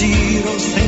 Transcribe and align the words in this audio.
ou 0.00 0.58
sem 0.60 0.87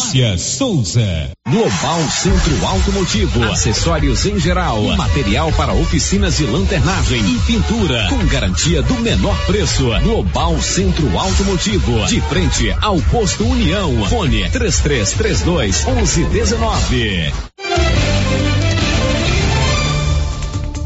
Márcia 0.00 0.38
Souza. 0.38 1.30
Global 1.46 2.00
Centro 2.08 2.66
Automotivo. 2.66 3.44
Acessórios 3.44 4.24
em 4.24 4.40
geral. 4.40 4.82
Material 4.96 5.52
para 5.52 5.74
oficinas 5.74 6.38
de 6.38 6.46
lanternagem 6.46 7.20
e 7.20 7.38
pintura. 7.40 8.08
Com 8.08 8.24
garantia 8.26 8.82
do 8.82 8.94
menor 8.94 9.36
preço. 9.44 9.90
Global 10.02 10.58
Centro 10.62 11.18
Automotivo. 11.18 12.06
De 12.06 12.18
frente 12.22 12.74
ao 12.80 12.98
posto 13.02 13.44
União. 13.44 14.06
Fone 14.06 14.48
3332 14.48 15.84
1119. 15.84 17.32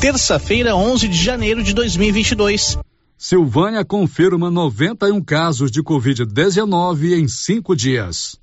Terça-feira, 0.01 0.75
11 0.75 1.07
de 1.07 1.23
janeiro 1.23 1.63
de 1.63 1.73
2022. 1.73 2.79
Silvânia 3.17 3.85
confirma 3.85 4.51
91 4.51 5.23
casos 5.23 5.71
de 5.71 5.85
Covid-19 5.85 7.17
em 7.17 7.29
cinco 7.29 7.77
dias. 7.77 8.43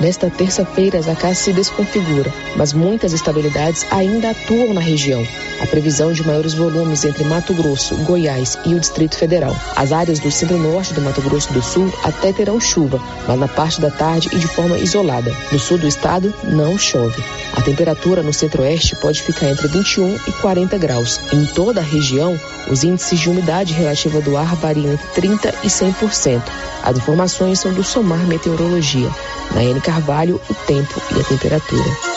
Nesta 0.00 0.28
terça-feira, 0.28 0.98
a 0.98 1.14
casa 1.14 1.34
se 1.34 1.52
desconfigura, 1.52 2.32
mas 2.56 2.72
muitas 2.72 3.12
estabilidades 3.12 3.86
ainda 3.90 4.30
atuam 4.30 4.74
na 4.74 4.80
região. 4.80 5.24
A 5.60 5.66
previsão 5.66 6.12
de 6.12 6.26
maiores 6.26 6.52
volumes 6.52 7.04
entre 7.04 7.24
Mato 7.24 7.54
Grosso, 7.54 7.94
Goiás 7.98 8.58
e 8.64 8.74
o 8.74 8.80
Distrito 8.80 9.16
Federal. 9.16 9.56
As 9.76 9.92
áreas 9.92 10.18
do 10.18 10.30
centro-norte 10.30 10.92
do 10.92 11.00
Mato 11.00 11.22
Grosso 11.22 11.52
do 11.52 11.62
Sul 11.62 11.92
até 12.02 12.32
terão 12.32 12.60
chuva, 12.60 13.00
mas 13.26 13.38
na 13.38 13.48
parte 13.48 13.80
da 13.80 13.90
tarde 13.90 14.28
e 14.32 14.38
de 14.38 14.48
forma 14.48 14.76
isolada. 14.78 15.34
No 15.52 15.58
sul 15.58 15.78
do 15.78 15.86
estado, 15.86 16.34
não 16.42 16.76
chove. 16.76 17.22
A 17.54 17.62
temperatura 17.62 18.22
no 18.22 18.32
centro-oeste 18.32 18.96
pode 18.96 19.22
ficar 19.22 19.48
entre 19.48 19.68
21 19.68 20.16
e 20.26 20.32
40 20.32 20.76
graus. 20.76 21.20
Em 21.32 21.46
toda 21.46 21.80
a 21.80 21.84
região, 21.84 22.38
os 22.68 22.82
índices 22.82 23.20
de 23.20 23.30
umidade 23.30 23.72
relativa 23.72 24.20
do 24.20 24.36
ar 24.36 24.56
variam 24.56 24.92
entre 24.92 25.06
30 25.08 25.54
e 25.62 25.68
100%. 25.68 26.42
As 26.82 26.96
informações 26.96 27.60
são 27.60 27.72
do 27.72 27.82
Somar 27.82 28.26
Meteorologia. 28.26 29.08
Nayane 29.54 29.80
Carvalho, 29.84 30.40
o 30.48 30.54
tempo 30.66 30.94
e 31.14 31.20
a 31.20 31.24
temperatura. 31.24 32.14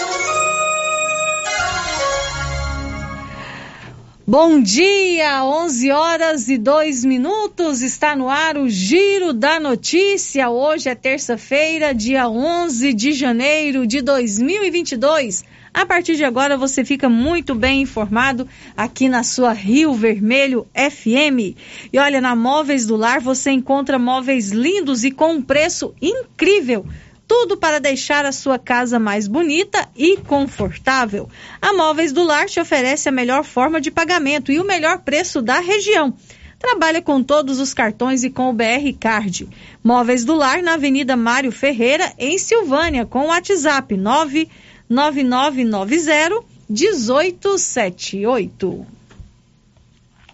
Bom 4.26 4.62
dia, 4.62 5.44
11 5.44 5.92
horas 5.92 6.48
e 6.48 6.58
2 6.58 7.04
minutos. 7.04 7.82
Está 7.82 8.16
no 8.16 8.30
ar 8.30 8.58
o 8.58 8.70
Giro 8.70 9.34
da 9.34 9.60
Notícia. 9.60 10.50
Hoje 10.50 10.88
é 10.88 10.96
terça-feira, 10.96 11.94
dia 11.94 12.30
11 12.30 12.94
de 12.94 13.12
janeiro 13.12 13.86
de 13.86 14.02
2022. 14.02 15.44
A 15.74 15.86
partir 15.86 16.16
de 16.16 16.24
agora 16.24 16.58
você 16.58 16.86
fica 16.86 17.10
muito 17.10 17.54
bem 17.54 17.82
informado 17.82 18.48
aqui 18.76 19.10
na 19.10 19.24
sua 19.24 19.52
Rio 19.52 19.94
Vermelho 19.94 20.66
FM. 20.74 21.56
E 21.92 22.00
olha, 22.00 22.22
na 22.22 22.34
Móveis 22.34 22.86
do 22.86 22.96
Lar 22.96 23.20
você 23.20 23.52
encontra 23.52 24.00
móveis 24.00 24.52
lindos 24.52 25.04
e 25.04 25.12
com 25.12 25.34
um 25.34 25.42
preço 25.42 25.94
incrível. 26.02 26.86
Tudo 27.28 27.58
para 27.58 27.80
deixar 27.80 28.26
a 28.26 28.32
sua 28.32 28.58
casa 28.58 28.98
mais 28.98 29.28
bonita 29.28 29.88
e 29.96 30.18
confortável. 30.18 31.30
A 31.62 31.74
Móveis 31.74 32.12
do 32.14 32.24
Lar 32.24 32.46
te 32.46 32.60
oferece 32.60 33.10
a 33.10 33.12
melhor 33.12 33.44
forma 33.44 33.82
de 33.82 33.92
pagamento 33.92 34.52
e 34.52 34.60
o 34.60 34.66
melhor 34.66 35.00
preço 35.00 35.42
da 35.42 35.60
região. 35.60 36.14
Trabalha 36.58 37.02
com 37.02 37.22
todos 37.22 37.60
os 37.60 37.74
cartões 37.74 38.24
e 38.24 38.30
com 38.30 38.50
o 38.50 38.54
BR 38.54 38.94
Card. 39.00 39.48
Móveis 39.84 40.24
do 40.26 40.36
Lar 40.36 40.64
na 40.64 40.76
Avenida 40.76 41.18
Mário 41.18 41.52
Ferreira, 41.52 42.14
em 42.18 42.38
Silvânia, 42.38 43.06
com 43.06 43.26
o 43.26 43.28
WhatsApp 43.28 43.98
99990 43.98 46.46
1878. 46.70 48.86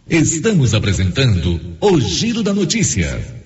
Estamos 0.09 0.73
apresentando 0.73 1.77
o 1.79 1.99
Giro 1.99 2.41
da 2.43 2.53
Notícia. 2.53 3.42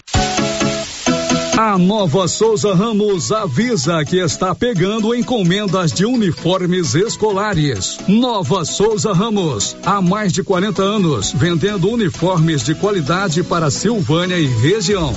A 1.59 1.75
Nova 1.75 2.27
Souza 2.27 2.71
Ramos 2.75 3.31
avisa 3.31 4.05
que 4.05 4.19
está 4.19 4.53
pegando 4.53 5.15
encomendas 5.15 5.91
de 5.91 6.05
uniformes 6.05 6.93
escolares. 6.93 7.97
Nova 8.07 8.63
Souza 8.63 9.11
Ramos, 9.11 9.75
há 9.83 9.99
mais 9.99 10.31
de 10.31 10.43
40 10.43 10.83
anos, 10.83 11.31
vendendo 11.31 11.89
uniformes 11.89 12.63
de 12.63 12.75
qualidade 12.75 13.41
para 13.41 13.71
Silvânia 13.71 14.37
e 14.37 14.45
região. 14.45 15.15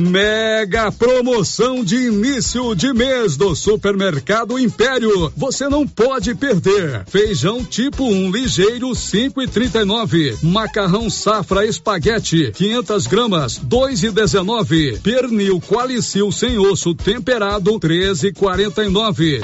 Mega 0.00 0.90
promoção 0.90 1.84
de 1.84 1.96
início 1.96 2.74
de 2.74 2.90
mês 2.92 3.36
do 3.36 3.54
Supermercado 3.54 4.58
Império. 4.58 5.30
Você 5.36 5.68
não 5.68 5.86
pode 5.86 6.34
perder. 6.34 7.04
Feijão 7.06 7.62
tipo 7.62 8.04
1 8.04 8.08
um, 8.08 8.30
ligeiro 8.30 8.88
5,39. 8.88 10.42
Macarrão 10.42 11.10
safra 11.10 11.66
espaguete 11.66 12.50
500 12.52 13.06
gramas 13.06 13.60
2,19. 13.60 15.02
Pernil 15.02 15.60
qualicil 15.60 16.32
sem 16.32 16.58
osso 16.58 16.94
temperado 16.94 17.78
13,49. 17.78 19.42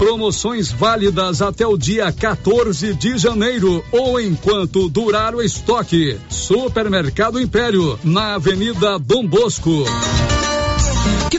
Promoções 0.00 0.72
válidas 0.72 1.42
até 1.42 1.66
o 1.66 1.76
dia 1.76 2.10
14 2.10 2.94
de 2.94 3.18
janeiro 3.18 3.84
ou 3.92 4.18
enquanto 4.18 4.88
durar 4.88 5.34
o 5.34 5.42
estoque. 5.42 6.18
Supermercado 6.26 7.38
Império, 7.38 7.98
na 8.02 8.36
Avenida 8.36 8.98
Dom 8.98 9.26
Bosco. 9.26 9.84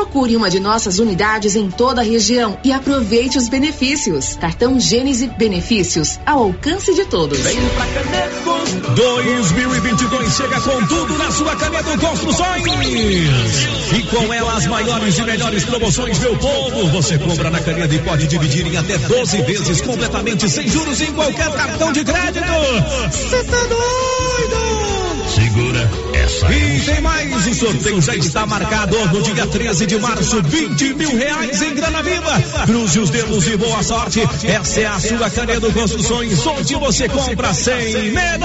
Procure 0.00 0.34
uma 0.34 0.48
de 0.48 0.58
nossas 0.58 0.98
unidades 0.98 1.54
em 1.54 1.70
toda 1.70 2.00
a 2.00 2.04
região 2.04 2.58
e 2.64 2.72
aproveite 2.72 3.36
os 3.36 3.50
benefícios. 3.50 4.34
Cartão 4.34 4.80
Gênese 4.80 5.26
Benefícios 5.26 6.18
ao 6.24 6.44
alcance 6.44 6.94
de 6.94 7.04
todos. 7.04 7.38
Vem 7.38 7.58
pra 7.68 7.84
Caneco. 7.84 8.94
2022 8.94 10.34
chega 10.34 10.58
com 10.62 10.86
tudo 10.86 11.18
na 11.18 11.30
sua 11.30 11.54
Caneco 11.54 12.00
Construções. 12.00 12.64
E 13.94 14.02
com 14.04 14.32
ela 14.32 14.54
as 14.54 14.66
maiores 14.66 15.18
e 15.18 15.22
melhores 15.22 15.64
promoções, 15.64 16.18
meu 16.18 16.34
povo. 16.38 16.88
Você 16.92 17.18
compra 17.18 17.50
na 17.50 17.60
Caneco 17.60 17.92
e 17.92 17.98
pode 17.98 18.26
dividir 18.26 18.66
em 18.66 18.78
até 18.78 18.96
12 18.96 19.42
vezes 19.42 19.82
completamente 19.82 20.48
sem 20.48 20.66
juros 20.66 20.98
em 20.98 21.12
qualquer 21.12 21.52
cartão 21.52 21.92
de 21.92 22.02
crédito. 22.04 22.46
Você 23.10 23.44
tá 23.44 23.58
doido? 23.66 24.29
Segura 25.40 25.90
essa. 26.12 26.52
E 26.52 26.80
tem 26.80 27.00
mais, 27.00 27.46
o 27.46 27.54
sorteio 27.54 28.02
já 28.02 28.14
está 28.14 28.46
marcado 28.46 28.96
no 29.06 29.22
dia 29.22 29.46
13 29.46 29.86
de 29.86 29.98
março, 29.98 30.42
20 30.42 30.94
mil 30.94 31.16
reais 31.16 31.62
em 31.62 31.74
grana 31.74 32.02
viva. 32.02 32.42
Cruze 32.66 33.00
os 33.00 33.08
dedos 33.08 33.48
e 33.48 33.56
boa 33.56 33.82
sorte. 33.82 34.20
Essa 34.44 34.80
é 34.80 34.86
a 34.86 35.00
sua 35.00 35.30
Canedo 35.30 35.72
Construções, 35.72 36.46
onde 36.46 36.74
você 36.74 37.08
compra 37.08 37.54
sem 37.54 38.10
medo. 38.10 38.44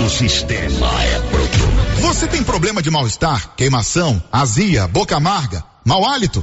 O 0.00 0.08
sistema 0.08 1.04
é 1.04 1.20
pronto. 1.30 2.00
Você 2.00 2.26
tem 2.26 2.42
problema 2.42 2.80
de 2.80 2.90
mal-estar, 2.90 3.50
queimação, 3.54 4.22
azia, 4.32 4.88
boca 4.88 5.14
amarga, 5.14 5.62
mau 5.84 6.06
hálito? 6.06 6.42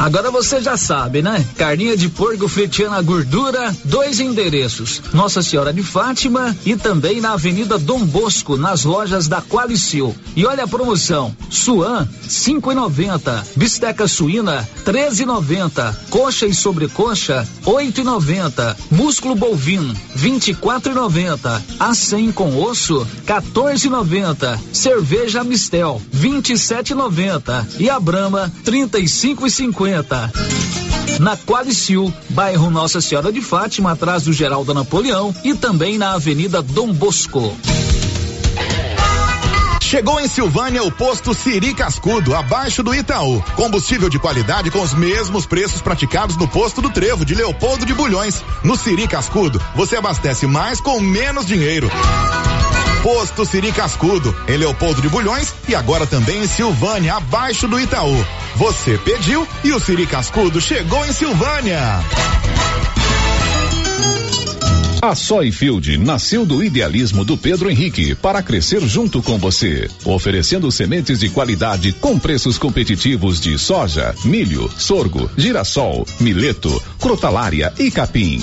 Agora 0.00 0.30
você 0.30 0.62
já 0.62 0.78
sabe, 0.78 1.20
né? 1.20 1.44
Carninha 1.58 1.94
de 1.94 2.08
porco 2.08 2.48
fritiana 2.48 3.02
gordura, 3.02 3.76
dois 3.84 4.18
endereços: 4.18 5.02
Nossa 5.12 5.42
Senhora 5.42 5.74
de 5.74 5.82
Fátima 5.82 6.56
e 6.64 6.74
também 6.74 7.20
na 7.20 7.32
Avenida 7.32 7.78
Dom 7.78 8.06
Bosco, 8.06 8.56
nas 8.56 8.82
lojas 8.82 9.28
da 9.28 9.42
Qualicil. 9.42 10.16
E 10.34 10.46
olha 10.46 10.64
a 10.64 10.68
promoção: 10.68 11.36
Suan 11.50 12.08
5,90, 12.26 13.44
bisteca 13.56 14.08
suína 14.08 14.66
13,90, 14.86 15.94
coxa 16.08 16.46
e 16.46 16.54
sobrecoxa 16.54 17.46
8,90, 17.66 18.76
músculo 18.90 19.34
bovino 19.34 19.94
24,90, 20.16 21.60
a 21.78 21.94
100 21.94 22.32
com 22.32 22.56
osso 22.62 23.06
14,90, 23.26 24.58
cerveja 24.72 25.44
Mistel 25.44 26.00
27,90 26.16 27.66
e 27.78 27.90
a 27.90 28.00
Brama 28.00 28.50
35,50 28.64 29.89
na 31.18 31.36
Qualicil, 31.36 32.12
bairro 32.30 32.70
Nossa 32.70 33.00
Senhora 33.00 33.32
de 33.32 33.42
Fátima, 33.42 33.92
atrás 33.92 34.24
do 34.24 34.32
Geraldo 34.32 34.72
Napoleão 34.72 35.34
e 35.44 35.54
também 35.54 35.98
na 35.98 36.14
Avenida 36.14 36.62
Dom 36.62 36.92
Bosco. 36.92 37.56
Chegou 39.82 40.20
em 40.20 40.28
Silvânia 40.28 40.84
o 40.84 40.92
posto 40.92 41.34
Siri 41.34 41.74
Cascudo, 41.74 42.34
abaixo 42.36 42.80
do 42.80 42.94
Itaú. 42.94 43.42
Combustível 43.56 44.08
de 44.08 44.20
qualidade 44.20 44.70
com 44.70 44.80
os 44.80 44.94
mesmos 44.94 45.46
preços 45.46 45.82
praticados 45.82 46.36
no 46.36 46.46
posto 46.46 46.80
do 46.80 46.90
Trevo 46.90 47.24
de 47.24 47.34
Leopoldo 47.34 47.84
de 47.84 47.92
Bulhões. 47.92 48.40
No 48.62 48.76
Siri 48.76 49.08
Cascudo, 49.08 49.60
você 49.74 49.96
abastece 49.96 50.46
mais 50.46 50.80
com 50.80 51.00
menos 51.00 51.44
dinheiro. 51.44 51.90
Posto 53.02 53.46
Siri 53.46 53.72
Cascudo, 53.72 54.34
em 54.46 54.56
Leopoldo 54.58 55.00
de 55.00 55.08
Bulhões 55.08 55.54
e 55.68 55.74
agora 55.74 56.06
também 56.06 56.42
em 56.42 56.46
Silvânia, 56.46 57.14
abaixo 57.14 57.66
do 57.66 57.80
Itaú. 57.80 58.14
Você 58.56 58.98
pediu 58.98 59.46
e 59.64 59.72
o 59.72 59.80
Siri 59.80 60.06
Cascudo 60.06 60.60
chegou 60.60 61.04
em 61.06 61.12
Silvânia. 61.12 62.00
A 65.02 65.14
Soyfield 65.14 65.96
nasceu 65.96 66.44
do 66.44 66.62
idealismo 66.62 67.24
do 67.24 67.34
Pedro 67.34 67.70
Henrique 67.70 68.14
para 68.14 68.42
crescer 68.42 68.82
junto 68.82 69.22
com 69.22 69.38
você, 69.38 69.88
oferecendo 70.04 70.70
sementes 70.70 71.20
de 71.20 71.30
qualidade 71.30 71.94
com 71.94 72.18
preços 72.18 72.58
competitivos 72.58 73.40
de 73.40 73.58
soja, 73.58 74.14
milho, 74.26 74.70
sorgo, 74.76 75.30
girassol, 75.38 76.06
mileto, 76.20 76.82
crotalária 76.98 77.72
e 77.78 77.90
capim. 77.90 78.42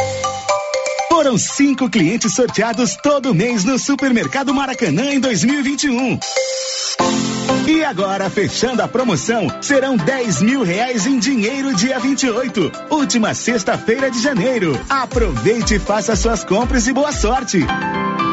Foram 1.11 1.37
cinco 1.37 1.89
clientes 1.89 2.33
sorteados 2.33 2.95
todo 2.95 3.35
mês 3.35 3.65
no 3.65 3.77
Supermercado 3.77 4.53
Maracanã 4.53 5.11
em 5.11 5.19
2021. 5.19 6.17
E 7.67 7.83
agora, 7.83 8.29
fechando 8.29 8.81
a 8.81 8.87
promoção, 8.87 9.45
serão 9.61 9.97
10 9.97 10.41
mil 10.41 10.63
reais 10.63 11.05
em 11.05 11.19
dinheiro 11.19 11.75
dia 11.75 11.99
28, 11.99 12.71
última 12.89 13.33
sexta-feira 13.33 14.09
de 14.09 14.21
janeiro. 14.21 14.79
Aproveite 14.89 15.75
e 15.75 15.79
faça 15.79 16.15
suas 16.15 16.45
compras 16.45 16.87
e 16.87 16.93
boa 16.93 17.11
sorte. 17.11 17.59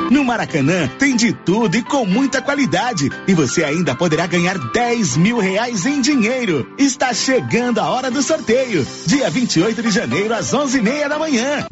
No 0.09 0.25
Maracanã 0.25 0.89
tem 1.01 1.17
de 1.17 1.33
tudo 1.33 1.77
e 1.77 1.83
com 1.83 2.07
muita 2.07 2.41
qualidade. 2.41 3.11
E 3.27 3.35
você 3.35 3.65
ainda 3.65 3.97
poderá 3.97 4.25
ganhar 4.29 4.57
10 4.57 5.17
mil 5.17 5.39
reais 5.39 5.85
em 5.85 6.01
dinheiro. 6.01 6.73
Está 6.79 7.13
chegando 7.13 7.81
a 7.81 7.91
hora 7.91 8.09
do 8.09 8.23
sorteio. 8.23 8.87
Dia 9.05 9.29
28 9.29 9.83
de 9.83 9.91
janeiro, 9.91 10.33
às 10.33 10.55
11 10.55 10.79
e 10.79 10.81
meia 10.81 11.09
da 11.09 11.19
manhã. 11.19 11.67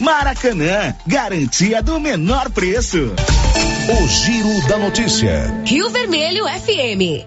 Maracanã, 0.00 0.94
garantia 1.06 1.82
do 1.82 1.98
menor 1.98 2.50
preço. 2.50 3.12
O 3.90 4.08
Giro 4.08 4.68
da 4.68 4.78
Notícia. 4.78 5.52
Rio 5.64 5.90
Vermelho 5.90 6.44
FM. 6.44 7.26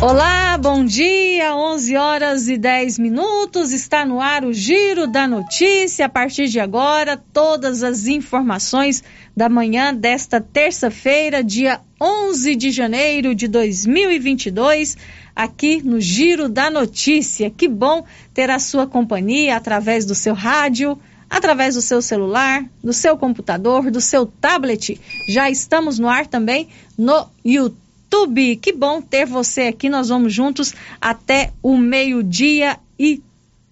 Olá, 0.00 0.56
bom 0.56 0.84
dia, 0.84 1.56
11 1.56 1.96
horas 1.96 2.48
e 2.48 2.56
10 2.56 3.00
minutos, 3.00 3.72
está 3.72 4.06
no 4.06 4.20
ar 4.20 4.44
o 4.44 4.52
Giro 4.52 5.08
da 5.08 5.26
Notícia. 5.26 6.06
A 6.06 6.08
partir 6.08 6.46
de 6.46 6.60
agora, 6.60 7.16
todas 7.16 7.82
as 7.82 8.06
informações 8.06 9.02
da 9.36 9.48
manhã 9.48 9.92
desta 9.92 10.40
terça-feira, 10.40 11.42
dia 11.42 11.80
11 12.00 12.54
de 12.54 12.70
janeiro 12.70 13.34
de 13.34 13.48
2022, 13.48 14.96
aqui 15.38 15.80
no 15.80 16.00
Giro 16.00 16.48
da 16.48 16.68
Notícia. 16.68 17.48
Que 17.48 17.68
bom 17.68 18.04
ter 18.34 18.50
a 18.50 18.58
sua 18.58 18.88
companhia 18.88 19.56
através 19.56 20.04
do 20.04 20.12
seu 20.12 20.34
rádio, 20.34 20.98
através 21.30 21.76
do 21.76 21.80
seu 21.80 22.02
celular, 22.02 22.68
do 22.82 22.92
seu 22.92 23.16
computador, 23.16 23.88
do 23.88 24.00
seu 24.00 24.26
tablet. 24.26 25.00
Já 25.28 25.48
estamos 25.48 25.96
no 25.96 26.08
ar 26.08 26.26
também 26.26 26.68
no 26.98 27.28
YouTube. 27.44 28.56
Que 28.56 28.72
bom 28.72 29.00
ter 29.00 29.26
você 29.26 29.62
aqui. 29.62 29.88
Nós 29.88 30.08
vamos 30.08 30.34
juntos 30.34 30.74
até 31.00 31.52
o 31.62 31.78
meio-dia 31.78 32.76
e 32.98 33.22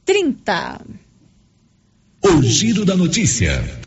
30. 0.04 0.80
O 2.23 2.42
Giro 2.42 2.85
da 2.85 2.96
Notícia. 2.96 3.86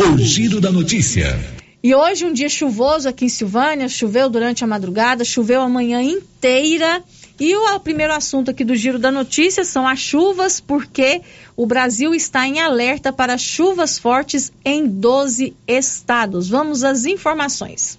O 0.00 0.16
giro 0.16 0.60
da 0.60 0.70
notícia. 0.70 1.38
E 1.82 1.92
hoje 1.94 2.24
um 2.24 2.32
dia 2.32 2.48
chuvoso 2.48 3.08
aqui 3.08 3.24
em 3.24 3.28
Silvânia, 3.28 3.88
choveu 3.88 4.30
durante 4.30 4.62
a 4.62 4.66
madrugada, 4.66 5.24
choveu 5.24 5.60
a 5.60 5.68
manhã 5.68 6.00
inteira. 6.00 7.02
E 7.38 7.54
o 7.54 7.80
primeiro 7.80 8.12
assunto 8.12 8.50
aqui 8.50 8.64
do 8.64 8.76
giro 8.76 8.98
da 8.98 9.10
notícia 9.10 9.64
são 9.64 9.86
as 9.86 9.98
chuvas, 9.98 10.60
porque 10.60 11.20
o 11.56 11.66
Brasil 11.66 12.14
está 12.14 12.46
em 12.46 12.60
alerta 12.60 13.12
para 13.12 13.36
chuvas 13.36 13.98
fortes 13.98 14.52
em 14.64 14.86
12 14.86 15.54
estados. 15.66 16.48
Vamos 16.48 16.84
às 16.84 17.04
informações. 17.04 17.98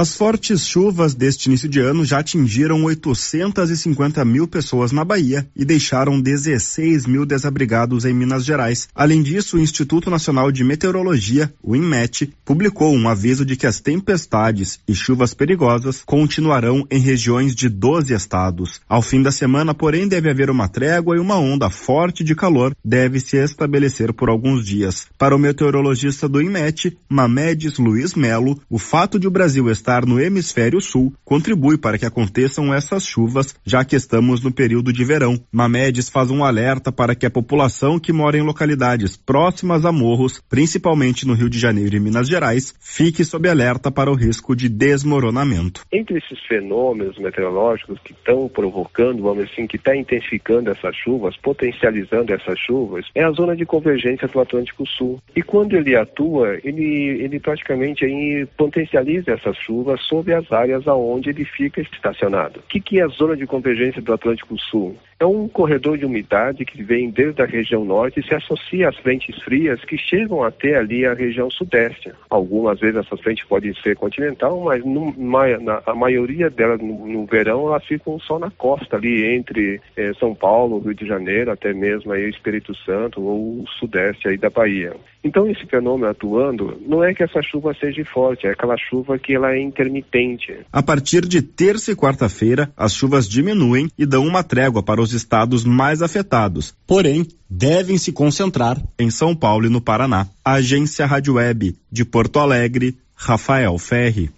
As 0.00 0.14
fortes 0.14 0.64
chuvas 0.64 1.12
deste 1.12 1.46
início 1.46 1.68
de 1.68 1.80
ano 1.80 2.04
já 2.04 2.20
atingiram 2.20 2.84
850 2.84 4.24
mil 4.24 4.46
pessoas 4.46 4.92
na 4.92 5.04
Bahia 5.04 5.44
e 5.56 5.64
deixaram 5.64 6.20
16 6.20 7.04
mil 7.04 7.26
desabrigados 7.26 8.04
em 8.04 8.14
Minas 8.14 8.44
Gerais. 8.44 8.88
Além 8.94 9.24
disso, 9.24 9.56
o 9.56 9.60
Instituto 9.60 10.08
Nacional 10.08 10.52
de 10.52 10.62
Meteorologia, 10.62 11.52
o 11.60 11.74
INMET, 11.74 12.32
publicou 12.44 12.94
um 12.94 13.08
aviso 13.08 13.44
de 13.44 13.56
que 13.56 13.66
as 13.66 13.80
tempestades 13.80 14.78
e 14.86 14.94
chuvas 14.94 15.34
perigosas 15.34 16.00
continuarão 16.06 16.86
em 16.88 17.00
regiões 17.00 17.52
de 17.52 17.68
12 17.68 18.14
estados. 18.14 18.80
Ao 18.88 19.02
fim 19.02 19.20
da 19.20 19.32
semana, 19.32 19.74
porém, 19.74 20.06
deve 20.06 20.30
haver 20.30 20.48
uma 20.48 20.68
trégua 20.68 21.16
e 21.16 21.18
uma 21.18 21.38
onda 21.38 21.68
forte 21.70 22.22
de 22.22 22.36
calor 22.36 22.72
deve 22.84 23.18
se 23.18 23.36
estabelecer 23.36 24.12
por 24.12 24.28
alguns 24.28 24.64
dias. 24.64 25.08
Para 25.18 25.34
o 25.34 25.40
meteorologista 25.40 26.28
do 26.28 26.40
INMET, 26.40 26.96
Mamedes 27.08 27.78
Luiz 27.78 28.14
Melo, 28.14 28.60
o 28.70 28.78
fato 28.78 29.18
de 29.18 29.26
o 29.26 29.30
Brasil 29.32 29.68
estar 29.68 29.87
no 29.88 30.20
hemisfério 30.20 30.82
sul 30.82 31.14
contribui 31.24 31.78
para 31.78 31.96
que 31.96 32.04
aconteçam 32.04 32.74
essas 32.74 33.06
chuvas, 33.06 33.54
já 33.64 33.82
que 33.84 33.96
estamos 33.96 34.42
no 34.42 34.52
período 34.52 34.92
de 34.92 35.02
verão. 35.02 35.40
Mamedes 35.50 36.10
faz 36.10 36.30
um 36.30 36.44
alerta 36.44 36.92
para 36.92 37.14
que 37.14 37.24
a 37.24 37.30
população 37.30 37.98
que 37.98 38.12
mora 38.12 38.36
em 38.36 38.42
localidades 38.42 39.16
próximas 39.16 39.86
a 39.86 39.92
morros, 39.92 40.42
principalmente 40.46 41.26
no 41.26 41.32
Rio 41.32 41.48
de 41.48 41.58
Janeiro 41.58 41.96
e 41.96 42.00
Minas 42.00 42.28
Gerais, 42.28 42.74
fique 42.78 43.24
sob 43.24 43.48
alerta 43.48 43.90
para 43.90 44.10
o 44.10 44.14
risco 44.14 44.54
de 44.54 44.68
desmoronamento. 44.68 45.86
Entre 45.90 46.18
esses 46.18 46.38
fenômenos 46.46 47.18
meteorológicos 47.18 47.98
que 48.04 48.12
estão 48.12 48.46
provocando, 48.46 49.22
vamos 49.22 49.44
assim, 49.44 49.66
que 49.66 49.76
está 49.76 49.96
intensificando 49.96 50.70
essas 50.70 50.94
chuvas, 50.96 51.34
potencializando 51.38 52.34
essas 52.34 52.58
chuvas, 52.58 53.06
é 53.14 53.24
a 53.24 53.30
zona 53.30 53.56
de 53.56 53.64
convergência 53.64 54.28
do 54.28 54.38
Atlântico 54.38 54.86
Sul. 54.86 55.18
E 55.34 55.42
quando 55.42 55.74
ele 55.74 55.96
atua, 55.96 56.58
ele, 56.62 57.22
ele 57.22 57.40
praticamente 57.40 58.04
aí 58.04 58.46
potencializa 58.54 59.32
essas 59.32 59.56
chuvas 59.56 59.77
sobre 59.98 60.34
as 60.34 60.50
áreas 60.52 60.86
aonde 60.86 61.30
ele 61.30 61.44
fica 61.44 61.80
estacionado. 61.80 62.60
O 62.60 62.62
que, 62.68 62.80
que 62.80 63.00
é 63.00 63.04
a 63.04 63.08
zona 63.08 63.36
de 63.36 63.46
convergência 63.46 64.02
do 64.02 64.12
Atlântico 64.12 64.58
Sul? 64.58 64.96
É 65.20 65.26
um 65.26 65.48
corredor 65.48 65.98
de 65.98 66.04
umidade 66.04 66.64
que 66.64 66.80
vem 66.80 67.10
desde 67.10 67.42
a 67.42 67.44
região 67.44 67.84
norte 67.84 68.20
e 68.20 68.22
se 68.22 68.34
associa 68.34 68.88
às 68.88 68.96
frentes 68.98 69.36
frias 69.42 69.84
que 69.84 69.98
chegam 69.98 70.44
até 70.44 70.76
ali 70.76 71.04
a 71.04 71.12
região 71.12 71.50
sudeste. 71.50 72.12
Algumas 72.30 72.78
vezes 72.78 72.98
essa 72.98 73.16
frente 73.16 73.44
pode 73.44 73.74
ser 73.82 73.96
continental, 73.96 74.60
mas 74.60 74.84
no, 74.84 75.12
na, 75.16 75.82
a 75.84 75.94
maioria 75.94 76.48
delas 76.48 76.80
no, 76.80 77.06
no, 77.08 77.26
verão 77.26 77.66
elas 77.66 77.84
ficam 77.84 78.20
só 78.20 78.38
na 78.38 78.50
costa 78.52 78.96
ali 78.96 79.24
entre 79.34 79.80
eh, 79.96 80.12
São 80.20 80.36
Paulo, 80.36 80.78
Rio 80.78 80.94
de 80.94 81.06
Janeiro, 81.06 81.50
até 81.50 81.72
mesmo 81.72 82.12
aí 82.12 82.28
Espírito 82.28 82.72
Santo 82.76 83.20
ou 83.20 83.62
o 83.62 83.66
sudeste 83.66 84.28
aí 84.28 84.36
da 84.36 84.50
Bahia. 84.50 84.94
Então 85.28 85.46
esse 85.46 85.66
fenômeno 85.66 86.10
atuando 86.10 86.80
não 86.86 87.04
é 87.04 87.12
que 87.12 87.22
essa 87.22 87.42
chuva 87.42 87.74
seja 87.78 88.02
forte, 88.06 88.46
é 88.46 88.50
aquela 88.50 88.76
chuva 88.78 89.18
que 89.18 89.34
ela 89.34 89.52
é 89.52 89.60
intermitente. 89.60 90.60
A 90.72 90.82
partir 90.82 91.26
de 91.26 91.42
terça 91.42 91.92
e 91.92 91.94
quarta-feira, 91.94 92.72
as 92.74 92.94
chuvas 92.94 93.28
diminuem 93.28 93.90
e 93.98 94.06
dão 94.06 94.26
uma 94.26 94.42
trégua 94.42 94.82
para 94.82 95.02
os 95.02 95.12
estados 95.12 95.64
mais 95.64 96.00
afetados. 96.00 96.74
Porém, 96.86 97.26
devem 97.48 97.98
se 97.98 98.10
concentrar 98.10 98.82
em 98.98 99.10
São 99.10 99.36
Paulo 99.36 99.66
e 99.66 99.68
no 99.68 99.82
Paraná. 99.82 100.26
Agência 100.42 101.04
Rádio 101.04 101.34
Web 101.34 101.76
de 101.92 102.04
Porto 102.06 102.38
Alegre, 102.38 102.96
Rafael 103.14 103.76
Ferri. 103.76 104.30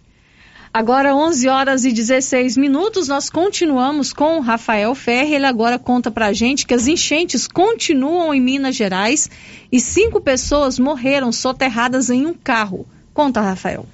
Agora 0.73 1.17
11 1.17 1.49
horas 1.49 1.85
e 1.85 1.91
16 1.91 2.57
minutos, 2.57 3.09
nós 3.09 3.29
continuamos 3.29 4.13
com 4.13 4.39
o 4.39 4.41
Rafael 4.41 4.95
Ferri. 4.95 5.35
Ele 5.35 5.47
agora 5.47 5.81
conta 5.81 6.13
pra 6.13 6.33
gente 6.33 6.65
que 6.65 6.73
as 6.73 6.87
enchentes 6.87 7.49
continuam 7.49 8.33
em 8.33 8.41
Minas 8.41 8.77
Gerais 8.77 9.29
e 9.73 9.81
cinco 9.81 10.21
pessoas 10.21 10.79
morreram 10.79 11.33
soterradas 11.33 12.09
em 12.09 12.25
um 12.25 12.33
carro. 12.33 12.87
Conta, 13.13 13.41
Rafael. 13.41 13.85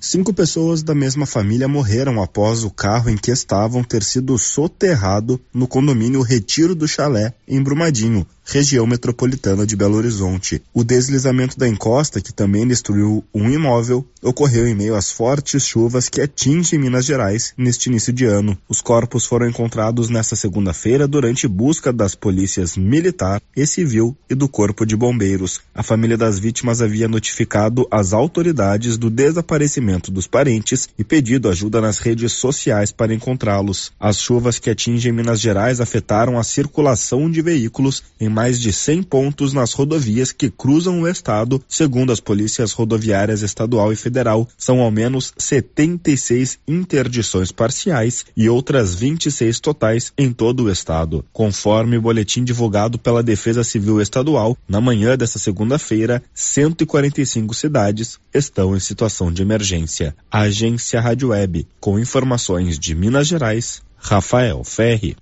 Cinco 0.00 0.32
pessoas 0.32 0.82
da 0.82 0.94
mesma 0.94 1.26
família 1.26 1.68
morreram 1.68 2.22
após 2.22 2.64
o 2.64 2.70
carro 2.70 3.10
em 3.10 3.16
que 3.16 3.30
estavam 3.30 3.84
ter 3.84 4.02
sido 4.02 4.38
soterrado 4.38 5.38
no 5.52 5.68
condomínio 5.68 6.22
Retiro 6.22 6.74
do 6.74 6.88
Chalé, 6.88 7.34
em 7.46 7.62
Brumadinho, 7.62 8.26
região 8.44 8.86
metropolitana 8.86 9.66
de 9.66 9.74
Belo 9.74 9.96
Horizonte. 9.96 10.62
O 10.72 10.84
deslizamento 10.84 11.58
da 11.58 11.66
encosta, 11.66 12.20
que 12.20 12.32
também 12.32 12.66
destruiu 12.66 13.24
um 13.34 13.50
imóvel, 13.50 14.06
ocorreu 14.22 14.66
em 14.66 14.74
meio 14.74 14.94
às 14.94 15.10
fortes 15.10 15.66
chuvas 15.66 16.08
que 16.08 16.20
atingem 16.20 16.78
Minas 16.78 17.04
Gerais 17.04 17.52
neste 17.56 17.88
início 17.88 18.12
de 18.12 18.24
ano. 18.24 18.56
Os 18.68 18.80
corpos 18.80 19.24
foram 19.24 19.48
encontrados 19.48 20.08
nesta 20.08 20.36
segunda-feira 20.36 21.08
durante 21.08 21.48
busca 21.48 21.92
das 21.92 22.14
polícias 22.14 22.76
militar 22.76 23.40
e 23.56 23.66
civil 23.66 24.16
e 24.28 24.34
do 24.34 24.48
Corpo 24.48 24.84
de 24.84 24.96
Bombeiros. 24.96 25.60
A 25.74 25.82
família 25.82 26.16
das 26.16 26.38
vítimas 26.38 26.82
havia 26.82 27.08
notificado 27.08 27.86
as 27.90 28.12
autoridades 28.12 28.96
do 28.96 29.10
desaparecimento 29.10 30.10
dos 30.10 30.26
parentes 30.26 30.88
e 30.98 31.04
pedido 31.04 31.48
ajuda 31.48 31.80
nas 31.80 31.98
redes 31.98 32.32
sociais 32.32 32.92
para 32.92 33.14
encontrá-los. 33.14 33.92
As 33.98 34.18
chuvas 34.18 34.58
que 34.58 34.70
atingem 34.70 35.12
Minas 35.12 35.40
Gerais 35.40 35.80
afetaram 35.80 36.38
a 36.38 36.44
circulação 36.44 37.30
de 37.30 37.40
veículos 37.42 38.02
em 38.20 38.28
mais 38.34 38.60
de 38.60 38.72
100 38.72 39.04
pontos 39.04 39.52
nas 39.52 39.72
rodovias 39.72 40.32
que 40.32 40.50
cruzam 40.50 41.00
o 41.00 41.08
estado, 41.08 41.62
segundo 41.68 42.12
as 42.12 42.18
polícias 42.18 42.72
rodoviárias 42.72 43.42
estadual 43.42 43.92
e 43.92 43.96
federal. 43.96 44.48
São 44.58 44.80
ao 44.80 44.90
menos 44.90 45.32
76 45.38 46.58
interdições 46.66 47.52
parciais 47.52 48.26
e 48.36 48.48
outras 48.48 48.94
26 48.96 49.60
totais 49.60 50.12
em 50.18 50.32
todo 50.32 50.64
o 50.64 50.70
estado. 50.70 51.24
Conforme 51.32 51.96
o 51.96 52.02
boletim 52.02 52.42
divulgado 52.42 52.98
pela 52.98 53.22
Defesa 53.22 53.62
Civil 53.62 54.00
Estadual, 54.00 54.58
na 54.68 54.80
manhã 54.80 55.16
desta 55.16 55.38
segunda-feira, 55.38 56.22
145 56.34 57.54
cidades 57.54 58.18
estão 58.34 58.76
em 58.76 58.80
situação 58.80 59.32
de 59.32 59.42
emergência. 59.42 60.16
Agência 60.28 61.00
Rádio 61.00 61.28
Web, 61.28 61.66
com 61.78 61.98
informações 61.98 62.78
de 62.78 62.94
Minas 62.94 63.28
Gerais, 63.28 63.80
Rafael 63.96 64.62
Ferri. 64.64 65.16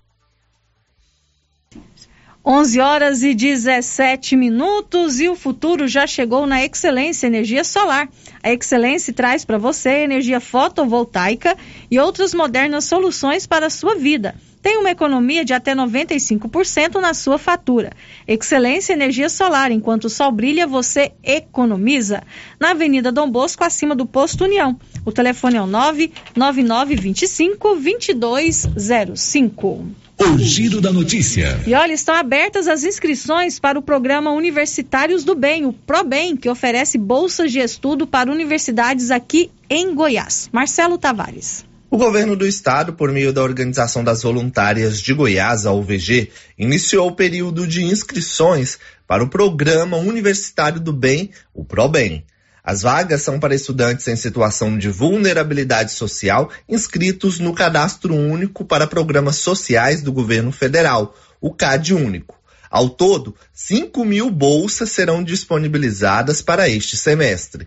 11 2.44 2.80
horas 2.80 3.22
e 3.22 3.34
17 3.34 4.34
minutos 4.34 5.20
e 5.20 5.28
o 5.28 5.36
futuro 5.36 5.86
já 5.86 6.08
chegou 6.08 6.44
na 6.44 6.64
Excelência 6.64 7.28
Energia 7.28 7.62
Solar. 7.62 8.08
A 8.42 8.52
Excelência 8.52 9.12
traz 9.12 9.44
para 9.44 9.58
você 9.58 10.02
energia 10.02 10.40
fotovoltaica 10.40 11.56
e 11.88 12.00
outras 12.00 12.34
modernas 12.34 12.84
soluções 12.84 13.46
para 13.46 13.66
a 13.66 13.70
sua 13.70 13.94
vida. 13.94 14.34
Tem 14.60 14.76
uma 14.76 14.90
economia 14.90 15.44
de 15.44 15.52
até 15.52 15.72
95% 15.72 17.00
na 17.00 17.14
sua 17.14 17.38
fatura. 17.38 17.92
Excelência 18.26 18.92
Energia 18.92 19.28
Solar, 19.28 19.70
enquanto 19.70 20.06
o 20.06 20.10
sol 20.10 20.32
brilha, 20.32 20.66
você 20.66 21.12
economiza. 21.22 22.24
Na 22.58 22.72
Avenida 22.72 23.12
Dom 23.12 23.30
Bosco, 23.30 23.62
acima 23.62 23.94
do 23.94 24.04
Posto 24.04 24.42
União. 24.42 24.76
O 25.04 25.12
telefone 25.12 25.58
é 25.58 25.62
o 25.62 25.66
99925 25.68 27.76
2205. 27.76 30.02
O 30.22 30.38
Giro 30.38 30.80
da 30.80 30.92
Notícia. 30.92 31.60
E 31.66 31.74
olha, 31.74 31.92
estão 31.92 32.14
abertas 32.14 32.68
as 32.68 32.84
inscrições 32.84 33.58
para 33.58 33.76
o 33.76 33.82
programa 33.82 34.30
Universitários 34.30 35.24
do 35.24 35.34
Bem, 35.34 35.66
o 35.66 35.72
ProBem, 35.72 36.36
que 36.36 36.48
oferece 36.48 36.96
bolsas 36.96 37.50
de 37.50 37.58
estudo 37.58 38.06
para 38.06 38.30
universidades 38.30 39.10
aqui 39.10 39.50
em 39.68 39.92
Goiás. 39.92 40.48
Marcelo 40.52 40.96
Tavares. 40.96 41.64
O 41.90 41.98
governo 41.98 42.36
do 42.36 42.46
estado, 42.46 42.92
por 42.92 43.10
meio 43.10 43.32
da 43.32 43.42
Organização 43.42 44.04
das 44.04 44.22
Voluntárias 44.22 45.02
de 45.02 45.12
Goiás, 45.12 45.66
a 45.66 45.72
UVG, 45.72 46.30
iniciou 46.56 47.08
o 47.08 47.16
período 47.16 47.66
de 47.66 47.82
inscrições 47.82 48.78
para 49.08 49.24
o 49.24 49.28
programa 49.28 49.96
Universitário 49.96 50.78
do 50.78 50.92
Bem, 50.92 51.30
o 51.52 51.64
ProBem. 51.64 52.24
As 52.64 52.82
vagas 52.82 53.22
são 53.22 53.40
para 53.40 53.56
estudantes 53.56 54.06
em 54.06 54.14
situação 54.14 54.78
de 54.78 54.88
vulnerabilidade 54.88 55.92
social 55.92 56.48
inscritos 56.68 57.40
no 57.40 57.52
Cadastro 57.52 58.14
Único 58.14 58.64
para 58.64 58.86
Programas 58.86 59.36
Sociais 59.36 60.00
do 60.00 60.12
Governo 60.12 60.52
Federal, 60.52 61.16
o 61.40 61.52
CAD 61.52 61.92
Único. 61.92 62.40
Ao 62.70 62.88
todo, 62.88 63.34
5 63.52 64.04
mil 64.04 64.30
bolsas 64.30 64.92
serão 64.92 65.24
disponibilizadas 65.24 66.40
para 66.40 66.68
este 66.68 66.96
semestre. 66.96 67.66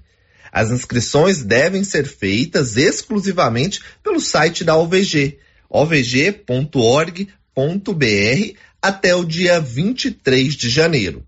As 0.49 0.71
inscrições 0.71 1.43
devem 1.43 1.83
ser 1.83 2.07
feitas 2.07 2.77
exclusivamente 2.77 3.81
pelo 4.01 4.21
site 4.21 4.63
da 4.63 4.77
OVG, 4.77 5.37
ovg.org.br, 5.69 7.25
até 8.81 9.13
o 9.13 9.25
dia 9.25 9.59
23 9.59 10.55
de 10.55 10.69
janeiro. 10.69 11.27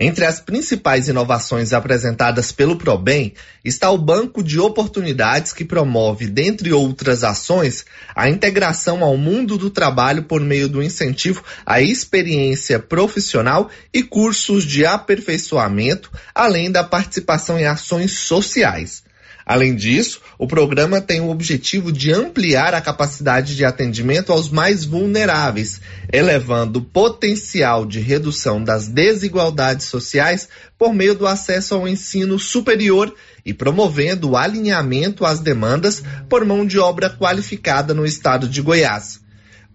Entre 0.00 0.24
as 0.24 0.38
principais 0.38 1.08
inovações 1.08 1.72
apresentadas 1.72 2.52
pelo 2.52 2.76
ProBem 2.76 3.34
está 3.64 3.90
o 3.90 3.98
Banco 3.98 4.44
de 4.44 4.60
Oportunidades 4.60 5.52
que 5.52 5.64
promove, 5.64 6.28
dentre 6.28 6.72
outras 6.72 7.24
ações, 7.24 7.84
a 8.14 8.30
integração 8.30 9.02
ao 9.02 9.16
mundo 9.16 9.58
do 9.58 9.70
trabalho 9.70 10.22
por 10.22 10.40
meio 10.40 10.68
do 10.68 10.80
incentivo 10.80 11.42
à 11.66 11.80
experiência 11.80 12.78
profissional 12.78 13.68
e 13.92 14.04
cursos 14.04 14.62
de 14.64 14.86
aperfeiçoamento, 14.86 16.12
além 16.32 16.70
da 16.70 16.84
participação 16.84 17.58
em 17.58 17.66
ações 17.66 18.12
sociais. 18.12 19.02
Além 19.48 19.74
disso, 19.74 20.20
o 20.38 20.46
programa 20.46 21.00
tem 21.00 21.22
o 21.22 21.30
objetivo 21.30 21.90
de 21.90 22.12
ampliar 22.12 22.74
a 22.74 22.82
capacidade 22.82 23.56
de 23.56 23.64
atendimento 23.64 24.30
aos 24.30 24.50
mais 24.50 24.84
vulneráveis, 24.84 25.80
elevando 26.12 26.80
o 26.80 26.84
potencial 26.84 27.86
de 27.86 27.98
redução 27.98 28.62
das 28.62 28.88
desigualdades 28.88 29.86
sociais 29.86 30.50
por 30.76 30.92
meio 30.92 31.14
do 31.14 31.26
acesso 31.26 31.74
ao 31.74 31.88
ensino 31.88 32.38
superior 32.38 33.10
e 33.42 33.54
promovendo 33.54 34.32
o 34.32 34.36
alinhamento 34.36 35.24
às 35.24 35.40
demandas 35.40 36.02
por 36.28 36.44
mão 36.44 36.66
de 36.66 36.78
obra 36.78 37.08
qualificada 37.08 37.94
no 37.94 38.04
estado 38.04 38.46
de 38.46 38.60
Goiás. 38.60 39.27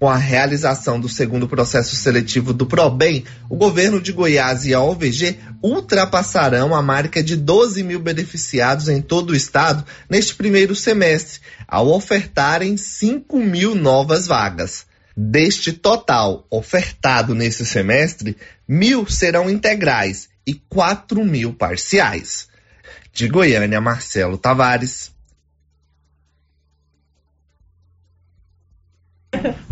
Com 0.03 0.09
a 0.09 0.17
realização 0.17 0.99
do 0.99 1.07
segundo 1.07 1.47
processo 1.47 1.95
seletivo 1.95 2.51
do 2.51 2.65
ProBem, 2.65 3.23
o 3.49 3.55
governo 3.55 4.01
de 4.01 4.11
Goiás 4.11 4.65
e 4.65 4.73
a 4.73 4.81
OVG 4.81 5.37
ultrapassarão 5.61 6.75
a 6.75 6.81
marca 6.81 7.23
de 7.23 7.37
12 7.37 7.81
mil 7.83 8.01
beneficiados 8.01 8.89
em 8.89 9.01
todo 9.01 9.29
o 9.29 9.35
estado 9.35 9.85
neste 10.09 10.35
primeiro 10.35 10.75
semestre, 10.75 11.39
ao 11.65 11.87
ofertarem 11.87 12.75
5 12.75 13.39
mil 13.39 13.75
novas 13.75 14.27
vagas. 14.27 14.85
Deste 15.15 15.71
total 15.71 16.45
ofertado 16.51 17.33
nesse 17.33 17.65
semestre, 17.65 18.35
mil 18.67 19.07
serão 19.07 19.49
integrais 19.49 20.27
e 20.45 20.53
4 20.53 21.23
mil 21.23 21.53
parciais. 21.53 22.49
De 23.13 23.29
Goiânia, 23.29 23.79
Marcelo 23.79 24.37
Tavares. 24.37 25.12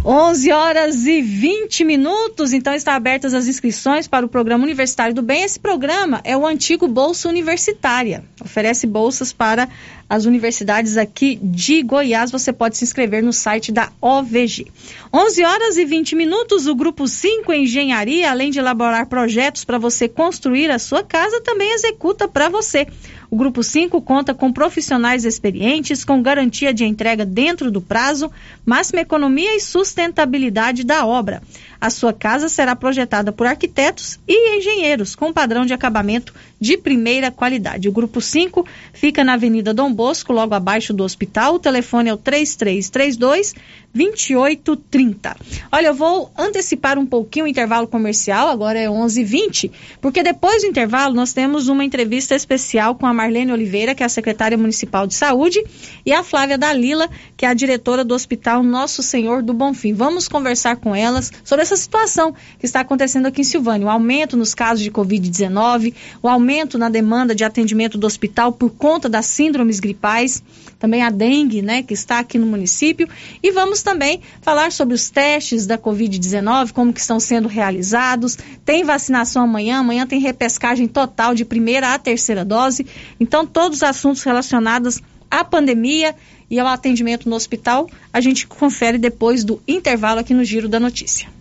11 0.03 0.51
horas 0.51 1.05
e 1.05 1.21
20 1.21 1.83
minutos, 1.83 2.53
então 2.53 2.73
está 2.73 2.95
abertas 2.95 3.33
as 3.33 3.47
inscrições 3.47 4.07
para 4.07 4.25
o 4.25 4.29
Programa 4.29 4.63
Universitário 4.63 5.13
do 5.13 5.21
Bem. 5.21 5.43
Esse 5.43 5.59
programa 5.59 6.21
é 6.23 6.35
o 6.35 6.45
antigo 6.45 6.87
Bolsa 6.87 7.29
Universitária. 7.29 8.23
Oferece 8.43 8.87
bolsas 8.87 9.31
para 9.31 9.69
as 10.09 10.25
universidades 10.25 10.97
aqui 10.97 11.39
de 11.41 11.83
Goiás. 11.83 12.31
Você 12.31 12.51
pode 12.51 12.77
se 12.77 12.83
inscrever 12.83 13.23
no 13.23 13.31
site 13.31 13.71
da 13.71 13.91
OVG. 14.01 14.67
11 15.13 15.43
horas 15.45 15.77
e 15.77 15.85
20 15.85 16.15
minutos, 16.15 16.67
o 16.67 16.75
Grupo 16.75 17.07
5 17.07 17.53
Engenharia, 17.53 18.31
além 18.31 18.49
de 18.49 18.59
elaborar 18.59 19.05
projetos 19.07 19.63
para 19.63 19.77
você 19.77 20.09
construir 20.09 20.71
a 20.71 20.79
sua 20.79 21.03
casa, 21.03 21.39
também 21.41 21.71
executa 21.73 22.27
para 22.27 22.49
você. 22.49 22.87
O 23.31 23.37
Grupo 23.37 23.63
5 23.63 24.01
conta 24.01 24.33
com 24.33 24.51
profissionais 24.51 25.23
experientes, 25.23 26.03
com 26.03 26.21
garantia 26.21 26.73
de 26.73 26.83
entrega 26.83 27.25
dentro 27.25 27.71
do 27.71 27.79
prazo, 27.79 28.29
máxima 28.65 28.99
economia 28.99 29.55
e 29.55 29.61
sustentabilidade 29.61 30.83
da 30.83 31.05
obra. 31.05 31.41
A 31.81 31.89
sua 31.89 32.13
casa 32.13 32.47
será 32.47 32.75
projetada 32.75 33.31
por 33.31 33.47
arquitetos 33.47 34.19
e 34.27 34.59
engenheiros 34.59 35.15
com 35.15 35.33
padrão 35.33 35.65
de 35.65 35.73
acabamento 35.73 36.31
de 36.59 36.77
primeira 36.77 37.31
qualidade. 37.31 37.89
O 37.89 37.91
grupo 37.91 38.21
5 38.21 38.63
fica 38.93 39.23
na 39.23 39.33
Avenida 39.33 39.73
Dom 39.73 39.91
Bosco, 39.91 40.31
logo 40.31 40.53
abaixo 40.53 40.93
do 40.93 41.03
hospital. 41.03 41.55
O 41.55 41.59
telefone 41.59 42.09
é 42.09 42.13
o 42.13 42.17
3332 42.17 43.55
2830. 43.93 45.35
Olha, 45.71 45.87
eu 45.87 45.93
vou 45.93 46.31
antecipar 46.37 46.97
um 46.97 47.05
pouquinho 47.05 47.45
o 47.45 47.47
intervalo 47.47 47.87
comercial, 47.87 48.47
agora 48.47 48.79
é 48.79 48.87
11:20, 48.87 49.71
porque 49.99 50.23
depois 50.23 50.61
do 50.61 50.67
intervalo 50.67 51.13
nós 51.13 51.33
temos 51.33 51.67
uma 51.67 51.83
entrevista 51.83 52.35
especial 52.35 52.95
com 52.95 53.05
a 53.05 53.13
Marlene 53.13 53.51
Oliveira, 53.51 53.93
que 53.93 54.03
é 54.03 54.05
a 54.05 54.09
secretária 54.09 54.57
municipal 54.57 55.05
de 55.05 55.13
saúde, 55.13 55.61
e 56.05 56.13
a 56.13 56.23
Flávia 56.23 56.57
Dalila, 56.57 57.09
que 57.35 57.45
é 57.45 57.49
a 57.49 57.53
diretora 57.53 58.05
do 58.05 58.13
Hospital 58.13 58.63
Nosso 58.63 59.03
Senhor 59.03 59.43
do 59.43 59.53
Bonfim. 59.53 59.93
Vamos 59.93 60.27
conversar 60.27 60.77
com 60.77 60.95
elas 60.95 61.31
sobre 61.43 61.63
essa 61.63 61.70
situação 61.75 62.33
que 62.59 62.65
está 62.65 62.81
acontecendo 62.81 63.25
aqui 63.25 63.41
em 63.41 63.43
Silvânia, 63.43 63.87
o 63.87 63.89
aumento 63.89 64.37
nos 64.37 64.53
casos 64.53 64.83
de 64.83 64.91
COVID-19, 64.91 65.93
o 66.21 66.27
aumento 66.27 66.77
na 66.77 66.89
demanda 66.89 67.33
de 67.33 67.43
atendimento 67.43 67.97
do 67.97 68.07
hospital 68.07 68.51
por 68.51 68.71
conta 68.71 69.07
das 69.07 69.25
síndromes 69.25 69.79
gripais, 69.79 70.43
também 70.79 71.03
a 71.03 71.09
dengue, 71.09 71.61
né, 71.61 71.83
que 71.83 71.93
está 71.93 72.19
aqui 72.19 72.37
no 72.37 72.45
município, 72.45 73.07
e 73.41 73.51
vamos 73.51 73.81
também 73.81 74.21
falar 74.41 74.71
sobre 74.71 74.95
os 74.95 75.09
testes 75.09 75.65
da 75.65 75.77
Covid-19, 75.77 76.71
como 76.71 76.93
que 76.93 76.99
estão 76.99 77.19
sendo 77.19 77.47
realizados. 77.47 78.37
Tem 78.65 78.83
vacinação 78.83 79.43
amanhã, 79.43 79.79
amanhã 79.79 80.07
tem 80.07 80.19
repescagem 80.19 80.87
total 80.87 81.35
de 81.35 81.45
primeira 81.45 81.93
a 81.93 81.99
terceira 81.99 82.43
dose. 82.43 82.85
Então, 83.19 83.45
todos 83.45 83.77
os 83.77 83.83
assuntos 83.83 84.23
relacionados 84.23 84.99
à 85.29 85.43
pandemia 85.43 86.15
e 86.49 86.59
ao 86.59 86.67
atendimento 86.67 87.29
no 87.29 87.35
hospital, 87.35 87.89
a 88.11 88.19
gente 88.19 88.45
confere 88.45 88.97
depois 88.97 89.43
do 89.43 89.61
intervalo 89.65 90.19
aqui 90.19 90.33
no 90.33 90.43
Giro 90.43 90.67
da 90.67 90.79
Notícia. 90.79 91.40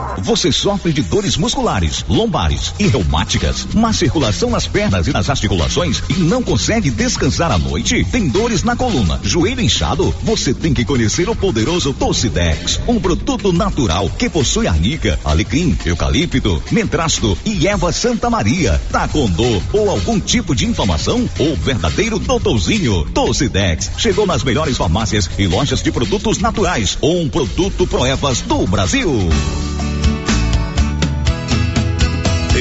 Você 0.19 0.51
sofre 0.51 0.93
de 0.93 1.01
dores 1.01 1.37
musculares, 1.37 2.05
lombares 2.07 2.73
e 2.79 2.87
reumáticas, 2.87 3.67
má 3.73 3.93
circulação 3.93 4.49
nas 4.49 4.67
pernas 4.67 5.07
e 5.07 5.11
nas 5.11 5.29
articulações 5.29 6.03
e 6.09 6.13
não 6.13 6.43
consegue 6.43 6.89
descansar 6.89 7.51
à 7.51 7.57
noite? 7.57 8.05
Tem 8.11 8.27
dores 8.27 8.63
na 8.63 8.75
coluna, 8.75 9.19
joelho 9.23 9.61
inchado? 9.61 10.13
Você 10.23 10.53
tem 10.53 10.73
que 10.73 10.85
conhecer 10.85 11.29
o 11.29 11.35
poderoso 11.35 11.93
Tocidex, 11.93 12.79
um 12.87 12.99
produto 12.99 13.51
natural 13.51 14.09
que 14.09 14.29
possui 14.29 14.67
arnica, 14.67 15.19
alecrim, 15.23 15.77
eucalipto, 15.85 16.61
mentrasto 16.71 17.37
e 17.45 17.67
erva 17.67 17.91
Santa 17.91 18.29
Maria. 18.29 18.79
Tá 18.91 19.07
com 19.07 19.29
dor 19.29 19.61
ou 19.73 19.89
algum 19.89 20.19
tipo 20.19 20.55
de 20.55 20.65
inflamação? 20.65 21.29
O 21.39 21.55
verdadeiro 21.55 22.19
doutorzinho 22.19 23.05
Tocidex 23.11 23.91
chegou 23.97 24.25
nas 24.25 24.43
melhores 24.43 24.77
farmácias 24.77 25.29
e 25.37 25.47
lojas 25.47 25.81
de 25.81 25.91
produtos 25.91 26.39
naturais. 26.39 26.97
Um 27.01 27.29
produto 27.29 27.87
Proevas 27.87 28.41
do 28.41 28.65
Brasil. 28.67 29.29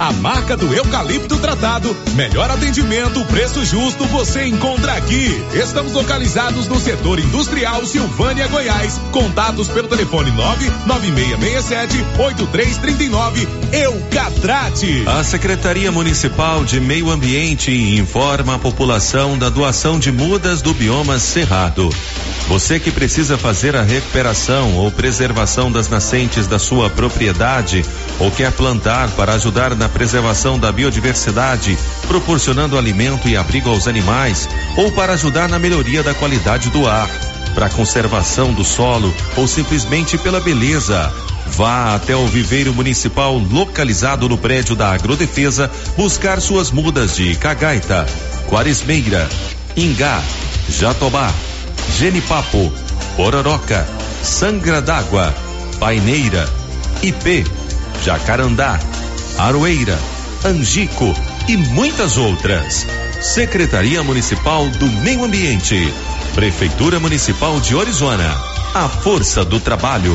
A 0.00 0.12
marca 0.12 0.56
do 0.56 0.74
eucalipto 0.74 1.38
tratado. 1.38 1.96
Melhor 2.16 2.50
atendimento, 2.50 3.24
preço 3.26 3.64
justo 3.64 4.04
você 4.06 4.44
encontra 4.44 4.94
aqui. 4.94 5.40
Estamos 5.54 5.92
localizados 5.92 6.66
no 6.66 6.80
setor 6.80 7.20
industrial 7.20 7.86
Silvânia, 7.86 8.48
Goiás. 8.48 9.00
Contatos 9.12 9.68
pelo 9.68 9.86
telefone 9.86 10.32
99667 10.32 12.04
8339. 12.18 13.48
Eucatrate. 13.72 15.04
A 15.06 15.22
Secretaria 15.22 15.92
Municipal 15.92 16.64
de 16.64 16.80
Meio 16.80 17.08
Ambiente 17.08 17.70
informa 17.70 18.56
a 18.56 18.58
população 18.58 19.38
da 19.38 19.48
doação 19.48 19.96
de 19.96 20.10
mudas 20.10 20.60
do 20.60 20.74
bioma 20.74 21.20
Cerrado. 21.20 21.88
Você 22.48 22.78
que 22.78 22.90
precisa 22.90 23.38
fazer 23.38 23.76
a 23.76 23.82
recuperação 23.82 24.76
ou 24.76 24.90
preservação 24.90 25.70
das 25.70 25.88
nascentes 25.88 26.46
da 26.46 26.58
sua 26.58 26.88
propriedade 26.88 27.84
ou 28.20 28.30
quer 28.30 28.52
plantar 28.52 29.10
para 29.10 29.35
ajudar 29.36 29.74
na 29.74 29.88
preservação 29.88 30.58
da 30.58 30.72
biodiversidade, 30.72 31.78
proporcionando 32.08 32.76
alimento 32.76 33.28
e 33.28 33.36
abrigo 33.36 33.70
aos 33.70 33.86
animais, 33.86 34.48
ou 34.76 34.90
para 34.92 35.12
ajudar 35.12 35.48
na 35.48 35.58
melhoria 35.58 36.02
da 36.02 36.12
qualidade 36.14 36.68
do 36.70 36.86
ar, 36.88 37.08
para 37.54 37.70
conservação 37.70 38.52
do 38.52 38.64
solo 38.64 39.14
ou 39.36 39.46
simplesmente 39.48 40.18
pela 40.18 40.40
beleza. 40.40 41.12
Vá 41.46 41.94
até 41.94 42.14
o 42.14 42.26
viveiro 42.26 42.74
municipal 42.74 43.38
localizado 43.38 44.28
no 44.28 44.36
prédio 44.36 44.74
da 44.74 44.92
Agrodefesa 44.92 45.70
buscar 45.96 46.40
suas 46.40 46.70
mudas 46.70 47.16
de 47.16 47.34
cagaita, 47.36 48.04
quaresmeira, 48.48 49.28
ingá, 49.76 50.22
jatobá, 50.68 51.32
genipapo, 51.96 52.72
pororoca, 53.16 53.86
sangra 54.22 54.82
d'água, 54.82 55.32
paineira, 55.78 56.46
ipê, 57.02 57.44
jacarandá, 58.04 58.78
aroeira, 59.38 59.98
angico 60.44 61.14
e 61.48 61.56
muitas 61.56 62.16
outras. 62.16 62.86
Secretaria 63.20 64.02
Municipal 64.02 64.68
do 64.70 64.86
Meio 64.86 65.24
Ambiente. 65.24 65.92
Prefeitura 66.34 66.98
Municipal 66.98 67.60
de 67.60 67.74
Orizona. 67.74 68.34
A 68.74 68.88
força 68.88 69.44
do 69.44 69.58
trabalho. 69.60 70.14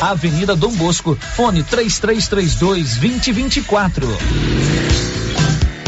Avenida 0.00 0.54
Dom 0.54 0.70
Bosco, 0.76 1.18
fone 1.34 1.64
3332 1.64 2.96
2024. 2.96 4.06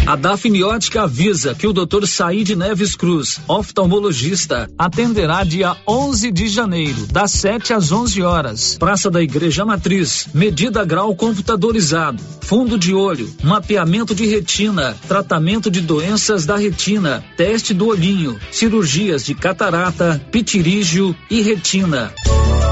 A 0.04 0.16
Dafniótica 0.16 1.02
avisa 1.02 1.54
que 1.54 1.68
o 1.68 1.72
Dr. 1.72 2.04
Said 2.04 2.56
Neves 2.56 2.96
Cruz, 2.96 3.38
oftalmologista, 3.46 4.68
atenderá 4.76 5.44
dia 5.44 5.76
11 5.86 6.32
de 6.32 6.48
janeiro, 6.48 7.06
das 7.06 7.30
7 7.30 7.72
às 7.72 7.92
11 7.92 8.20
horas. 8.20 8.76
Praça 8.76 9.08
da 9.08 9.22
Igreja 9.22 9.64
Matriz, 9.64 10.26
medida 10.34 10.84
grau 10.84 11.14
computadorizado, 11.14 12.20
fundo 12.40 12.76
de 12.76 12.92
olho, 12.92 13.32
mapeamento 13.44 14.12
de 14.12 14.26
retina, 14.26 14.96
tratamento 15.06 15.70
de 15.70 15.80
doenças 15.80 16.44
da 16.44 16.56
retina, 16.56 17.22
teste 17.36 17.72
do 17.72 17.86
olhinho, 17.86 18.36
cirurgias 18.50 19.24
de 19.24 19.36
catarata, 19.36 20.20
pitirígio 20.32 21.14
e 21.30 21.42
retina. 21.42 22.12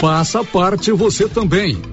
Faça 0.00 0.44
parte 0.44 0.92
você 0.92 1.28
também. 1.28 1.76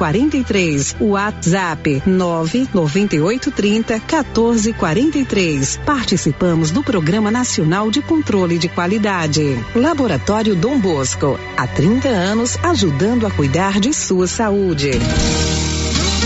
43. 0.00 0.96
WhatsApp 0.98 2.02
99830 2.06 4.00
1443. 4.00 5.78
Participamos 5.84 6.70
do 6.70 6.82
Programa 6.82 7.30
Nacional 7.30 7.90
de 7.90 8.00
Controle 8.00 8.56
de 8.56 8.70
Qualidade. 8.70 9.62
Laboratório 9.74 10.56
Dom 10.56 10.80
Bosco. 10.80 11.38
Há 11.54 11.66
30 11.66 12.08
anos 12.08 12.56
ajudando 12.62 13.26
a 13.26 13.30
cuidar 13.30 13.78
de 13.78 13.92
sua 13.92 14.26
saúde. 14.26 14.92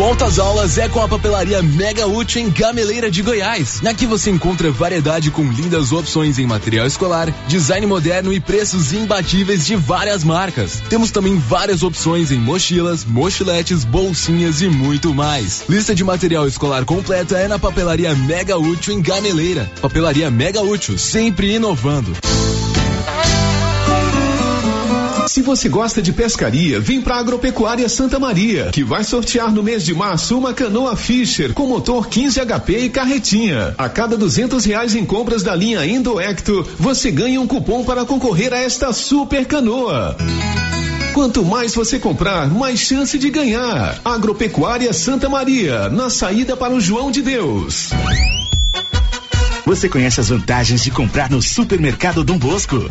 Volta 0.00 0.24
às 0.24 0.38
aulas 0.38 0.78
é 0.78 0.88
com 0.88 1.02
a 1.02 1.06
papelaria 1.06 1.62
Mega 1.62 2.06
Útil 2.06 2.40
em 2.40 2.48
Gameleira 2.48 3.10
de 3.10 3.20
Goiás. 3.20 3.84
Aqui 3.84 4.06
você 4.06 4.30
encontra 4.30 4.70
variedade 4.70 5.30
com 5.30 5.42
lindas 5.42 5.92
opções 5.92 6.38
em 6.38 6.46
material 6.46 6.86
escolar, 6.86 7.30
design 7.46 7.86
moderno 7.86 8.32
e 8.32 8.40
preços 8.40 8.94
imbatíveis 8.94 9.66
de 9.66 9.76
várias 9.76 10.24
marcas. 10.24 10.80
Temos 10.88 11.10
também 11.10 11.36
várias 11.36 11.82
opções 11.82 12.32
em 12.32 12.38
mochilas, 12.38 13.04
mochiletes, 13.04 13.84
bolsinhas 13.84 14.62
e 14.62 14.70
muito 14.70 15.12
mais. 15.12 15.64
Lista 15.68 15.94
de 15.94 16.02
material 16.02 16.48
escolar 16.48 16.86
completa 16.86 17.36
é 17.36 17.46
na 17.46 17.58
papelaria 17.58 18.14
Mega 18.14 18.56
Útil 18.56 18.94
em 18.94 19.02
Gameleira. 19.02 19.70
Papelaria 19.82 20.30
Mega 20.30 20.62
Útil, 20.62 20.96
sempre 20.96 21.56
inovando. 21.56 22.16
Se 25.30 25.42
você 25.42 25.68
gosta 25.68 26.02
de 26.02 26.12
pescaria, 26.12 26.80
vem 26.80 27.00
pra 27.00 27.14
Agropecuária 27.14 27.88
Santa 27.88 28.18
Maria, 28.18 28.70
que 28.72 28.82
vai 28.82 29.04
sortear 29.04 29.52
no 29.52 29.62
mês 29.62 29.84
de 29.84 29.94
março 29.94 30.36
uma 30.36 30.52
canoa 30.52 30.96
Fisher 30.96 31.54
com 31.54 31.68
motor 31.68 32.08
15 32.08 32.40
HP 32.40 32.78
e 32.80 32.90
carretinha. 32.90 33.72
A 33.78 33.88
cada 33.88 34.16
duzentos 34.16 34.64
reais 34.64 34.96
em 34.96 35.06
compras 35.06 35.44
da 35.44 35.54
linha 35.54 35.86
Indoecto, 35.86 36.66
você 36.76 37.12
ganha 37.12 37.40
um 37.40 37.46
cupom 37.46 37.84
para 37.84 38.04
concorrer 38.04 38.52
a 38.52 38.58
esta 38.58 38.92
super 38.92 39.46
canoa. 39.46 40.16
Quanto 41.14 41.44
mais 41.44 41.76
você 41.76 41.96
comprar, 41.96 42.50
mais 42.50 42.80
chance 42.80 43.16
de 43.16 43.30
ganhar. 43.30 44.00
Agropecuária 44.04 44.92
Santa 44.92 45.28
Maria, 45.28 45.88
na 45.90 46.10
saída 46.10 46.56
para 46.56 46.74
o 46.74 46.80
João 46.80 47.08
de 47.08 47.22
Deus. 47.22 47.90
Você 49.64 49.88
conhece 49.88 50.20
as 50.20 50.28
vantagens 50.28 50.82
de 50.82 50.90
comprar 50.90 51.30
no 51.30 51.40
Supermercado 51.40 52.24
Dom 52.24 52.36
Bosco? 52.36 52.90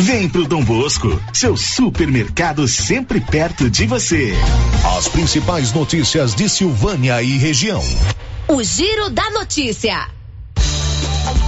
Vem 0.00 0.28
pro 0.28 0.46
Dom 0.46 0.64
Bosco, 0.64 1.08
seu 1.32 1.56
supermercado 1.56 2.68
sempre 2.68 3.20
perto 3.20 3.68
de 3.68 3.84
você. 3.84 4.32
As 4.96 5.08
principais 5.08 5.72
notícias 5.72 6.36
de 6.36 6.48
Silvânia 6.48 7.20
e 7.20 7.36
região. 7.36 7.82
O 8.46 8.62
Giro 8.62 9.10
da 9.10 9.28
Notícia. 9.32 10.08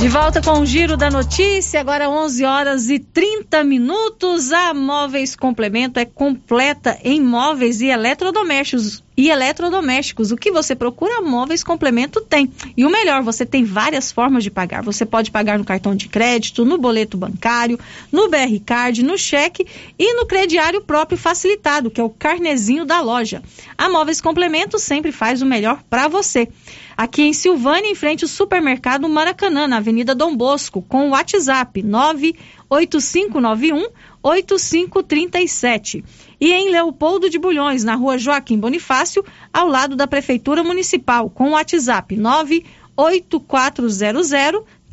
De 0.00 0.08
volta 0.08 0.42
com 0.42 0.58
o 0.58 0.66
Giro 0.66 0.96
da 0.96 1.08
Notícia, 1.08 1.78
agora 1.78 2.10
11 2.10 2.44
horas 2.44 2.90
e 2.90 2.98
30 2.98 3.62
minutos. 3.62 4.50
A 4.50 4.74
Móveis 4.74 5.36
Complemento 5.36 6.00
é 6.00 6.04
completa 6.04 6.98
em 7.04 7.22
móveis 7.22 7.80
e 7.80 7.86
eletrodomésticos 7.86 9.00
e 9.20 9.28
eletrodomésticos. 9.28 10.33
O 10.33 10.37
que 10.37 10.50
você 10.50 10.74
procura, 10.74 11.20
Móveis 11.20 11.62
Complemento 11.62 12.22
tem. 12.22 12.50
E 12.74 12.87
o 12.87 12.90
melhor, 12.90 13.22
você 13.22 13.44
tem 13.44 13.64
várias 13.64 14.11
formas 14.11 14.42
de 14.42 14.50
pagar. 14.50 14.83
Você 14.83 15.04
pode 15.04 15.30
pagar 15.30 15.59
no 15.59 15.64
cartão 15.64 15.94
de 15.94 16.09
crédito, 16.09 16.64
no 16.64 16.78
boleto 16.78 17.18
bancário, 17.18 17.78
no 18.11 18.30
BR 18.30 18.59
Card, 18.64 19.02
no 19.02 19.18
cheque 19.18 19.66
e 19.98 20.14
no 20.14 20.24
crediário 20.24 20.80
próprio 20.80 21.18
facilitado, 21.18 21.90
que 21.90 22.00
é 22.00 22.04
o 22.04 22.09
carnezinho 22.09 22.87
da 22.87 23.02
loja. 23.02 23.42
A 23.76 23.90
Móveis 23.90 24.22
Complemento 24.22 24.78
sempre 24.78 25.12
faz 25.12 25.42
o 25.42 25.46
melhor 25.46 25.83
para 25.90 26.09
você. 26.09 26.48
Aqui 26.96 27.22
em 27.22 27.35
Silvânia, 27.35 27.90
em 27.90 27.94
frente 27.94 28.24
ao 28.24 28.28
supermercado 28.28 29.06
Maracanã, 29.06 29.68
na 29.68 29.76
Avenida 29.76 30.14
Dom 30.14 30.35
Bosco, 30.35 30.80
com 30.80 31.09
o 31.09 31.11
WhatsApp 31.11 31.83
98591 31.83 33.87
8537. 34.22 36.04
E 36.40 36.52
em 36.52 36.70
Leopoldo 36.70 37.28
de 37.28 37.38
Bulhões, 37.38 37.85
na 37.85 37.94
rua 37.94 38.18
Joaquim 38.18 38.59
Bonifácio, 38.59 39.24
ao 39.52 39.68
lado 39.68 39.96
da 39.96 40.06
Prefeitura 40.06 40.62
Municipal, 40.62 41.28
com 41.30 41.48
o 41.48 41.52
WhatsApp 41.52 42.16
98400 42.16 44.00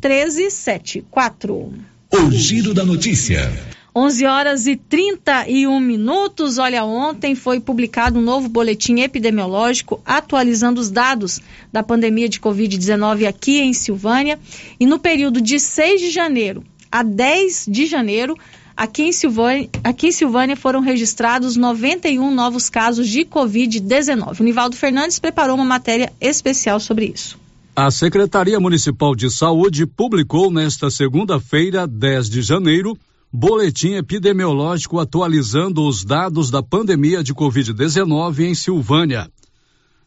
1374. 0.02 1.74
O 2.12 2.32
Giro 2.32 2.74
da 2.74 2.86
Notícia. 2.86 3.52
11 3.98 4.26
horas 4.28 4.68
e 4.68 4.76
31 4.76 5.80
minutos. 5.80 6.60
Olha, 6.60 6.86
ontem 6.86 7.34
foi 7.34 7.60
publicado 7.60 8.20
um 8.20 8.22
novo 8.22 8.48
boletim 8.48 9.00
epidemiológico 9.00 10.00
atualizando 10.06 10.80
os 10.80 10.92
dados 10.92 11.42
da 11.74 11.82
pandemia 11.82 12.30
de 12.30 12.40
Covid-19 12.40 13.28
aqui 13.28 13.60
em 13.60 13.74
Silvânia. 13.74 14.40
E 14.80 14.86
no 14.86 15.00
período 15.00 15.42
de 15.42 15.60
6 15.60 16.00
de 16.00 16.12
janeiro 16.12 16.64
a 16.92 17.02
10 17.02 17.66
de 17.68 17.86
janeiro, 17.88 18.38
Aqui 18.78 19.02
em, 19.02 19.12
Silvânia, 19.12 19.68
aqui 19.84 20.10
em 20.10 20.12
Silvânia 20.12 20.56
foram 20.56 20.82
registrados 20.82 21.56
91 21.56 22.30
novos 22.30 22.70
casos 22.70 23.10
de 23.10 23.26
Covid-19. 23.26 24.40
O 24.40 24.44
Nivaldo 24.44 24.76
Fernandes 24.76 25.18
preparou 25.18 25.56
uma 25.56 25.66
matéria 25.66 26.14
especial 26.22 26.80
sobre 26.80 27.08
isso. 27.08 27.40
A 27.76 27.90
Secretaria 27.90 28.60
Municipal 28.60 29.16
de 29.16 29.32
Saúde 29.32 29.88
publicou 29.88 30.52
nesta 30.52 30.92
segunda-feira, 30.92 31.88
10 31.88 32.30
de 32.30 32.44
janeiro, 32.44 32.96
boletim 33.34 33.96
epidemiológico 33.96 35.00
atualizando 35.00 35.84
os 35.84 36.04
dados 36.04 36.52
da 36.52 36.62
pandemia 36.62 37.24
de 37.24 37.34
Covid-19 37.34 38.42
em 38.42 38.54
Silvânia. 38.54 39.28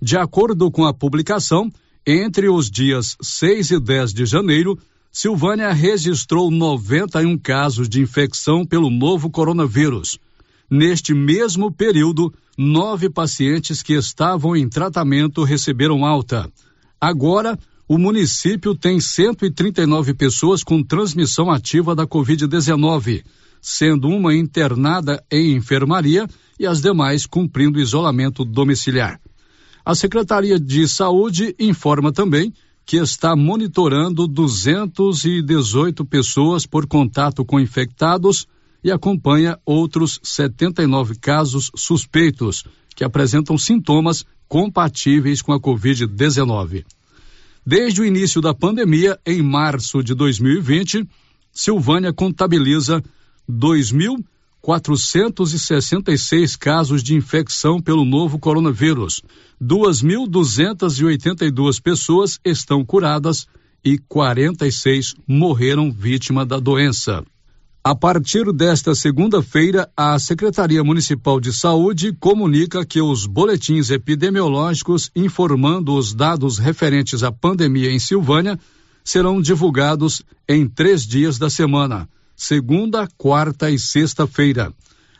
De 0.00 0.16
acordo 0.16 0.70
com 0.70 0.84
a 0.84 0.94
publicação, 0.94 1.72
entre 2.06 2.48
os 2.48 2.70
dias 2.70 3.16
6 3.20 3.72
e 3.72 3.80
10 3.80 4.14
de 4.14 4.26
janeiro, 4.26 4.78
Silvânia 5.12 5.72
registrou 5.72 6.52
91 6.52 7.36
casos 7.36 7.88
de 7.88 8.00
infecção 8.00 8.64
pelo 8.64 8.88
novo 8.88 9.28
coronavírus. 9.28 10.18
Neste 10.70 11.12
mesmo 11.12 11.72
período, 11.72 12.32
nove 12.56 13.10
pacientes 13.10 13.82
que 13.82 13.94
estavam 13.94 14.54
em 14.54 14.68
tratamento 14.68 15.42
receberam 15.42 16.06
alta. 16.06 16.48
Agora, 17.00 17.58
o 17.88 17.98
município 17.98 18.72
tem 18.72 19.00
139 19.00 20.14
pessoas 20.14 20.62
com 20.62 20.80
transmissão 20.80 21.50
ativa 21.50 21.92
da 21.92 22.06
Covid-19, 22.06 23.24
sendo 23.60 24.06
uma 24.06 24.32
internada 24.32 25.20
em 25.28 25.56
enfermaria 25.56 26.28
e 26.56 26.64
as 26.64 26.80
demais 26.80 27.26
cumprindo 27.26 27.80
isolamento 27.80 28.44
domiciliar. 28.44 29.20
A 29.84 29.92
Secretaria 29.96 30.60
de 30.60 30.86
Saúde 30.86 31.52
informa 31.58 32.12
também 32.12 32.54
que 32.84 32.96
está 32.96 33.36
monitorando 33.36 34.26
218 34.26 36.04
pessoas 36.04 36.66
por 36.66 36.86
contato 36.86 37.44
com 37.44 37.60
infectados 37.60 38.46
e 38.82 38.90
acompanha 38.90 39.58
outros 39.64 40.18
79 40.22 41.16
casos 41.18 41.70
suspeitos 41.76 42.64
que 42.96 43.04
apresentam 43.04 43.56
sintomas 43.56 44.24
compatíveis 44.48 45.40
com 45.40 45.52
a 45.52 45.60
Covid-19. 45.60 46.84
Desde 47.64 48.00
o 48.00 48.04
início 48.04 48.40
da 48.40 48.54
pandemia, 48.54 49.18
em 49.24 49.42
março 49.42 50.02
de 50.02 50.14
2020, 50.14 51.06
Silvânia 51.52 52.12
contabiliza 52.12 53.02
2.466 54.62 56.56
casos 56.56 57.02
de 57.02 57.14
infecção 57.14 57.80
pelo 57.80 58.04
novo 58.04 58.38
coronavírus. 58.38 59.22
2.282 59.60 61.82
pessoas 61.82 62.38
estão 62.44 62.84
curadas 62.84 63.48
e 63.84 63.98
46 63.98 65.16
morreram 65.26 65.90
vítima 65.90 66.44
da 66.44 66.60
doença. 66.60 67.24
A 67.82 67.94
partir 67.94 68.52
desta 68.52 68.94
segunda-feira, 68.94 69.90
a 69.96 70.18
Secretaria 70.18 70.84
Municipal 70.84 71.40
de 71.40 71.50
Saúde 71.50 72.12
comunica 72.12 72.84
que 72.84 73.00
os 73.00 73.24
boletins 73.24 73.88
epidemiológicos 73.88 75.10
informando 75.16 75.94
os 75.94 76.12
dados 76.12 76.58
referentes 76.58 77.22
à 77.22 77.32
pandemia 77.32 77.90
em 77.90 77.98
Silvânia 77.98 78.60
serão 79.02 79.40
divulgados 79.40 80.20
em 80.46 80.68
três 80.68 81.06
dias 81.06 81.38
da 81.38 81.48
semana 81.48 82.06
segunda, 82.40 83.06
quarta 83.18 83.70
e 83.70 83.78
sexta-feira. 83.78 84.72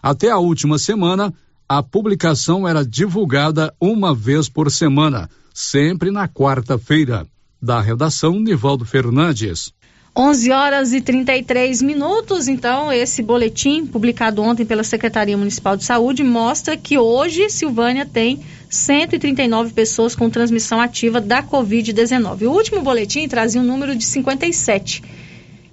Até 0.03 0.31
a 0.31 0.39
última 0.39 0.79
semana, 0.79 1.33
a 1.69 1.83
publicação 1.83 2.67
era 2.67 2.83
divulgada 2.83 3.75
uma 3.79 4.15
vez 4.15 4.49
por 4.49 4.71
semana, 4.71 5.29
sempre 5.53 6.11
na 6.11 6.27
quarta-feira. 6.27 7.27
Da 7.61 7.79
redação, 7.79 8.41
Nivaldo 8.41 8.87
Fernandes. 8.87 9.71
11 10.17 10.51
horas 10.51 10.93
e 10.95 11.03
33 11.03 11.83
minutos. 11.83 12.49
Então, 12.49 12.91
esse 12.91 13.23
boletim, 13.23 13.87
publicado 13.87 14.41
ontem 14.41 14.65
pela 14.65 14.83
Secretaria 14.83 15.37
Municipal 15.37 15.77
de 15.77 15.85
Saúde, 15.85 16.25
mostra 16.25 16.75
que 16.75 16.97
hoje 16.97 17.51
Silvânia 17.51 18.07
tem 18.07 18.41
139 18.71 19.75
pessoas 19.75 20.17
com 20.17 20.31
transmissão 20.31 20.81
ativa 20.81 21.21
da 21.21 21.43
Covid-19. 21.43 22.49
O 22.49 22.53
último 22.53 22.81
boletim 22.81 23.29
trazia 23.29 23.61
um 23.61 23.65
número 23.65 23.95
de 23.95 24.05
57. 24.05 25.03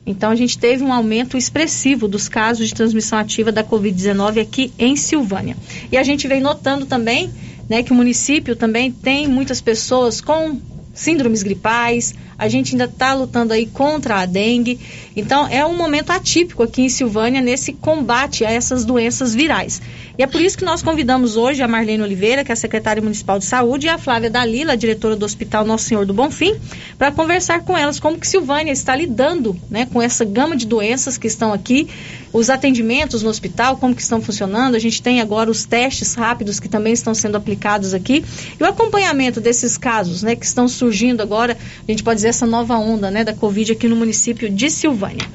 Então, 0.07 0.31
a 0.31 0.35
gente 0.35 0.57
teve 0.57 0.83
um 0.83 0.93
aumento 0.93 1.37
expressivo 1.37 2.07
dos 2.07 2.29
casos 2.29 2.69
de 2.69 2.73
transmissão 2.73 3.19
ativa 3.19 3.51
da 3.51 3.61
Covid-19 3.61 4.41
aqui 4.41 4.71
em 4.79 4.95
Silvânia. 4.95 5.57
E 5.91 5.97
a 5.97 6.03
gente 6.03 6.29
vem 6.29 6.39
notando 6.39 6.85
também 6.85 7.29
né, 7.67 7.83
que 7.83 7.91
o 7.91 7.95
município 7.95 8.55
também 8.55 8.89
tem 8.89 9.27
muitas 9.27 9.59
pessoas 9.59 10.21
com 10.21 10.61
síndromes 10.93 11.43
gripais, 11.43 12.15
a 12.37 12.47
gente 12.47 12.73
ainda 12.73 12.85
está 12.85 13.13
lutando 13.13 13.53
aí 13.53 13.65
contra 13.65 14.21
a 14.21 14.25
dengue. 14.25 14.79
Então, 15.15 15.47
é 15.47 15.65
um 15.65 15.75
momento 15.75 16.11
atípico 16.11 16.63
aqui 16.63 16.83
em 16.83 16.89
Silvânia 16.89 17.41
nesse 17.41 17.73
combate 17.73 18.45
a 18.45 18.51
essas 18.51 18.85
doenças 18.85 19.33
virais. 19.33 19.81
E 20.17 20.23
é 20.23 20.27
por 20.27 20.41
isso 20.41 20.57
que 20.57 20.65
nós 20.65 20.81
convidamos 20.81 21.37
hoje 21.37 21.61
a 21.61 21.67
Marlene 21.67 22.01
Oliveira, 22.01 22.43
que 22.43 22.51
é 22.51 22.53
a 22.53 22.55
secretária 22.55 23.01
municipal 23.01 23.37
de 23.37 23.45
saúde, 23.45 23.85
e 23.85 23.89
a 23.89 23.99
Flávia 23.99 24.31
Dalila, 24.31 24.75
diretora 24.75 25.15
do 25.15 25.23
Hospital 25.23 25.63
Nosso 25.63 25.85
Senhor 25.85 26.07
do 26.07 26.13
Bonfim, 26.13 26.55
para 26.97 27.11
conversar 27.11 27.61
com 27.63 27.77
elas 27.77 27.99
como 27.99 28.17
que 28.17 28.27
Silvânia 28.27 28.71
está 28.71 28.95
lidando 28.95 29.55
né, 29.69 29.85
com 29.85 30.01
essa 30.01 30.25
gama 30.25 30.55
de 30.55 30.65
doenças 30.65 31.19
que 31.19 31.27
estão 31.27 31.53
aqui, 31.53 31.87
os 32.33 32.49
atendimentos 32.49 33.21
no 33.21 33.29
hospital, 33.29 33.77
como 33.77 33.95
que 33.95 34.01
estão 34.01 34.19
funcionando. 34.19 34.75
A 34.75 34.79
gente 34.79 35.01
tem 35.03 35.21
agora 35.21 35.51
os 35.51 35.65
testes 35.65 36.15
rápidos 36.15 36.59
que 36.59 36.67
também 36.67 36.93
estão 36.93 37.13
sendo 37.13 37.37
aplicados 37.37 37.93
aqui. 37.93 38.25
E 38.59 38.63
o 38.63 38.65
acompanhamento 38.65 39.39
desses 39.39 39.77
casos 39.77 40.23
né, 40.23 40.35
que 40.35 40.45
estão 40.45 40.67
surgindo 40.67 41.21
agora, 41.21 41.55
a 41.87 41.91
gente 41.91 42.03
pode 42.03 42.17
dizer 42.17 42.26
essa 42.27 42.45
nova 42.45 42.77
onda 42.77 43.09
né, 43.09 43.23
da 43.23 43.33
Covid 43.33 43.71
aqui 43.71 43.87
no 43.87 43.95
município 43.95 44.49
de 44.49 44.69
Silvânia. 44.69 45.25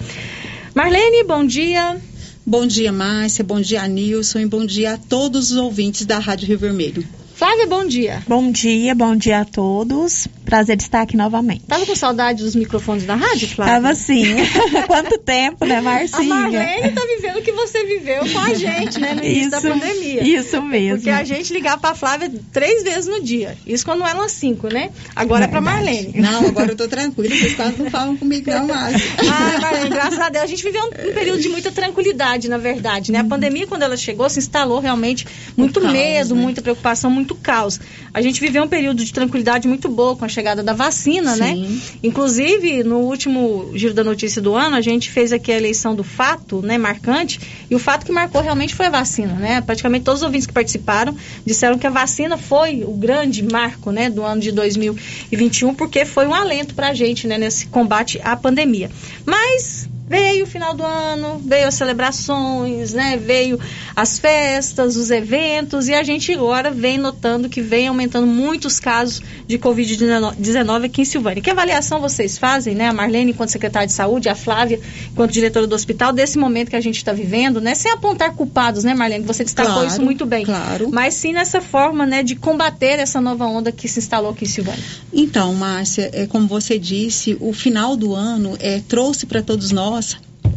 Marlene, 0.74 1.24
bom 1.24 1.44
dia. 1.44 1.96
Bom 2.44 2.66
dia, 2.66 2.92
Márcia. 2.92 3.44
Bom 3.44 3.60
dia, 3.60 3.86
Nilson. 3.86 4.40
E 4.40 4.46
bom 4.46 4.64
dia 4.64 4.94
a 4.94 4.98
todos 4.98 5.50
os 5.50 5.56
ouvintes 5.56 6.04
da 6.04 6.18
Rádio 6.18 6.48
Rio 6.48 6.58
Vermelho. 6.58 7.04
Flávia, 7.34 7.66
bom 7.66 7.86
dia. 7.86 8.22
Bom 8.26 8.50
dia, 8.50 8.94
bom 8.94 9.16
dia 9.16 9.40
a 9.40 9.44
todos. 9.44 10.28
Prazer 10.52 10.76
estar 10.76 11.00
aqui 11.00 11.16
novamente. 11.16 11.62
Tava 11.66 11.86
com 11.86 11.96
saudade 11.96 12.44
dos 12.44 12.54
microfones 12.54 13.06
da 13.06 13.14
rádio, 13.14 13.48
Flávia? 13.48 13.72
Tava 13.72 13.94
sim. 13.94 14.22
Quanto 14.86 15.16
tempo, 15.16 15.64
né, 15.64 15.80
Marcinha? 15.80 16.20
A 16.20 16.24
Marlene 16.24 16.90
tá 16.90 17.00
vivendo 17.06 17.38
o 17.38 17.42
que 17.42 17.52
você 17.52 17.86
viveu 17.86 18.30
com 18.30 18.38
a 18.38 18.52
gente, 18.52 19.00
né, 19.00 19.14
no 19.14 19.24
início 19.24 19.40
isso, 19.40 19.50
da 19.50 19.60
pandemia. 19.62 20.22
Isso 20.22 20.60
mesmo. 20.60 20.96
Porque 20.96 21.08
a 21.08 21.24
gente 21.24 21.54
ligava 21.54 21.80
pra 21.80 21.94
Flávia 21.94 22.30
três 22.52 22.82
vezes 22.82 23.06
no 23.06 23.22
dia. 23.22 23.56
Isso 23.66 23.82
quando 23.82 24.06
eram 24.06 24.20
as 24.20 24.32
cinco, 24.32 24.68
né? 24.68 24.90
Agora 25.16 25.46
é 25.46 25.48
pra 25.48 25.62
Marlene. 25.62 26.20
Não, 26.20 26.46
agora 26.46 26.72
eu 26.72 26.76
tô 26.76 26.86
tranquila, 26.86 27.34
vocês 27.34 27.54
quase 27.54 27.82
não 27.82 27.90
falam 27.90 28.14
comigo 28.14 28.50
não 28.50 28.66
mais. 28.66 29.02
Ah, 29.20 29.58
Marlene, 29.58 29.88
graças 29.88 30.20
a 30.20 30.28
Deus. 30.28 30.44
A 30.44 30.46
gente 30.46 30.62
viveu 30.62 30.82
um, 30.82 31.08
um, 31.08 31.14
período 31.14 31.40
de 31.40 31.48
muita 31.48 31.72
tranquilidade, 31.72 32.50
na 32.50 32.58
verdade, 32.58 33.10
né? 33.10 33.20
A 33.20 33.24
pandemia, 33.24 33.66
quando 33.66 33.84
ela 33.84 33.96
chegou, 33.96 34.28
se 34.28 34.38
instalou 34.38 34.80
realmente 34.80 35.26
muito 35.56 35.80
caos, 35.80 35.92
medo, 35.94 36.34
né? 36.34 36.42
muita 36.42 36.60
preocupação, 36.60 37.10
muito 37.10 37.34
caos. 37.34 37.80
A 38.12 38.20
gente 38.20 38.38
viveu 38.38 38.64
um 38.64 38.68
período 38.68 39.02
de 39.02 39.14
tranquilidade 39.14 39.66
muito 39.66 39.88
boa 39.88 40.14
com 40.14 40.26
a 40.26 40.28
chegada 40.28 40.41
da 40.42 40.72
vacina, 40.72 41.36
né? 41.36 41.54
Sim. 41.54 41.62
né? 41.62 41.80
Inclusive, 42.02 42.82
no 42.82 42.98
último 42.98 43.70
giro 43.74 43.94
da 43.94 44.04
notícia 44.04 44.42
do 44.42 44.54
ano, 44.54 44.76
a 44.76 44.80
gente 44.80 45.10
fez 45.10 45.32
aqui 45.32 45.52
a 45.52 45.56
eleição 45.56 45.94
do 45.94 46.04
fato, 46.04 46.60
né, 46.62 46.76
marcante, 46.76 47.40
e 47.70 47.74
o 47.74 47.78
fato 47.78 48.04
que 48.04 48.12
marcou 48.12 48.40
realmente 48.40 48.74
foi 48.74 48.86
a 48.86 48.90
vacina, 48.90 49.34
né? 49.34 49.60
Praticamente 49.60 50.04
todos 50.04 50.20
os 50.20 50.26
ouvintes 50.26 50.46
que 50.46 50.52
participaram 50.52 51.16
disseram 51.44 51.78
que 51.78 51.86
a 51.86 51.90
vacina 51.90 52.36
foi 52.36 52.84
o 52.84 52.92
grande 52.92 53.42
marco, 53.42 53.90
né, 53.90 54.10
do 54.10 54.22
ano 54.22 54.40
de 54.40 54.52
2021, 54.52 55.74
porque 55.74 56.04
foi 56.04 56.26
um 56.26 56.34
alento 56.34 56.74
para 56.74 56.88
a 56.88 56.94
gente, 56.94 57.26
né, 57.26 57.38
nesse 57.38 57.66
combate 57.66 58.20
à 58.22 58.36
pandemia. 58.36 58.90
Mas 59.24 59.88
Veio 60.12 60.44
o 60.44 60.46
final 60.46 60.74
do 60.74 60.84
ano, 60.84 61.40
veio 61.42 61.66
as 61.66 61.74
celebrações, 61.74 62.92
né? 62.92 63.16
Veio 63.16 63.58
as 63.96 64.18
festas, 64.18 64.94
os 64.94 65.10
eventos 65.10 65.88
e 65.88 65.94
a 65.94 66.02
gente 66.02 66.30
agora 66.34 66.70
vem 66.70 66.98
notando 66.98 67.48
que 67.48 67.62
vem 67.62 67.88
aumentando 67.88 68.26
muitos 68.26 68.78
casos 68.78 69.22
de 69.46 69.58
Covid-19 69.58 70.84
aqui 70.84 71.00
em 71.00 71.04
Silvânia. 71.06 71.42
Que 71.42 71.48
avaliação 71.48 71.98
vocês 71.98 72.36
fazem, 72.36 72.74
né? 72.74 72.88
A 72.88 72.92
Marlene 72.92 73.30
enquanto 73.30 73.48
secretária 73.48 73.86
de 73.86 73.94
saúde, 73.94 74.28
a 74.28 74.34
Flávia 74.34 74.78
enquanto 75.10 75.32
diretora 75.32 75.66
do 75.66 75.74
hospital, 75.74 76.12
desse 76.12 76.36
momento 76.36 76.68
que 76.68 76.76
a 76.76 76.80
gente 76.82 76.98
está 76.98 77.14
vivendo, 77.14 77.58
né? 77.58 77.74
Sem 77.74 77.90
apontar 77.90 78.34
culpados, 78.34 78.84
né, 78.84 78.92
Marlene? 78.92 79.24
Você 79.24 79.44
destacou 79.44 79.72
claro, 79.72 79.88
isso 79.88 80.02
muito 80.02 80.26
bem. 80.26 80.44
Claro. 80.44 80.90
Mas 80.92 81.14
sim 81.14 81.32
nessa 81.32 81.62
forma, 81.62 82.04
né, 82.04 82.22
de 82.22 82.36
combater 82.36 82.98
essa 82.98 83.18
nova 83.18 83.46
onda 83.46 83.72
que 83.72 83.88
se 83.88 83.98
instalou 83.98 84.32
aqui 84.32 84.44
em 84.44 84.48
Silvânia. 84.48 84.84
Então, 85.10 85.54
Márcia, 85.54 86.10
é, 86.12 86.26
como 86.26 86.46
você 86.46 86.78
disse, 86.78 87.34
o 87.40 87.54
final 87.54 87.96
do 87.96 88.14
ano 88.14 88.58
é, 88.60 88.82
trouxe 88.86 89.24
para 89.24 89.42
todos 89.42 89.70
nós 89.70 90.01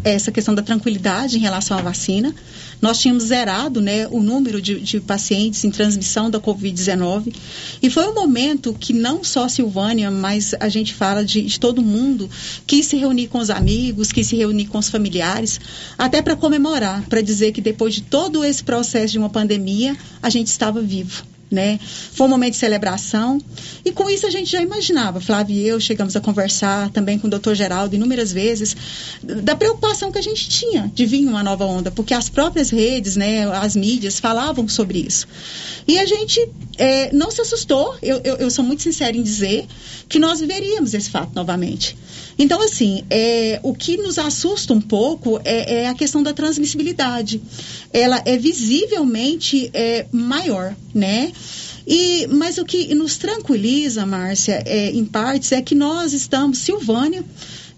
essa 0.03 0.31
questão 0.31 0.53
da 0.53 0.61
tranquilidade 0.61 1.37
em 1.37 1.39
relação 1.39 1.77
à 1.77 1.81
vacina. 1.81 2.33
Nós 2.81 2.99
tínhamos 2.99 3.23
zerado 3.23 3.81
né, 3.81 4.07
o 4.07 4.21
número 4.21 4.61
de, 4.61 4.79
de 4.79 4.99
pacientes 4.99 5.63
em 5.63 5.71
transmissão 5.71 6.29
da 6.29 6.39
Covid-19 6.39 7.33
e 7.81 7.89
foi 7.89 8.07
um 8.07 8.13
momento 8.13 8.73
que 8.73 8.93
não 8.93 9.23
só 9.23 9.47
Silvânia, 9.47 10.11
mas 10.11 10.53
a 10.59 10.69
gente 10.69 10.93
fala 10.93 11.25
de, 11.25 11.41
de 11.41 11.59
todo 11.59 11.81
mundo 11.81 12.29
quis 12.67 12.85
se 12.85 12.97
reunir 12.97 13.27
com 13.27 13.39
os 13.39 13.49
amigos, 13.49 14.11
quis 14.11 14.27
se 14.27 14.35
reunir 14.35 14.67
com 14.67 14.77
os 14.77 14.89
familiares, 14.89 15.59
até 15.97 16.21
para 16.21 16.35
comemorar, 16.35 17.01
para 17.07 17.21
dizer 17.21 17.51
que 17.51 17.61
depois 17.61 17.95
de 17.95 18.03
todo 18.03 18.43
esse 18.45 18.63
processo 18.63 19.13
de 19.13 19.17
uma 19.17 19.29
pandemia, 19.29 19.97
a 20.21 20.29
gente 20.29 20.47
estava 20.47 20.81
vivo 20.81 21.34
né? 21.49 21.79
Foi 22.11 22.27
um 22.27 22.29
momento 22.29 22.53
de 22.53 22.59
celebração 22.59 23.39
e 23.83 23.91
com 23.91 24.09
isso 24.09 24.25
a 24.25 24.29
gente 24.29 24.51
já 24.51 24.61
imaginava, 24.61 25.21
Flávio 25.21 25.55
e 25.55 25.67
eu 25.67 25.79
chegamos 25.79 26.15
a 26.15 26.19
conversar 26.19 26.89
também 26.89 27.19
com 27.19 27.27
o 27.27 27.29
doutor 27.29 27.55
Geraldo 27.55 27.95
inúmeras 27.95 28.33
vezes 28.33 28.75
da 29.21 29.55
preocupação 29.55 30.11
que 30.11 30.17
a 30.17 30.21
gente 30.21 30.49
tinha 30.49 30.91
de 30.93 31.05
vir 31.05 31.27
uma 31.27 31.43
nova 31.43 31.65
onda, 31.65 31.91
porque 31.91 32.13
as 32.13 32.29
próprias 32.29 32.69
redes, 32.69 33.15
né, 33.15 33.47
as 33.57 33.75
mídias 33.75 34.19
falavam 34.19 34.67
sobre 34.67 34.99
isso. 34.99 35.27
E 35.87 35.99
a 35.99 36.05
gente 36.05 36.49
é, 36.77 37.13
não 37.13 37.29
se 37.29 37.41
assustou, 37.41 37.95
eu, 38.01 38.19
eu, 38.23 38.35
eu, 38.37 38.49
sou 38.49 38.65
muito 38.65 38.81
sincera 38.81 39.15
em 39.15 39.21
dizer 39.21 39.65
que 40.09 40.19
nós 40.19 40.39
viveríamos 40.39 40.93
esse 40.93 41.09
fato 41.09 41.31
novamente. 41.35 41.95
Então, 42.37 42.61
assim, 42.61 43.03
é, 43.09 43.59
o 43.63 43.73
que 43.73 43.97
nos 43.97 44.17
assusta 44.17 44.73
um 44.73 44.81
pouco 44.81 45.39
é, 45.45 45.83
é, 45.83 45.87
a 45.87 45.93
questão 45.93 46.21
da 46.21 46.33
transmissibilidade. 46.33 47.41
Ela 47.93 48.21
é 48.25 48.37
visivelmente 48.37 49.69
é, 49.73 50.05
maior, 50.11 50.75
né? 50.93 51.31
E, 51.87 52.27
mas 52.27 52.57
o 52.57 52.65
que 52.65 52.93
nos 52.95 53.17
tranquiliza, 53.17 54.05
Márcia, 54.05 54.63
é, 54.65 54.89
em 54.91 55.05
partes, 55.05 55.51
é 55.51 55.61
que 55.61 55.75
nós 55.75 56.13
estamos, 56.13 56.59
Silvânia 56.59 57.23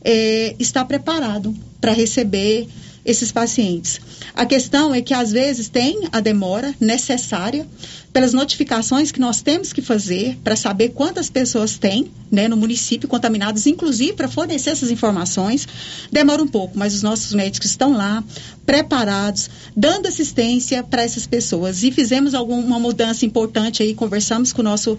é, 0.02 0.56
está 0.58 0.86
preparado 0.86 1.54
para 1.82 1.92
receber 1.92 2.68
esses 3.04 3.32
pacientes. 3.32 4.02
A 4.34 4.46
questão 4.46 4.94
é 4.94 5.02
que 5.02 5.14
às 5.14 5.32
vezes 5.32 5.70
tem 5.70 6.08
a 6.12 6.20
demora 6.20 6.76
necessária 6.80 7.66
pelas 8.12 8.34
notificações 8.34 9.12
que 9.12 9.20
nós 9.20 9.42
temos 9.42 9.72
que 9.72 9.82
fazer 9.82 10.38
para 10.44 10.56
saber 10.56 10.90
quantas 10.90 11.30
pessoas 11.30 11.78
tem 11.78 12.12
né, 12.32 12.48
no 12.48 12.58
município 12.58 13.08
contaminadas, 13.08 13.68
inclusive 13.68 14.14
para 14.14 14.28
fornecer 14.28 14.72
essas 14.72 14.92
informações. 14.92 15.68
Demora 16.12 16.42
um 16.42 16.48
pouco, 16.48 16.78
mas 16.78 16.94
os 16.94 17.02
nossos 17.04 17.34
médicos 17.34 17.70
estão 17.70 17.94
lá, 17.94 18.24
preparados, 18.66 19.50
dando 19.76 20.08
assistência 20.08 20.84
para 20.84 21.04
essas 21.04 21.26
pessoas. 21.26 21.84
E 21.84 21.92
fizemos 21.92 22.34
alguma 22.34 22.80
mudança 22.80 23.26
importante 23.26 23.82
aí, 23.82 23.94
conversamos 23.94 24.52
com 24.52 24.62
o 24.62 24.64
nosso, 24.64 24.98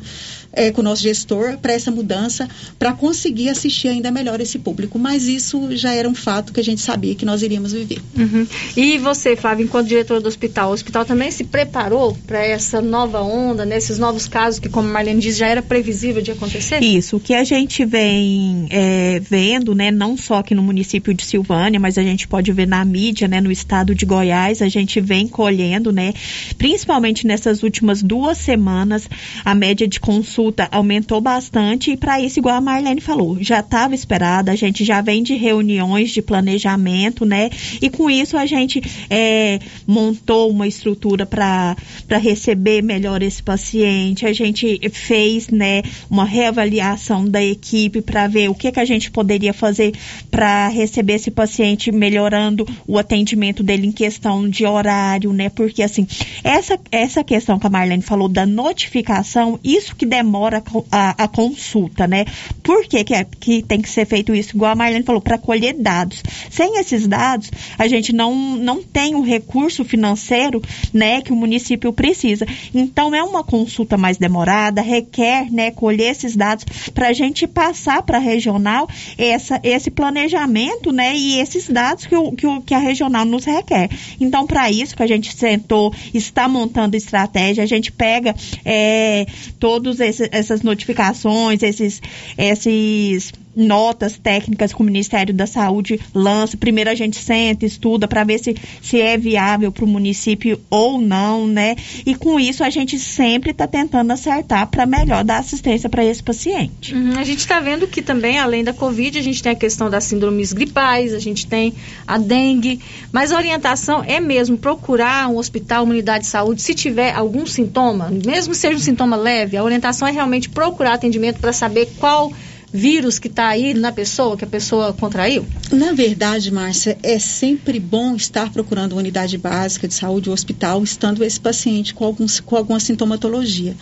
é, 0.52 0.70
com 0.70 0.80
o 0.80 0.84
nosso 0.84 1.02
gestor 1.02 1.58
para 1.58 1.72
essa 1.72 1.90
mudança, 1.90 2.48
para 2.78 2.92
conseguir 2.92 3.50
assistir 3.50 3.88
ainda 3.88 4.10
melhor 4.10 4.40
esse 4.40 4.58
público. 4.58 4.98
Mas 4.98 5.26
isso 5.26 5.76
já 5.76 5.92
era 5.92 6.08
um 6.08 6.14
fato 6.14 6.52
que 6.52 6.60
a 6.60 6.64
gente 6.64 6.80
sabia 6.80 7.14
que 7.14 7.26
nós 7.26 7.42
iríamos 7.42 7.72
viver. 7.72 8.00
Uhum. 8.16 8.46
E 8.76 8.96
você, 8.98 9.36
Flávio, 9.36 9.64
enquanto 9.64 9.88
diretor 9.88 10.20
do 10.20 10.28
hospital, 10.28 10.70
o 10.70 10.72
hospital 10.72 11.04
também 11.04 11.30
se 11.30 11.44
preparou 11.44 12.16
para 12.26 12.42
essa 12.42 12.80
nova 12.80 12.97
nova 12.98 13.22
onda, 13.22 13.64
nesses 13.64 13.96
né, 13.96 14.06
novos 14.06 14.26
casos 14.26 14.58
que, 14.58 14.68
como 14.68 14.88
a 14.88 14.92
Marlene 14.92 15.20
diz, 15.20 15.36
já 15.36 15.46
era 15.46 15.62
previsível 15.62 16.20
de 16.20 16.32
acontecer? 16.32 16.82
Isso, 16.82 17.16
o 17.16 17.20
que 17.20 17.32
a 17.32 17.44
gente 17.44 17.84
vem 17.84 18.66
é, 18.70 19.20
vendo, 19.20 19.72
né, 19.72 19.90
não 19.92 20.16
só 20.16 20.38
aqui 20.38 20.52
no 20.52 20.62
município 20.62 21.14
de 21.14 21.24
Silvânia, 21.24 21.78
mas 21.78 21.96
a 21.96 22.02
gente 22.02 22.26
pode 22.26 22.50
ver 22.52 22.66
na 22.66 22.84
mídia, 22.84 23.28
né, 23.28 23.40
no 23.40 23.52
estado 23.52 23.94
de 23.94 24.04
Goiás, 24.04 24.60
a 24.62 24.68
gente 24.68 25.00
vem 25.00 25.28
colhendo, 25.28 25.92
né, 25.92 26.12
principalmente 26.56 27.24
nessas 27.24 27.62
últimas 27.62 28.02
duas 28.02 28.38
semanas, 28.38 29.08
a 29.44 29.54
média 29.54 29.86
de 29.86 30.00
consulta 30.00 30.68
aumentou 30.72 31.20
bastante 31.20 31.92
e 31.92 31.96
para 31.96 32.20
isso, 32.20 32.40
igual 32.40 32.56
a 32.56 32.60
Marlene 32.60 33.00
falou, 33.00 33.38
já 33.40 33.60
estava 33.60 33.94
esperada, 33.94 34.50
a 34.50 34.56
gente 34.56 34.84
já 34.84 35.00
vem 35.00 35.22
de 35.22 35.34
reuniões 35.34 36.10
de 36.10 36.20
planejamento, 36.20 37.24
né, 37.24 37.48
e 37.80 37.88
com 37.88 38.10
isso 38.10 38.36
a 38.36 38.44
gente 38.44 38.82
é, 39.08 39.60
montou 39.86 40.50
uma 40.50 40.66
estrutura 40.66 41.24
para 41.24 41.76
receber 42.20 42.87
melhor 42.88 43.22
esse 43.22 43.42
paciente. 43.42 44.26
A 44.26 44.32
gente 44.32 44.80
fez, 44.90 45.48
né, 45.48 45.82
uma 46.10 46.24
reavaliação 46.24 47.28
da 47.28 47.44
equipe 47.44 48.00
para 48.00 48.26
ver 48.26 48.48
o 48.48 48.54
que 48.54 48.72
que 48.72 48.80
a 48.80 48.84
gente 48.84 49.10
poderia 49.10 49.52
fazer 49.52 49.92
para 50.30 50.68
receber 50.68 51.14
esse 51.14 51.30
paciente 51.30 51.92
melhorando 51.92 52.66
o 52.86 52.98
atendimento 52.98 53.62
dele 53.62 53.86
em 53.86 53.92
questão 53.92 54.48
de 54.48 54.64
horário, 54.64 55.32
né? 55.34 55.50
Porque 55.50 55.82
assim, 55.82 56.06
essa 56.42 56.78
essa 56.90 57.22
questão 57.22 57.58
que 57.58 57.66
a 57.66 57.70
Marlene 57.70 58.02
falou 58.02 58.28
da 58.28 58.46
notificação, 58.46 59.60
isso 59.62 59.94
que 59.94 60.06
demora 60.06 60.62
a, 60.90 61.24
a 61.24 61.28
consulta, 61.28 62.06
né? 62.06 62.24
Por 62.62 62.86
que 62.86 63.04
que, 63.04 63.14
é, 63.14 63.24
que 63.24 63.62
tem 63.62 63.82
que 63.82 63.90
ser 63.90 64.06
feito 64.06 64.34
isso? 64.34 64.56
Igual 64.56 64.72
a 64.72 64.74
Marlene 64.74 65.04
falou, 65.04 65.20
para 65.20 65.36
colher 65.36 65.74
dados. 65.74 66.22
Sem 66.50 66.78
esses 66.78 67.06
dados, 67.06 67.50
a 67.78 67.86
gente 67.86 68.14
não 68.14 68.56
não 68.56 68.82
tem 68.82 69.14
o 69.14 69.22
recurso 69.22 69.84
financeiro, 69.84 70.62
né, 70.92 71.20
que 71.20 71.32
o 71.32 71.36
município 71.36 71.92
precisa. 71.92 72.46
Então 72.80 73.14
é 73.14 73.22
uma 73.22 73.42
consulta 73.42 73.96
mais 73.96 74.18
demorada, 74.18 74.80
requer, 74.80 75.50
né, 75.50 75.70
colher 75.70 76.12
esses 76.12 76.36
dados 76.36 76.64
para 76.94 77.08
a 77.08 77.12
gente 77.12 77.46
passar 77.46 78.02
para 78.02 78.18
a 78.18 78.20
regional 78.20 78.88
essa, 79.16 79.60
esse 79.62 79.90
planejamento, 79.90 80.92
né, 80.92 81.16
e 81.16 81.40
esses 81.40 81.68
dados 81.68 82.06
que, 82.06 82.14
o, 82.14 82.32
que, 82.32 82.46
o, 82.46 82.60
que 82.60 82.74
a 82.74 82.78
regional 82.78 83.24
nos 83.24 83.44
requer. 83.44 83.90
Então, 84.20 84.46
para 84.46 84.70
isso 84.70 84.96
que 84.96 85.02
a 85.02 85.06
gente 85.06 85.36
sentou, 85.36 85.92
está 86.14 86.48
montando 86.48 86.96
estratégia, 86.96 87.64
a 87.64 87.66
gente 87.66 87.90
pega 87.90 88.34
é, 88.64 89.26
todas 89.58 89.98
essas 90.00 90.62
notificações, 90.62 91.62
esses, 91.62 92.00
esses 92.36 93.32
notas 93.54 94.18
técnicas 94.18 94.72
que 94.72 94.80
o 94.80 94.84
Ministério 94.84 95.34
da 95.34 95.46
Saúde 95.46 96.00
lança. 96.14 96.56
Primeiro 96.56 96.90
a 96.90 96.94
gente 96.94 97.18
senta, 97.18 97.66
estuda 97.66 98.06
para 98.06 98.24
ver 98.24 98.38
se, 98.38 98.56
se 98.80 99.00
é 99.00 99.16
viável 99.16 99.72
para 99.72 99.84
o 99.84 99.88
município 99.88 100.60
ou 100.70 101.00
não, 101.00 101.46
né? 101.46 101.76
E 102.06 102.14
com 102.14 102.38
isso 102.38 102.62
a 102.62 102.70
gente 102.70 102.98
sempre 102.98 103.50
está 103.50 103.66
tentando 103.66 104.12
acertar 104.12 104.66
para 104.68 104.86
melhor 104.86 105.24
dar 105.24 105.38
assistência 105.38 105.88
para 105.88 106.04
esse 106.04 106.22
paciente. 106.22 106.94
Uhum, 106.94 107.18
a 107.18 107.24
gente 107.24 107.40
está 107.40 107.60
vendo 107.60 107.86
que 107.86 108.02
também, 108.02 108.38
além 108.38 108.62
da 108.62 108.72
Covid, 108.72 109.18
a 109.18 109.22
gente 109.22 109.42
tem 109.42 109.52
a 109.52 109.56
questão 109.56 109.90
das 109.90 110.04
síndromes 110.04 110.52
gripais, 110.52 111.12
a 111.12 111.18
gente 111.18 111.46
tem 111.46 111.74
a 112.06 112.18
dengue, 112.18 112.80
mas 113.12 113.32
a 113.32 113.36
orientação 113.36 114.02
é 114.04 114.20
mesmo 114.20 114.56
procurar 114.56 115.28
um 115.28 115.36
hospital, 115.36 115.84
uma 115.84 115.92
unidade 115.92 116.24
de 116.24 116.30
saúde, 116.30 116.62
se 116.62 116.74
tiver 116.74 117.12
algum 117.12 117.46
sintoma, 117.46 118.10
mesmo 118.24 118.52
que 118.52 118.58
seja 118.58 118.76
um 118.76 118.80
sintoma 118.80 119.16
leve, 119.16 119.56
a 119.56 119.64
orientação 119.64 120.06
é 120.06 120.10
realmente 120.10 120.48
procurar 120.48 120.94
atendimento 120.94 121.40
para 121.40 121.52
saber 121.52 121.88
qual 121.98 122.32
vírus 122.72 123.18
que 123.18 123.28
está 123.28 123.48
aí 123.48 123.74
na 123.74 123.92
pessoa, 123.92 124.36
que 124.36 124.44
a 124.44 124.48
pessoa 124.48 124.92
contraiu? 124.92 125.46
Na 125.72 125.92
verdade, 125.92 126.50
Márcia, 126.50 126.98
é 127.02 127.18
sempre 127.18 127.78
bom 127.80 128.14
estar 128.14 128.52
procurando 128.52 128.92
uma 128.92 128.98
unidade 128.98 129.38
básica 129.38 129.88
de 129.88 129.94
saúde, 129.94 130.28
ou 130.28 130.34
hospital, 130.34 130.82
estando 130.82 131.24
esse 131.24 131.40
paciente 131.40 131.94
com, 131.94 132.14
com 132.44 132.56
alguma 132.56 132.80
sintomatologia. 132.80 133.76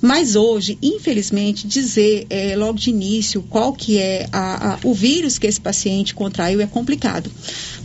Mas 0.00 0.36
hoje, 0.36 0.78
infelizmente, 0.82 1.66
dizer 1.66 2.26
é, 2.30 2.56
logo 2.56 2.78
de 2.78 2.90
início 2.90 3.42
qual 3.42 3.72
que 3.72 3.98
é 3.98 4.28
a, 4.32 4.74
a, 4.74 4.78
o 4.84 4.94
vírus 4.94 5.38
que 5.38 5.46
esse 5.46 5.60
paciente 5.60 6.14
contraiu 6.14 6.60
é 6.60 6.66
complicado. 6.66 7.30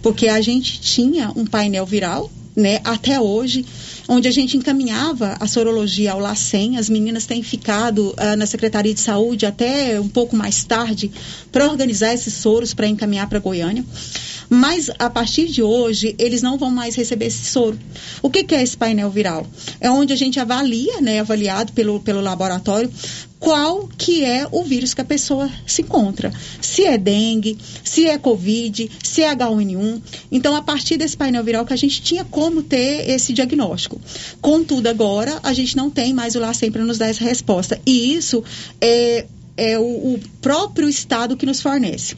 Porque 0.01 0.27
a 0.27 0.41
gente 0.41 0.79
tinha 0.79 1.31
um 1.35 1.45
painel 1.45 1.85
viral, 1.85 2.31
né, 2.55 2.81
até 2.83 3.19
hoje, 3.21 3.63
onde 4.07 4.27
a 4.27 4.31
gente 4.31 4.57
encaminhava 4.57 5.35
a 5.39 5.47
sorologia 5.47 6.13
ao 6.13 6.19
LACEN. 6.19 6.77
As 6.77 6.89
meninas 6.89 7.25
têm 7.25 7.43
ficado 7.43 8.09
uh, 8.11 8.35
na 8.37 8.45
Secretaria 8.45 8.93
de 8.93 8.99
Saúde 8.99 9.45
até 9.45 9.99
um 9.99 10.07
pouco 10.07 10.35
mais 10.35 10.63
tarde 10.63 11.11
para 11.51 11.67
organizar 11.67 12.13
esses 12.13 12.33
soros 12.33 12.73
para 12.73 12.87
encaminhar 12.87 13.27
para 13.27 13.39
Goiânia. 13.39 13.83
Mas 14.49 14.89
a 14.97 15.09
partir 15.09 15.47
de 15.47 15.61
hoje, 15.61 16.15
eles 16.17 16.41
não 16.41 16.57
vão 16.57 16.71
mais 16.71 16.95
receber 16.95 17.25
esse 17.25 17.45
soro. 17.45 17.77
O 18.21 18.29
que, 18.29 18.43
que 18.43 18.55
é 18.55 18.63
esse 18.63 18.77
painel 18.77 19.09
viral? 19.09 19.45
É 19.79 19.91
onde 19.91 20.13
a 20.13 20.15
gente 20.15 20.39
avalia, 20.39 21.01
né, 21.01 21.19
avaliado 21.19 21.73
pelo, 21.73 21.99
pelo 21.99 22.21
laboratório, 22.21 22.89
qual 23.39 23.87
que 23.97 24.23
é 24.23 24.47
o 24.51 24.63
vírus 24.63 24.93
que 24.93 25.01
a 25.01 25.05
pessoa 25.05 25.49
se 25.65 25.81
encontra. 25.81 26.33
Se 26.61 26.85
é 26.85 26.97
dengue, 26.97 27.57
se 27.83 28.07
é 28.07 28.17
covid, 28.17 28.89
se 29.03 29.21
é 29.21 29.35
H1N1. 29.35 30.01
Então, 30.31 30.55
a 30.55 30.61
partir 30.61 30.97
desse 30.97 31.15
painel 31.15 31.43
viral 31.43 31.65
que 31.65 31.73
a 31.73 31.77
gente 31.77 32.01
tinha 32.01 32.23
como 32.23 32.63
ter 32.63 33.09
esse 33.09 33.33
diagnóstico. 33.33 33.96
Contudo, 34.41 34.87
agora 34.87 35.39
a 35.43 35.53
gente 35.53 35.75
não 35.75 35.89
tem 35.89 36.13
mais 36.13 36.35
o 36.35 36.39
lá 36.39 36.53
sempre 36.53 36.83
nos 36.83 36.97
dar 36.97 37.07
essa 37.07 37.23
resposta. 37.23 37.79
E 37.85 38.13
isso 38.13 38.43
é, 38.81 39.25
é 39.55 39.79
o, 39.79 39.83
o 40.13 40.19
próprio 40.41 40.87
Estado 40.87 41.37
que 41.37 41.45
nos 41.45 41.61
fornece. 41.61 42.15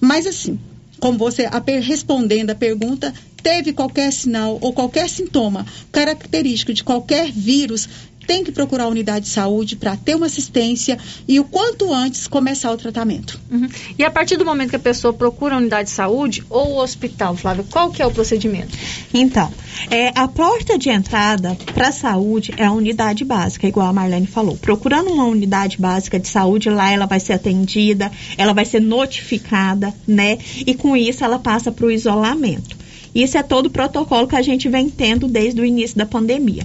Mas 0.00 0.26
assim, 0.26 0.58
como 0.98 1.18
você 1.18 1.44
a, 1.46 1.62
respondendo 1.80 2.50
a 2.50 2.54
pergunta, 2.54 3.12
teve 3.42 3.72
qualquer 3.72 4.12
sinal 4.12 4.58
ou 4.60 4.72
qualquer 4.72 5.08
sintoma 5.08 5.64
característico 5.92 6.72
de 6.72 6.84
qualquer 6.84 7.30
vírus, 7.30 7.88
tem 8.28 8.44
que 8.44 8.52
procurar 8.52 8.84
a 8.84 8.88
unidade 8.88 9.24
de 9.24 9.30
saúde 9.30 9.74
para 9.74 9.96
ter 9.96 10.14
uma 10.14 10.26
assistência 10.26 10.98
e 11.26 11.40
o 11.40 11.44
quanto 11.44 11.90
antes 11.94 12.28
começar 12.28 12.70
o 12.70 12.76
tratamento. 12.76 13.40
Uhum. 13.50 13.66
E 13.98 14.04
a 14.04 14.10
partir 14.10 14.36
do 14.36 14.44
momento 14.44 14.68
que 14.68 14.76
a 14.76 14.78
pessoa 14.78 15.14
procura 15.14 15.54
a 15.54 15.58
unidade 15.58 15.88
de 15.88 15.94
saúde 15.94 16.44
ou 16.50 16.72
o 16.72 16.78
hospital, 16.78 17.34
Flávia, 17.34 17.64
qual 17.70 17.90
que 17.90 18.02
é 18.02 18.06
o 18.06 18.10
procedimento? 18.10 18.76
Então, 19.14 19.50
é, 19.90 20.12
a 20.14 20.28
porta 20.28 20.76
de 20.76 20.90
entrada 20.90 21.56
para 21.72 21.88
a 21.88 21.92
saúde 21.92 22.52
é 22.58 22.66
a 22.66 22.72
unidade 22.72 23.24
básica, 23.24 23.66
igual 23.66 23.86
a 23.86 23.92
Marlene 23.94 24.26
falou. 24.26 24.58
Procurando 24.58 25.10
uma 25.10 25.24
unidade 25.24 25.78
básica 25.78 26.20
de 26.20 26.28
saúde, 26.28 26.68
lá 26.68 26.92
ela 26.92 27.06
vai 27.06 27.20
ser 27.20 27.32
atendida, 27.32 28.12
ela 28.36 28.52
vai 28.52 28.66
ser 28.66 28.82
notificada, 28.82 29.94
né? 30.06 30.36
E 30.66 30.74
com 30.74 30.94
isso 30.94 31.24
ela 31.24 31.38
passa 31.38 31.72
para 31.72 31.86
o 31.86 31.90
isolamento. 31.90 32.76
Isso 33.14 33.38
é 33.38 33.42
todo 33.42 33.66
o 33.66 33.70
protocolo 33.70 34.28
que 34.28 34.36
a 34.36 34.42
gente 34.42 34.68
vem 34.68 34.90
tendo 34.90 35.26
desde 35.26 35.60
o 35.62 35.64
início 35.64 35.96
da 35.96 36.04
pandemia 36.04 36.62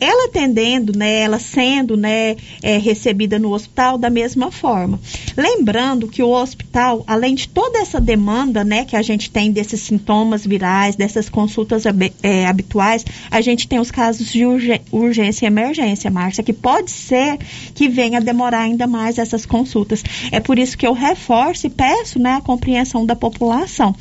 ela 0.00 0.26
atendendo, 0.26 0.96
né, 0.96 1.20
ela 1.20 1.38
sendo, 1.38 1.96
né, 1.96 2.36
é, 2.62 2.78
recebida 2.78 3.38
no 3.38 3.52
hospital 3.52 3.96
da 3.96 4.10
mesma 4.10 4.50
forma. 4.50 5.00
Lembrando 5.36 6.08
que 6.08 6.22
o 6.22 6.30
hospital, 6.30 7.04
além 7.06 7.34
de 7.34 7.48
toda 7.48 7.78
essa 7.78 8.00
demanda, 8.00 8.64
né, 8.64 8.84
que 8.84 8.96
a 8.96 9.02
gente 9.02 9.30
tem 9.30 9.50
desses 9.50 9.80
sintomas 9.80 10.46
virais, 10.46 10.96
dessas 10.96 11.28
consultas 11.28 11.84
é, 12.22 12.46
habituais, 12.46 13.04
a 13.30 13.40
gente 13.40 13.66
tem 13.66 13.78
os 13.78 13.90
casos 13.90 14.30
de 14.30 14.44
urgência 14.92 15.44
e 15.44 15.48
emergência, 15.48 16.10
Márcia, 16.10 16.44
que 16.44 16.52
pode 16.52 16.90
ser 16.90 17.38
que 17.74 17.88
venha 17.88 18.20
demorar 18.20 18.60
ainda 18.60 18.86
mais 18.86 19.18
essas 19.18 19.46
consultas. 19.46 20.02
É 20.30 20.40
por 20.40 20.58
isso 20.58 20.76
que 20.76 20.86
eu 20.86 20.92
reforço 20.92 21.66
e 21.66 21.70
peço, 21.70 22.18
né, 22.18 22.34
a 22.34 22.40
compreensão 22.40 23.04
da 23.06 23.16
população, 23.16 23.94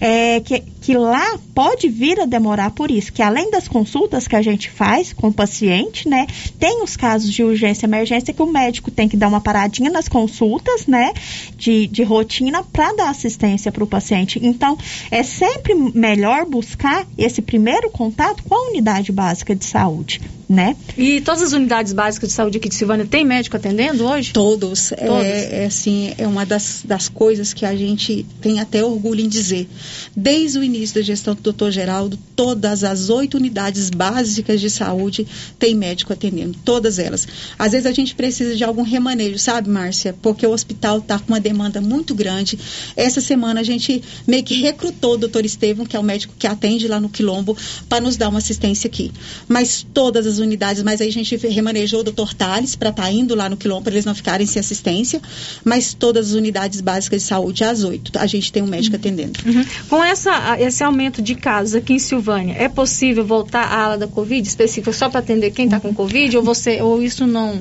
é, 0.00 0.40
que, 0.40 0.60
que 0.80 0.94
lá 0.96 1.38
pode 1.54 1.88
vir 1.88 2.20
a 2.20 2.26
demorar 2.26 2.70
por 2.70 2.90
isso, 2.90 3.12
que 3.12 3.22
além 3.22 3.50
das 3.50 3.68
consultas 3.68 4.26
que 4.26 4.36
a 4.36 4.42
gente 4.42 4.70
faz 4.70 5.12
com 5.12 5.32
paciente, 5.40 6.06
né? 6.06 6.26
Tem 6.58 6.82
os 6.82 6.98
casos 6.98 7.32
de 7.32 7.42
urgência 7.42 7.86
e 7.86 7.88
emergência 7.88 8.34
que 8.34 8.42
o 8.42 8.46
médico 8.46 8.90
tem 8.90 9.08
que 9.08 9.16
dar 9.16 9.28
uma 9.28 9.40
paradinha 9.40 9.90
nas 9.90 10.06
consultas, 10.06 10.86
né? 10.86 11.14
De, 11.56 11.86
de 11.86 12.02
rotina 12.02 12.62
para 12.62 12.92
dar 12.92 13.08
assistência 13.08 13.72
para 13.72 13.82
o 13.82 13.86
paciente. 13.86 14.38
Então, 14.42 14.76
é 15.10 15.22
sempre 15.22 15.74
melhor 15.74 16.44
buscar 16.44 17.06
esse 17.16 17.40
primeiro 17.40 17.88
contato 17.88 18.42
com 18.42 18.54
a 18.54 18.68
unidade 18.68 19.10
básica 19.10 19.56
de 19.56 19.64
saúde 19.64 20.20
né? 20.50 20.76
E 20.98 21.20
todas 21.20 21.42
as 21.42 21.52
unidades 21.52 21.92
básicas 21.92 22.30
de 22.30 22.34
saúde 22.34 22.58
aqui 22.58 22.68
de 22.68 22.74
Silvânia 22.74 23.06
tem 23.06 23.24
médico 23.24 23.56
atendendo 23.56 24.04
hoje? 24.04 24.32
Todos. 24.32 24.88
Todos. 24.88 25.24
É, 25.24 25.62
é, 25.62 25.66
assim, 25.66 26.12
é 26.18 26.26
uma 26.26 26.44
das, 26.44 26.82
das 26.84 27.08
coisas 27.08 27.52
que 27.52 27.64
a 27.64 27.76
gente 27.76 28.26
tem 28.40 28.58
até 28.58 28.82
orgulho 28.82 29.20
em 29.20 29.28
dizer. 29.28 29.68
Desde 30.14 30.58
o 30.58 30.64
início 30.64 30.96
da 30.96 31.02
gestão 31.02 31.36
do 31.36 31.40
doutor 31.40 31.70
Geraldo, 31.70 32.18
todas 32.34 32.82
as 32.82 33.10
oito 33.10 33.36
unidades 33.36 33.90
básicas 33.90 34.60
de 34.60 34.68
saúde 34.68 35.24
tem 35.56 35.72
médico 35.72 36.12
atendendo, 36.12 36.58
todas 36.64 36.98
elas. 36.98 37.28
Às 37.56 37.70
vezes 37.70 37.86
a 37.86 37.92
gente 37.92 38.16
precisa 38.16 38.56
de 38.56 38.64
algum 38.64 38.82
remanejo, 38.82 39.38
sabe, 39.38 39.70
Márcia? 39.70 40.16
Porque 40.20 40.44
o 40.44 40.50
hospital 40.50 40.98
está 40.98 41.16
com 41.20 41.32
uma 41.32 41.40
demanda 41.40 41.80
muito 41.80 42.12
grande. 42.12 42.58
Essa 42.96 43.20
semana 43.20 43.60
a 43.60 43.64
gente 43.64 44.02
meio 44.26 44.42
que 44.42 44.54
recrutou 44.54 45.14
o 45.14 45.18
doutor 45.18 45.44
Estevam, 45.44 45.86
que 45.86 45.96
é 45.96 46.00
o 46.00 46.02
médico 46.02 46.34
que 46.36 46.48
atende 46.48 46.88
lá 46.88 46.98
no 46.98 47.08
Quilombo, 47.08 47.56
para 47.88 48.00
nos 48.00 48.16
dar 48.16 48.28
uma 48.28 48.38
assistência 48.38 48.88
aqui. 48.88 49.12
Mas 49.46 49.86
todas 49.94 50.26
as 50.26 50.39
unidades, 50.40 50.82
mas 50.82 51.00
aí 51.00 51.08
a 51.08 51.12
gente 51.12 51.36
remanejou 51.36 52.00
o 52.00 52.02
doutor 52.02 52.34
Tales 52.34 52.74
para 52.74 52.90
estar 52.90 53.02
tá 53.02 53.10
indo 53.10 53.34
lá 53.34 53.48
no 53.48 53.56
quilombo 53.56 53.82
para 53.82 53.92
eles 53.92 54.04
não 54.04 54.14
ficarem 54.14 54.46
sem 54.46 54.60
assistência, 54.60 55.20
mas 55.64 55.94
todas 55.94 56.28
as 56.28 56.34
unidades 56.34 56.80
básicas 56.80 57.22
de 57.22 57.28
saúde 57.28 57.64
às 57.64 57.84
oito, 57.84 58.12
a 58.18 58.26
gente 58.26 58.52
tem 58.52 58.62
um 58.62 58.66
médico 58.66 58.96
uhum. 58.96 59.00
atendendo. 59.00 59.40
Uhum. 59.46 59.64
Com 59.88 60.02
essa, 60.02 60.60
esse 60.60 60.82
aumento 60.82 61.22
de 61.22 61.34
casos 61.34 61.74
aqui 61.74 61.94
em 61.94 61.98
Silvânia, 61.98 62.54
é 62.58 62.68
possível 62.68 63.24
voltar 63.24 63.64
à 63.64 63.84
ala 63.84 63.98
da 63.98 64.06
Covid 64.06 64.46
específica 64.46 64.92
só 64.92 65.08
para 65.08 65.20
atender 65.20 65.50
quem 65.50 65.66
está 65.66 65.78
com 65.78 65.94
Covid 65.94 66.36
ou 66.36 66.42
você 66.42 66.80
ou 66.80 67.02
isso 67.02 67.26
não 67.26 67.60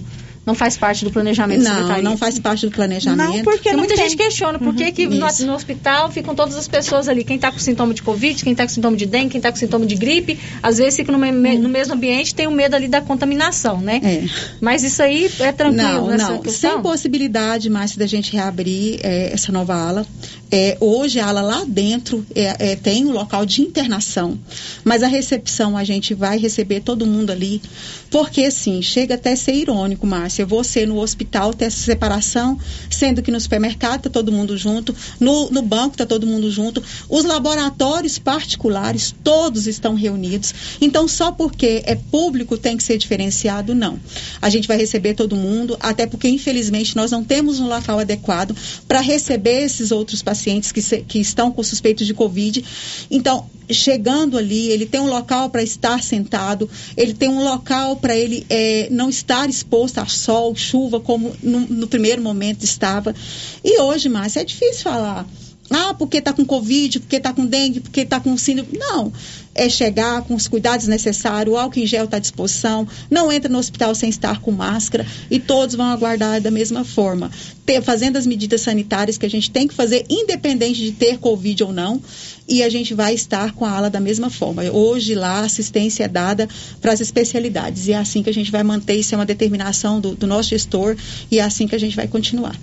não 0.49 0.55
faz 0.55 0.75
parte 0.75 1.05
do 1.05 1.11
planejamento 1.11 1.61
Não, 1.61 2.01
não 2.01 2.17
faz 2.17 2.39
parte 2.39 2.65
do 2.65 2.71
planejamento. 2.71 3.17
Não, 3.17 3.43
porque, 3.43 3.69
porque 3.69 3.77
muita 3.77 3.93
tem. 3.93 4.09
gente 4.09 4.17
questiona 4.17 4.57
por 4.57 4.73
que, 4.73 4.85
uhum, 4.85 4.91
que 4.91 5.07
no, 5.07 5.27
no, 5.45 5.53
hospital 5.53 6.11
ficam 6.11 6.33
todas 6.33 6.55
as 6.55 6.67
pessoas 6.67 7.07
ali, 7.07 7.23
quem 7.23 7.35
está 7.35 7.51
com 7.51 7.59
sintoma 7.59 7.93
de 7.93 8.01
Covid, 8.01 8.43
quem 8.43 8.53
está 8.53 8.63
com 8.63 8.69
sintoma 8.69 8.97
de 8.97 9.05
dengue, 9.05 9.29
quem 9.29 9.37
está 9.37 9.51
com 9.51 9.57
sintoma 9.57 9.85
de 9.85 9.95
gripe, 9.95 10.39
às 10.63 10.79
vezes 10.79 10.95
fica 10.95 11.11
no, 11.11 11.19
me, 11.19 11.29
uhum. 11.29 11.59
no, 11.59 11.69
mesmo 11.69 11.93
ambiente 11.93 12.33
tem 12.33 12.47
o 12.47 12.51
medo 12.51 12.75
ali 12.75 12.87
da 12.87 12.99
contaminação, 12.99 13.79
né? 13.79 14.01
É. 14.03 14.23
Mas 14.59 14.83
isso 14.83 15.03
aí 15.03 15.29
é 15.39 15.51
tranquilo 15.51 15.91
não, 15.91 16.07
nessa 16.07 16.31
não. 16.31 16.41
questão? 16.41 16.73
Sem 16.73 16.81
possibilidade, 16.81 17.69
mais 17.69 17.95
da 17.95 18.07
gente 18.07 18.33
reabrir 18.33 18.99
é, 19.03 19.31
essa 19.31 19.51
nova 19.51 19.75
ala. 19.75 20.05
É, 20.51 20.77
hoje 20.79 21.19
a 21.19 21.27
ala 21.27 21.41
lá 21.41 21.63
dentro 21.67 22.25
é, 22.33 22.71
é, 22.71 22.75
tem 22.75 23.05
um 23.05 23.11
local 23.11 23.45
de 23.45 23.61
internação, 23.61 24.39
mas 24.83 25.03
a 25.03 25.07
recepção 25.07 25.77
a 25.77 25.83
gente 25.83 26.15
vai 26.15 26.39
receber 26.39 26.79
todo 26.79 27.05
mundo 27.05 27.29
ali, 27.29 27.61
porque 28.09 28.45
assim, 28.45 28.81
chega 28.81 29.13
até 29.13 29.33
a 29.33 29.35
ser 29.35 29.53
irônico, 29.53 30.07
Márcia, 30.07 30.38
Márcia, 30.39 30.45
você 30.45 30.85
no 30.85 30.99
hospital 30.99 31.53
ter 31.53 31.65
essa 31.65 31.77
separação, 31.77 32.57
sendo 32.89 33.21
que 33.21 33.31
no 33.31 33.39
supermercado 33.39 33.97
está 33.97 34.09
todo 34.09 34.31
mundo 34.31 34.57
junto, 34.57 34.95
no, 35.19 35.49
no 35.49 35.61
banco 35.61 35.95
está 35.95 36.05
todo 36.05 36.27
mundo 36.27 36.51
junto, 36.51 36.83
os 37.09 37.25
laboratórios 37.25 38.17
particulares, 38.17 39.13
todos 39.23 39.67
estão 39.67 39.95
reunidos. 39.95 40.53
Então, 40.79 41.07
só 41.07 41.31
porque 41.31 41.81
é 41.85 41.95
público 41.95 42.57
tem 42.57 42.77
que 42.77 42.83
ser 42.83 42.97
diferenciado, 42.97 43.75
não. 43.75 43.99
A 44.41 44.49
gente 44.49 44.67
vai 44.67 44.77
receber 44.77 45.13
todo 45.13 45.35
mundo, 45.35 45.77
até 45.79 46.05
porque, 46.05 46.29
infelizmente, 46.29 46.95
nós 46.95 47.11
não 47.11 47.23
temos 47.23 47.59
um 47.59 47.67
local 47.67 47.99
adequado 47.99 48.55
para 48.87 49.01
receber 49.01 49.63
esses 49.63 49.91
outros 49.91 50.21
pacientes 50.21 50.71
que, 50.71 50.81
se, 50.81 51.01
que 51.01 51.19
estão 51.19 51.51
com 51.51 51.63
suspeitos 51.63 52.05
de 52.05 52.13
Covid. 52.13 52.63
Então, 53.09 53.47
chegando 53.69 54.37
ali, 54.37 54.69
ele 54.69 54.85
tem 54.85 54.99
um 54.99 55.07
local 55.07 55.49
para 55.49 55.61
estar 55.61 56.01
sentado, 56.01 56.69
ele 56.97 57.13
tem 57.13 57.29
um 57.29 57.43
local 57.43 57.95
para 57.97 58.15
ele 58.15 58.45
é, 58.49 58.87
não 58.91 59.09
estar 59.09 59.49
exposto 59.49 59.99
a 59.99 60.05
sol, 60.29 60.55
chuva, 60.55 60.99
como 60.99 61.35
no, 61.41 61.61
no 61.61 61.87
primeiro 61.87 62.21
momento 62.21 62.63
estava. 62.63 63.15
E 63.63 63.81
hoje, 63.81 64.07
Márcia, 64.07 64.41
é 64.41 64.45
difícil 64.45 64.83
falar. 64.83 65.25
Ah, 65.71 65.93
porque 65.95 66.17
está 66.17 66.31
com 66.31 66.45
Covid, 66.45 66.99
porque 66.99 67.15
está 67.15 67.33
com 67.33 67.45
dengue, 67.45 67.79
porque 67.79 68.01
está 68.01 68.19
com 68.19 68.37
síndrome. 68.37 68.77
Não. 68.77 69.11
É 69.55 69.67
chegar 69.67 70.21
com 70.23 70.35
os 70.35 70.47
cuidados 70.47 70.87
necessários, 70.87 71.53
o 71.53 71.57
álcool 71.57 71.79
em 71.79 71.85
gel 71.85 72.05
está 72.05 72.17
à 72.17 72.19
disposição, 72.19 72.87
não 73.09 73.31
entra 73.31 73.51
no 73.51 73.57
hospital 73.57 73.93
sem 73.95 74.09
estar 74.09 74.39
com 74.39 74.51
máscara 74.51 75.05
e 75.29 75.39
todos 75.39 75.75
vão 75.75 75.87
aguardar 75.87 76.39
da 76.39 76.51
mesma 76.51 76.83
forma. 76.83 77.31
Ter, 77.65 77.81
fazendo 77.81 78.17
as 78.17 78.27
medidas 78.27 78.61
sanitárias 78.61 79.17
que 79.17 79.25
a 79.25 79.29
gente 79.29 79.49
tem 79.49 79.67
que 79.67 79.73
fazer, 79.73 80.05
independente 80.09 80.79
de 80.79 80.91
ter 80.91 81.17
Covid 81.17 81.63
ou 81.63 81.73
não, 81.73 82.01
e 82.49 82.63
a 82.63 82.69
gente 82.69 82.93
vai 82.93 83.13
estar 83.13 83.53
com 83.53 83.63
a 83.63 83.71
ala 83.71 83.89
da 83.89 83.99
mesma 83.99 84.29
forma. 84.29 84.63
Hoje 84.63 85.13
lá 85.13 85.41
a 85.41 85.45
assistência 85.45 86.05
é 86.05 86.07
dada 86.07 86.49
para 86.81 86.91
as 86.91 86.99
especialidades 86.99 87.87
e 87.87 87.93
é 87.93 87.97
assim 87.97 88.23
que 88.23 88.29
a 88.29 88.33
gente 88.33 88.51
vai 88.51 88.63
manter, 88.63 88.95
isso 88.95 89.13
é 89.13 89.17
uma 89.17 89.25
determinação 89.25 90.01
do, 90.01 90.15
do 90.15 90.25
nosso 90.25 90.49
gestor 90.49 90.95
e 91.29 91.39
é 91.39 91.43
assim 91.43 91.67
que 91.67 91.75
a 91.75 91.79
gente 91.79 91.95
vai 91.95 92.07
continuar. 92.07 92.55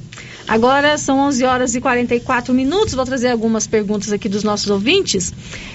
Agora 0.48 0.96
são 0.96 1.18
11 1.20 1.44
horas 1.44 1.74
e 1.74 1.80
44 1.80 2.54
minutos. 2.54 2.94
Vou 2.94 3.04
trazer 3.04 3.30
algumas 3.30 3.66
perguntas 3.66 4.12
aqui 4.12 4.28
dos 4.28 4.44
nossos 4.44 4.70
ouvintes. 4.70 5.32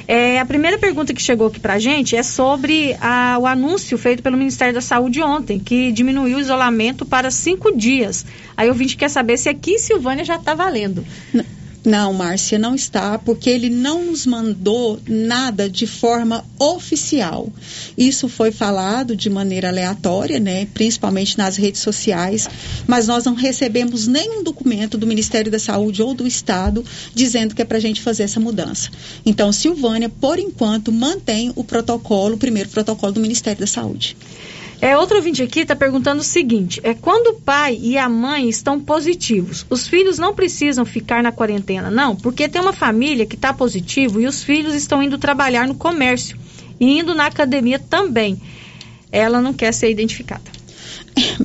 É, 0.07 0.39
a 0.39 0.45
primeira 0.45 0.78
pergunta 0.78 1.14
que 1.14 1.22
chegou 1.22 1.47
aqui 1.47 1.59
para 1.59 1.74
a 1.74 1.80
gente 1.80 2.16
é 2.16 2.24
sobre 2.24 2.95
a, 3.01 3.38
o 3.38 3.45
anúncio 3.45 3.97
feito 3.97 4.24
pelo 4.24 4.38
Ministério 4.38 4.74
da 4.74 4.82
Saúde 4.82 5.22
ontem, 5.22 5.59
que 5.59 5.91
diminuiu 5.91 6.38
o 6.38 6.39
isolamento 6.39 7.05
para 7.05 7.30
cinco 7.30 7.76
dias. 7.76 8.26
Aí 8.55 8.70
o 8.70 8.72
ouvinte 8.72 8.95
quer 8.95 9.09
saber 9.09 9.38
se 9.38 9.49
aqui 9.49 9.72
em 9.72 9.80
Silvânia 9.80 10.24
já 10.24 10.38
está 10.38 10.53
valendo. 10.53 11.05
Não. 11.34 11.61
Não, 11.84 12.13
Márcia, 12.13 12.59
não 12.59 12.75
está, 12.75 13.17
porque 13.17 13.49
ele 13.49 13.67
não 13.67 14.05
nos 14.05 14.27
mandou 14.27 14.99
nada 15.07 15.67
de 15.67 15.88
forma 15.88 16.45
oficial. 16.59 17.51
Isso 17.97 18.29
foi 18.29 18.51
falado 18.51 19.15
de 19.15 19.32
maneira 19.32 19.69
aleatória, 19.69 20.39
né, 20.39 20.67
principalmente 20.75 21.39
nas 21.39 21.57
redes 21.57 21.82
sociais, 21.82 22.47
mas 22.86 23.07
nós 23.07 23.25
não 23.25 23.34
recebemos 23.34 24.05
nenhum 24.05 24.43
documento 24.43 24.95
do 24.95 25.07
Ministério 25.07 25.51
da 25.51 25.57
Saúde 25.57 26.03
ou 26.03 26.13
do 26.13 26.27
Estado 26.27 26.86
dizendo 27.15 27.55
que 27.55 27.63
é 27.63 27.65
para 27.65 27.77
a 27.77 27.82
gente 27.82 27.99
fazer 27.99 28.23
essa 28.23 28.39
mudança. 28.39 28.91
Então, 29.25 29.51
Silvânia, 29.51 30.07
por 30.07 30.38
enquanto, 30.38 30.91
mantém 30.91 31.51
o 31.55 31.63
protocolo, 31.63 32.36
o 32.36 32.39
primeiro 32.39 32.69
protocolo 32.69 33.13
do 33.13 33.19
Ministério 33.19 33.59
da 33.59 33.67
Saúde. 33.67 34.15
É, 34.82 34.97
outro 34.97 35.17
ouvinte 35.17 35.43
aqui 35.43 35.59
está 35.59 35.75
perguntando 35.75 36.21
o 36.21 36.23
seguinte: 36.23 36.82
é 36.84 36.95
quando 36.95 37.27
o 37.27 37.39
pai 37.39 37.77
e 37.79 37.99
a 37.99 38.09
mãe 38.09 38.49
estão 38.49 38.79
positivos, 38.79 39.63
os 39.69 39.88
filhos 39.88 40.17
não 40.17 40.34
precisam 40.34 40.84
ficar 40.84 41.21
na 41.21 41.32
quarentena, 41.32 41.91
não? 41.91 42.15
Porque 42.15 42.49
tem 42.49 42.59
uma 42.59 42.73
família 42.73 43.27
que 43.27 43.36
está 43.36 43.53
positivo 43.53 44.19
e 44.19 44.25
os 44.25 44.43
filhos 44.43 44.73
estão 44.73 45.03
indo 45.03 45.19
trabalhar 45.19 45.67
no 45.67 45.75
comércio 45.75 46.36
e 46.79 46.97
indo 46.97 47.13
na 47.13 47.27
academia 47.27 47.77
também. 47.77 48.41
Ela 49.11 49.39
não 49.39 49.53
quer 49.53 49.71
ser 49.71 49.91
identificada. 49.91 50.49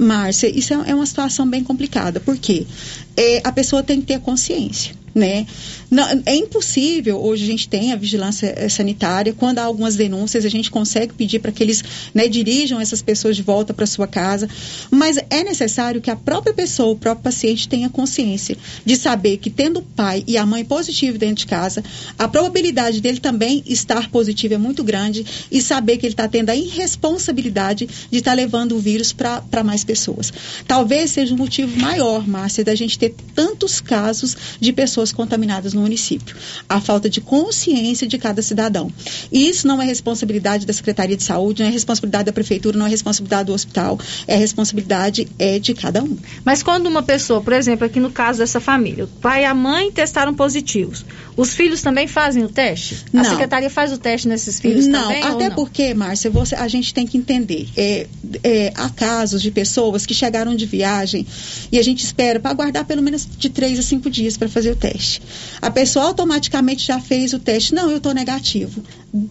Márcia, 0.01 0.49
isso 0.49 0.73
é 0.73 0.95
uma 0.95 1.05
situação 1.05 1.47
bem 1.47 1.63
complicada, 1.63 2.19
porque 2.21 2.67
é, 3.15 3.43
a 3.45 3.53
pessoa 3.53 3.83
tem 3.83 4.01
que 4.01 4.07
ter 4.07 4.21
consciência 4.21 4.95
né? 5.17 5.47
Não, 5.91 6.05
é 6.27 6.37
impossível, 6.37 7.19
hoje 7.19 7.45
a 7.45 7.47
gente 7.47 7.69
tem 7.71 7.91
a 7.91 7.97
vigilância 7.97 8.53
eh, 8.55 8.69
sanitária, 8.69 9.33
quando 9.33 9.61
há 9.61 9.63
algumas 9.63 9.97
denúncias, 9.97 10.45
a 10.45 10.49
gente 10.51 10.71
consegue 10.71 11.15
pedir 11.15 11.39
para 11.39 11.51
que 11.51 11.63
eles 11.63 11.83
né, 12.13 12.29
dirijam 12.29 12.79
essas 12.79 13.01
pessoas 13.01 13.35
de 13.35 13.43
volta 13.43 13.73
para 13.73 13.87
sua 13.87 14.07
casa, 14.07 14.47
mas 14.91 15.17
é 15.31 15.43
necessário 15.43 16.03
que 16.03 16.11
a 16.11 16.17
própria 16.17 16.53
pessoa, 16.53 16.93
o 16.93 16.99
próprio 16.99 17.25
paciente 17.25 17.67
tenha 17.67 17.89
consciência 17.89 18.59
de 18.85 18.95
saber 18.95 19.39
que 19.39 19.49
tendo 19.49 19.79
o 19.79 19.83
pai 19.83 20.23
e 20.27 20.37
a 20.37 20.45
mãe 20.45 20.63
positivo 20.63 21.17
dentro 21.17 21.37
de 21.37 21.47
casa, 21.47 21.83
a 22.19 22.29
probabilidade 22.29 23.01
dele 23.01 23.19
também 23.19 23.63
estar 23.67 24.11
positivo 24.11 24.53
é 24.53 24.59
muito 24.59 24.85
grande 24.85 25.25
e 25.51 25.63
saber 25.63 25.97
que 25.97 26.05
ele 26.05 26.13
está 26.13 26.29
tendo 26.29 26.51
a 26.51 26.57
irresponsabilidade 26.57 27.89
de 28.11 28.19
estar 28.19 28.33
tá 28.33 28.35
levando 28.35 28.77
o 28.77 28.79
vírus 28.79 29.15
para 29.15 29.65
mais 29.65 29.83
pessoas. 29.83 30.31
Talvez 30.67 31.13
seja 31.13 31.33
um 31.33 31.39
motivo 31.39 31.75
maior, 31.81 32.29
Márcia, 32.29 32.63
da 32.63 32.75
gente 32.75 32.99
ter 32.99 33.15
tantos 33.35 33.81
casos 33.81 34.37
de 34.61 34.73
pessoas 34.75 35.06
pessoas 35.07 35.13
contaminadas 35.13 35.73
no 35.73 35.81
município. 35.81 36.37
A 36.69 36.81
falta 36.81 37.09
de 37.09 37.21
consciência 37.21 38.07
de 38.07 38.19
cada 38.19 38.43
cidadão. 38.43 38.91
E 39.31 39.49
isso 39.49 39.67
não 39.67 39.81
é 39.81 39.85
responsabilidade 39.85 40.67
da 40.67 40.73
Secretaria 40.73 41.17
de 41.17 41.23
Saúde, 41.23 41.63
não 41.63 41.69
é 41.69 41.73
responsabilidade 41.73 42.27
da 42.27 42.33
Prefeitura, 42.33 42.77
não 42.77 42.87
é 42.87 42.89
responsabilidade 42.89 43.47
do 43.47 43.53
hospital, 43.53 43.99
é 44.27 44.37
responsabilidade 44.37 45.29
é 45.39 45.59
de 45.59 45.75
cada 45.75 46.03
um. 46.03 46.17
Mas 46.45 46.63
quando 46.63 46.87
uma 46.87 47.03
pessoa, 47.03 47.41
por 47.41 47.53
exemplo, 47.53 47.87
aqui 47.87 48.01
no 48.01 48.11
caso 48.11 48.39
dessa 48.39 48.61
família, 48.61 49.05
o 49.05 49.09
pai 49.09 49.43
e 49.43 49.45
a 49.45 49.55
mãe 49.55 49.91
testaram 49.91 50.35
positivos, 50.35 51.05
os 51.37 51.53
filhos 51.53 51.83
também 51.83 52.07
fazem 52.07 52.45
o 52.45 52.49
teste? 52.49 53.05
Não. 53.13 53.23
A 53.23 53.25
Secretaria 53.25 53.71
faz 53.71 53.93
o 53.93 53.99
teste 53.99 54.27
nesses 54.27 54.59
filhos 54.59 54.87
não, 54.87 55.03
também? 55.03 55.23
Até 55.23 55.49
não? 55.49 55.55
porque, 55.55 55.93
Márcia, 55.95 56.31
você, 56.31 56.55
a 56.55 56.67
gente 56.67 56.95
tem 56.95 57.07
que 57.07 57.19
entender. 57.19 57.69
É, 57.77 58.07
é, 58.43 58.73
há 58.75 58.89
casos 58.89 59.43
de 59.43 59.51
pessoas 59.51 60.07
que 60.07 60.15
chegaram 60.15 60.57
de 60.57 60.65
viagem 60.67 61.27
e 61.71 61.79
a 61.79 61.83
gente 61.83 62.03
espera 62.03 62.41
para 62.41 62.51
aguardar 62.51 62.85
pelo 62.85 63.03
menos 63.03 63.29
de 63.39 63.51
três 63.51 63.79
a 63.79 63.83
cinco 63.83 64.09
dias 64.09 64.37
para 64.37 64.49
fazer 64.49 64.71
o 64.71 64.77
teste 64.77 64.86
teste. 64.87 65.21
A 65.61 65.71
pessoa 65.71 66.07
automaticamente 66.07 66.87
já 66.87 67.01
fez 67.01 67.33
o 67.33 67.39
teste. 67.41 67.75
Não, 67.75 67.91
eu 67.91 67.97
estou 67.97 68.15
negativo. 68.15 68.83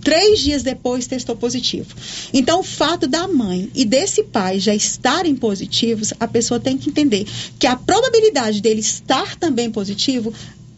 Três 0.01 0.39
dias 0.39 0.63
depois 0.63 1.07
testou 1.07 1.35
positivo. 1.35 1.95
Então, 2.33 2.59
o 2.59 2.63
fato 2.63 3.07
da 3.07 3.27
mãe 3.27 3.69
e 3.73 3.85
desse 3.85 4.23
pai 4.23 4.59
já 4.59 4.75
estarem 4.75 5.35
positivos, 5.35 6.13
a 6.19 6.27
pessoa 6.27 6.59
tem 6.59 6.77
que 6.77 6.89
entender 6.89 7.25
que 7.57 7.67
a 7.67 7.75
probabilidade 7.75 8.61
dele 8.61 8.81
estar 8.81 9.35
também 9.35 9.71
positivo 9.71 10.33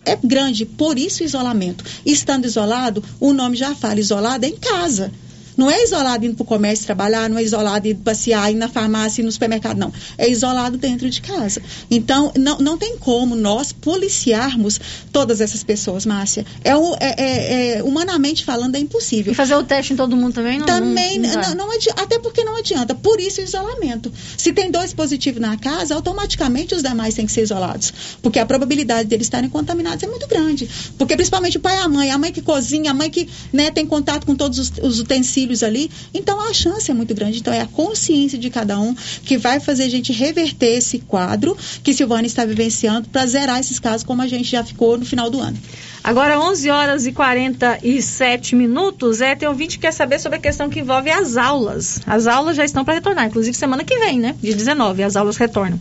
é 0.06 0.16
grande, 0.16 0.66
por 0.66 0.98
isso 0.98 1.24
isolamento. 1.24 1.84
Estando 2.06 2.46
isolado, 2.46 3.04
o 3.20 3.34
nome 3.34 3.58
já 3.58 3.76
fala, 3.76 4.00
isolado 4.00 4.46
é 4.46 4.50
em 4.50 4.56
casa. 4.56 5.12
Não 5.58 5.70
é 5.70 5.84
isolado 5.84 6.26
indo 6.26 6.36
para 6.36 6.44
o 6.44 6.46
comércio 6.46 6.86
trabalhar, 6.86 7.30
não 7.30 7.38
é 7.38 7.44
isolado 7.44 7.88
indo 7.88 8.02
passear, 8.02 8.52
ir 8.52 8.56
na 8.56 8.70
farmácia, 8.70 9.22
ir 9.22 9.26
no 9.26 9.32
supermercado, 9.32 9.78
não. 9.78 9.92
É 10.18 10.30
isolado 10.30 10.78
dentro 10.78 11.10
de 11.10 11.22
casa. 11.22 11.62
Então, 11.90 12.32
não, 12.38 12.60
não 12.60 12.78
tem 12.78 12.98
como 12.98 13.36
nós 13.36 13.72
policiarmos 13.72 14.80
todas 15.12 15.42
essas 15.42 15.64
pessoas, 15.64 16.06
Márcia. 16.06 16.46
É, 16.64 16.72
é, 16.72 16.76
é, 17.00 17.78
é 17.78 17.84
humanamente 17.84 18.46
falando, 18.46 18.76
é 18.76 18.80
impossível. 18.80 19.32
E 19.32 19.36
fazer 19.36 19.56
o 19.56 19.64
teste 19.64 19.94
em 19.94 19.96
todo 19.96 20.16
mundo 20.16 20.34
também? 20.34 20.60
Não, 20.60 20.66
também, 20.66 21.18
não, 21.18 21.34
não, 21.34 21.56
não 21.56 21.72
adianta, 21.72 22.02
até 22.04 22.20
porque 22.20 22.44
não 22.44 22.56
adianta. 22.56 22.94
Por 22.94 23.20
isso 23.20 23.42
o 23.42 23.44
isolamento. 23.44 24.12
Se 24.38 24.54
tem 24.54 24.70
dois 24.70 24.94
positivos 24.94 25.42
na 25.42 25.58
casa, 25.58 25.96
automaticamente 25.96 26.76
os 26.76 26.84
demais 26.84 27.16
têm 27.16 27.26
que 27.26 27.32
ser 27.32 27.42
isolados. 27.42 27.92
Porque 28.22 28.38
a 28.38 28.46
probabilidade 28.46 29.10
deles 29.10 29.26
estarem 29.26 29.50
contaminados 29.50 30.04
é 30.04 30.08
muito 30.08 30.28
grande. 30.28 30.70
Porque 30.98 31.16
principalmente 31.16 31.58
o 31.58 31.60
pai 31.60 31.78
e 31.78 31.80
a 31.80 31.90
mãe, 31.90 32.12
a 32.12 32.18
mãe 32.18 32.32
que 32.32 32.42
cozinha, 32.42 32.92
a 32.92 32.94
mãe 32.94 33.10
que 33.10 33.28
né, 33.52 33.72
tem 33.72 33.86
contato 33.86 34.26
com 34.26 34.36
todos 34.36 34.60
os, 34.60 34.72
os 34.82 35.00
utensílios 35.00 35.47
filhos 35.48 35.64
ali. 35.64 35.90
Então 36.14 36.40
a 36.42 36.54
chance 36.54 36.92
é 36.92 36.94
muito 36.94 37.16
grande. 37.16 37.40
Então 37.40 37.54
é 37.54 37.62
a 37.62 37.66
consciência 37.66 38.38
de 38.38 38.50
cada 38.50 38.80
um 38.80 38.94
que 39.24 39.38
vai 39.38 39.60
fazer 39.60 39.84
a 39.84 39.90
gente 39.90 40.12
reverter 40.12 40.78
esse 40.78 41.00
quadro 41.00 41.58
que 41.84 41.94
Silvana 41.94 42.28
está 42.28 42.46
vivenciando 42.46 43.08
para 43.10 43.26
zerar 43.26 43.60
esses 43.60 43.80
casos 43.80 44.04
como 44.04 44.22
a 44.22 44.28
gente 44.28 44.50
já 44.50 44.64
ficou 44.64 44.98
no 44.98 45.06
final 45.06 45.30
do 45.30 45.40
ano. 45.40 45.58
Agora, 46.04 46.40
11 46.40 46.70
horas 46.70 47.06
e 47.06 47.12
47 47.12 48.56
minutos. 48.56 49.22
É, 49.22 49.36
tem 49.36 49.48
ouvinte 49.48 49.78
que 49.78 49.82
quer 49.82 49.92
saber 49.92 50.20
sobre 50.20 50.38
a 50.38 50.42
questão 50.42 50.70
que 50.70 50.80
envolve 50.80 51.10
as 51.10 51.38
aulas. 51.38 52.00
As 52.06 52.28
aulas 52.28 52.56
já 52.56 52.64
estão 52.64 52.86
para 52.86 52.96
retornar, 52.96 53.26
inclusive 53.26 53.56
semana 53.56 53.84
que 53.84 53.98
vem, 53.98 54.20
né? 54.20 54.36
Dia 54.42 54.56
19, 54.56 55.04
as 55.04 55.16
aulas 55.16 55.38
retornam. 55.38 55.80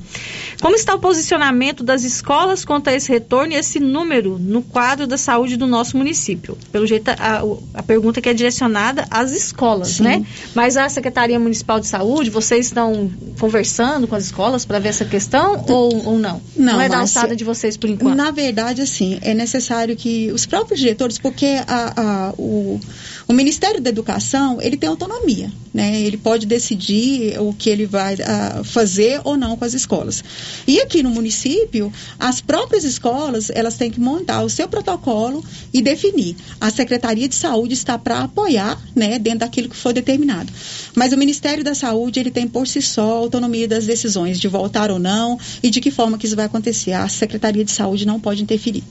Como 0.60 0.74
está 0.74 0.94
o 0.94 0.98
posicionamento 0.98 1.84
das 1.84 2.02
escolas 2.02 2.64
quanto 2.64 2.88
a 2.88 2.94
esse 2.94 3.10
retorno 3.10 3.52
e 3.52 3.56
esse 3.56 3.78
número 3.78 4.38
no 4.38 4.62
quadro 4.62 5.06
da 5.06 5.18
saúde 5.18 5.56
do 5.56 5.66
nosso 5.66 5.96
município? 5.96 6.56
Pelo 6.72 6.86
jeito, 6.86 7.08
a, 7.10 7.42
a 7.74 7.82
pergunta 7.82 8.20
que 8.20 8.28
é 8.28 8.34
direcionada 8.34 9.06
às 9.10 9.32
escolas, 9.32 9.88
Sim. 9.88 10.04
né? 10.04 10.26
Mas 10.54 10.76
a 10.76 10.88
Secretaria 10.88 11.38
Municipal 11.38 11.78
de 11.78 11.86
Saúde, 11.86 12.30
vocês 12.30 12.66
estão 12.66 13.10
conversando 13.38 14.08
com 14.08 14.14
as 14.14 14.24
escolas 14.24 14.64
para 14.64 14.78
ver 14.78 14.88
essa 14.88 15.04
questão 15.04 15.64
ou, 15.68 16.06
ou 16.06 16.18
não? 16.18 16.40
Não, 16.56 16.74
não 16.74 16.80
é 16.80 16.88
da 16.88 16.98
alçada 16.98 17.36
de 17.36 17.44
vocês 17.44 17.76
por 17.76 17.90
enquanto? 17.90 18.16
Na 18.16 18.30
verdade, 18.30 18.80
assim, 18.80 19.18
é 19.22 19.34
necessário 19.34 19.94
que 19.94 20.15
os 20.32 20.46
próprios 20.46 20.80
diretores, 20.80 21.18
porque 21.18 21.46
a, 21.66 22.28
a, 22.28 22.32
o, 22.38 22.80
o 23.28 23.32
Ministério 23.32 23.80
da 23.80 23.90
Educação 23.90 24.58
ele 24.60 24.76
tem 24.76 24.88
autonomia, 24.88 25.50
né? 25.72 26.00
Ele 26.00 26.16
pode 26.16 26.46
decidir 26.46 27.38
o 27.40 27.52
que 27.52 27.68
ele 27.68 27.86
vai 27.86 28.16
a, 28.22 28.62
fazer 28.64 29.20
ou 29.24 29.36
não 29.36 29.56
com 29.56 29.64
as 29.64 29.74
escolas. 29.74 30.22
E 30.66 30.80
aqui 30.80 31.02
no 31.02 31.10
município, 31.10 31.92
as 32.18 32.40
próprias 32.40 32.84
escolas 32.84 33.50
elas 33.50 33.76
têm 33.76 33.90
que 33.90 34.00
montar 34.00 34.42
o 34.42 34.48
seu 34.48 34.68
protocolo 34.68 35.44
e 35.72 35.82
definir. 35.82 36.36
A 36.60 36.70
Secretaria 36.70 37.28
de 37.28 37.34
Saúde 37.34 37.74
está 37.74 37.98
para 37.98 38.20
apoiar, 38.20 38.80
né, 38.94 39.18
dentro 39.18 39.40
daquilo 39.40 39.68
que 39.68 39.76
for 39.76 39.92
determinado. 39.92 40.52
Mas 40.94 41.12
o 41.12 41.16
Ministério 41.16 41.64
da 41.64 41.74
Saúde 41.74 42.20
ele 42.20 42.30
tem 42.30 42.46
por 42.48 42.66
si 42.66 42.80
só 42.80 43.18
autonomia 43.18 43.68
das 43.68 43.86
decisões 43.86 44.38
de 44.38 44.48
voltar 44.48 44.90
ou 44.90 44.98
não 44.98 45.38
e 45.62 45.70
de 45.70 45.80
que 45.80 45.90
forma 45.90 46.18
que 46.18 46.26
isso 46.26 46.36
vai 46.36 46.46
acontecer. 46.46 46.92
A 46.92 47.08
Secretaria 47.08 47.64
de 47.64 47.72
Saúde 47.72 48.06
não 48.06 48.20
pode 48.20 48.42
interferir. 48.42 48.84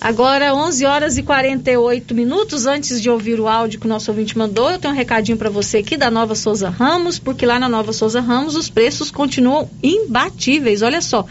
Agora, 0.00 0.54
11 0.54 0.86
horas 0.86 1.18
e 1.18 1.22
48 1.22 2.14
minutos. 2.14 2.64
Antes 2.64 3.02
de 3.02 3.10
ouvir 3.10 3.38
o 3.38 3.46
áudio 3.46 3.78
que 3.78 3.84
o 3.84 3.88
nosso 3.88 4.10
ouvinte 4.10 4.38
mandou, 4.38 4.70
eu 4.70 4.78
tenho 4.78 4.94
um 4.94 4.96
recadinho 4.96 5.36
para 5.36 5.50
você 5.50 5.78
aqui 5.78 5.94
da 5.94 6.10
Nova 6.10 6.34
Souza 6.34 6.70
Ramos, 6.70 7.18
porque 7.18 7.44
lá 7.44 7.58
na 7.58 7.68
Nova 7.68 7.92
Souza 7.92 8.18
Ramos 8.18 8.56
os 8.56 8.70
preços 8.70 9.10
continuam 9.10 9.68
imbatíveis. 9.82 10.80
Olha 10.80 11.02
só, 11.02 11.26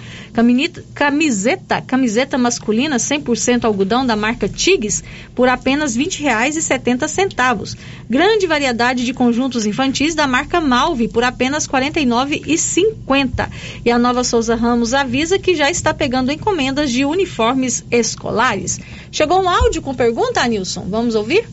camiseta, 0.93 1.81
camiseta 1.81 2.37
masculina 2.37 2.97
100% 2.97 3.65
algodão 3.65 4.05
da 4.05 4.15
marca 4.15 4.47
Tigres 4.47 5.03
por 5.35 5.47
apenas 5.47 5.95
R$ 5.95 6.05
20,70. 6.05 7.77
Grande 8.09 8.47
variedade 8.47 9.05
de 9.05 9.13
conjuntos 9.13 9.65
infantis 9.65 10.15
da 10.15 10.27
marca 10.27 10.59
Malve 10.59 11.07
por 11.07 11.23
apenas 11.23 11.65
R$ 11.65 11.79
49,50. 11.79 13.49
E 13.85 13.91
a 13.91 13.99
Nova 13.99 14.23
Souza 14.23 14.55
Ramos 14.55 14.93
avisa 14.93 15.39
que 15.39 15.55
já 15.55 15.69
está 15.69 15.93
pegando 15.93 16.31
encomendas 16.31 16.91
de 16.91 17.05
uniformes 17.05 17.83
escolares. 17.91 18.79
Chegou 19.11 19.41
um 19.41 19.49
áudio 19.49 19.81
com 19.81 19.93
pergunta, 19.93 20.47
Nilson? 20.47 20.85
Vamos 20.89 21.15
ouvir? 21.15 21.47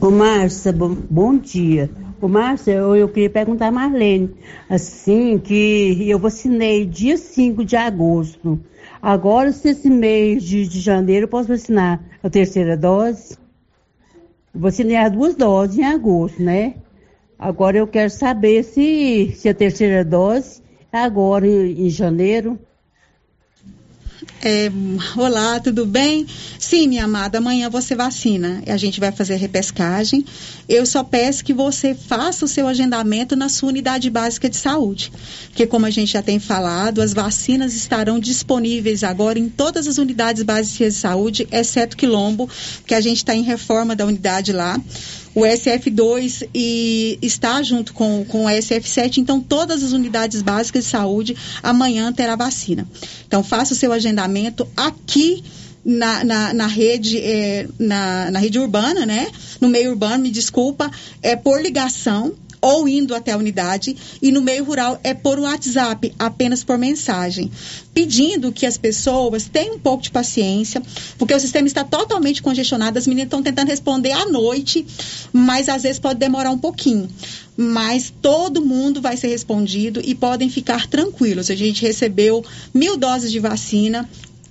Ô, 0.00 0.10
Márcia, 0.10 0.72
bom, 0.72 0.96
bom 1.10 1.36
dia. 1.36 1.90
Ô, 2.20 2.26
Márcia, 2.26 2.72
eu, 2.72 2.96
eu 2.96 3.08
queria 3.08 3.30
perguntar 3.30 3.68
a 3.68 3.70
Marlene, 3.70 4.34
assim, 4.68 5.38
que 5.38 6.04
eu 6.10 6.18
vacinei 6.18 6.84
dia 6.84 7.16
5 7.16 7.64
de 7.64 7.76
agosto. 7.76 8.58
Agora, 9.00 9.52
se 9.52 9.68
esse 9.68 9.88
mês 9.88 10.42
de, 10.42 10.66
de 10.66 10.80
janeiro 10.80 11.24
eu 11.24 11.28
posso 11.28 11.48
vacinar 11.48 12.02
a 12.20 12.28
terceira 12.28 12.76
dose? 12.76 13.38
Vacinei 14.52 14.96
as 14.96 15.12
duas 15.12 15.36
doses 15.36 15.78
em 15.78 15.84
agosto, 15.84 16.42
né? 16.42 16.74
Agora 17.38 17.76
eu 17.76 17.86
quero 17.86 18.10
saber 18.10 18.64
se, 18.64 19.32
se 19.36 19.48
a 19.48 19.54
terceira 19.54 20.04
dose 20.04 20.60
é 20.92 20.98
agora 20.98 21.46
em, 21.46 21.86
em 21.86 21.88
janeiro. 21.88 22.58
É, 24.42 24.70
olá, 25.16 25.60
tudo 25.60 25.86
bem? 25.86 26.26
Sim, 26.58 26.88
minha 26.88 27.04
amada, 27.04 27.38
amanhã 27.38 27.70
você 27.70 27.94
vacina. 27.94 28.62
A 28.66 28.76
gente 28.76 28.98
vai 28.98 29.12
fazer 29.12 29.36
repescagem. 29.36 30.24
Eu 30.68 30.84
só 30.86 31.04
peço 31.04 31.44
que 31.44 31.52
você 31.52 31.94
faça 31.94 32.44
o 32.44 32.48
seu 32.48 32.66
agendamento 32.66 33.36
na 33.36 33.48
sua 33.48 33.68
unidade 33.68 34.10
básica 34.10 34.50
de 34.50 34.56
saúde. 34.56 35.12
Porque, 35.48 35.66
como 35.66 35.86
a 35.86 35.90
gente 35.90 36.12
já 36.12 36.22
tem 36.22 36.38
falado, 36.40 37.00
as 37.00 37.12
vacinas 37.12 37.74
estarão 37.74 38.18
disponíveis 38.18 39.04
agora 39.04 39.38
em 39.38 39.48
todas 39.48 39.86
as 39.86 39.98
unidades 39.98 40.42
básicas 40.42 40.94
de 40.94 41.00
saúde, 41.00 41.48
exceto 41.52 41.96
Quilombo, 41.96 42.48
que 42.86 42.94
a 42.94 43.00
gente 43.00 43.18
está 43.18 43.34
em 43.34 43.42
reforma 43.42 43.94
da 43.94 44.04
unidade 44.04 44.52
lá 44.52 44.80
o 45.38 45.42
SF2 45.42 46.48
e 46.52 47.18
está 47.22 47.62
junto 47.62 47.92
com, 47.92 48.24
com 48.24 48.46
o 48.46 48.48
SF7, 48.48 49.18
então 49.18 49.40
todas 49.40 49.84
as 49.84 49.92
unidades 49.92 50.42
básicas 50.42 50.84
de 50.84 50.90
saúde 50.90 51.36
amanhã 51.62 52.12
terá 52.12 52.34
vacina. 52.34 52.86
Então 53.26 53.44
faça 53.44 53.72
o 53.72 53.76
seu 53.76 53.92
agendamento 53.92 54.66
aqui 54.76 55.44
na, 55.84 56.24
na, 56.24 56.52
na 56.52 56.66
rede 56.66 57.18
é, 57.18 57.68
na, 57.78 58.30
na 58.30 58.38
rede 58.38 58.58
urbana, 58.58 59.06
né? 59.06 59.28
No 59.60 59.68
meio 59.68 59.90
urbano, 59.90 60.24
me 60.24 60.30
desculpa, 60.30 60.90
é 61.22 61.36
por 61.36 61.62
ligação 61.62 62.34
ou 62.60 62.88
indo 62.88 63.14
até 63.14 63.32
a 63.32 63.36
unidade 63.36 63.96
e 64.20 64.30
no 64.32 64.42
meio 64.42 64.64
rural 64.64 64.98
é 65.02 65.14
por 65.14 65.38
WhatsApp, 65.38 66.12
apenas 66.18 66.64
por 66.64 66.78
mensagem, 66.78 67.50
pedindo 67.94 68.52
que 68.52 68.66
as 68.66 68.76
pessoas 68.76 69.48
tenham 69.48 69.76
um 69.76 69.78
pouco 69.78 70.02
de 70.02 70.10
paciência, 70.10 70.82
porque 71.18 71.34
o 71.34 71.40
sistema 71.40 71.66
está 71.66 71.84
totalmente 71.84 72.42
congestionado, 72.42 72.98
as 72.98 73.06
meninas 73.06 73.26
estão 73.26 73.42
tentando 73.42 73.68
responder 73.68 74.12
à 74.12 74.26
noite, 74.26 74.86
mas 75.32 75.68
às 75.68 75.82
vezes 75.82 75.98
pode 75.98 76.18
demorar 76.18 76.50
um 76.50 76.58
pouquinho. 76.58 77.08
Mas 77.56 78.12
todo 78.22 78.64
mundo 78.64 79.00
vai 79.00 79.16
ser 79.16 79.28
respondido 79.28 80.00
e 80.04 80.14
podem 80.14 80.48
ficar 80.48 80.86
tranquilos. 80.86 81.50
A 81.50 81.56
gente 81.56 81.82
recebeu 81.82 82.44
mil 82.72 82.96
doses 82.96 83.32
de 83.32 83.40
vacina, 83.40 84.08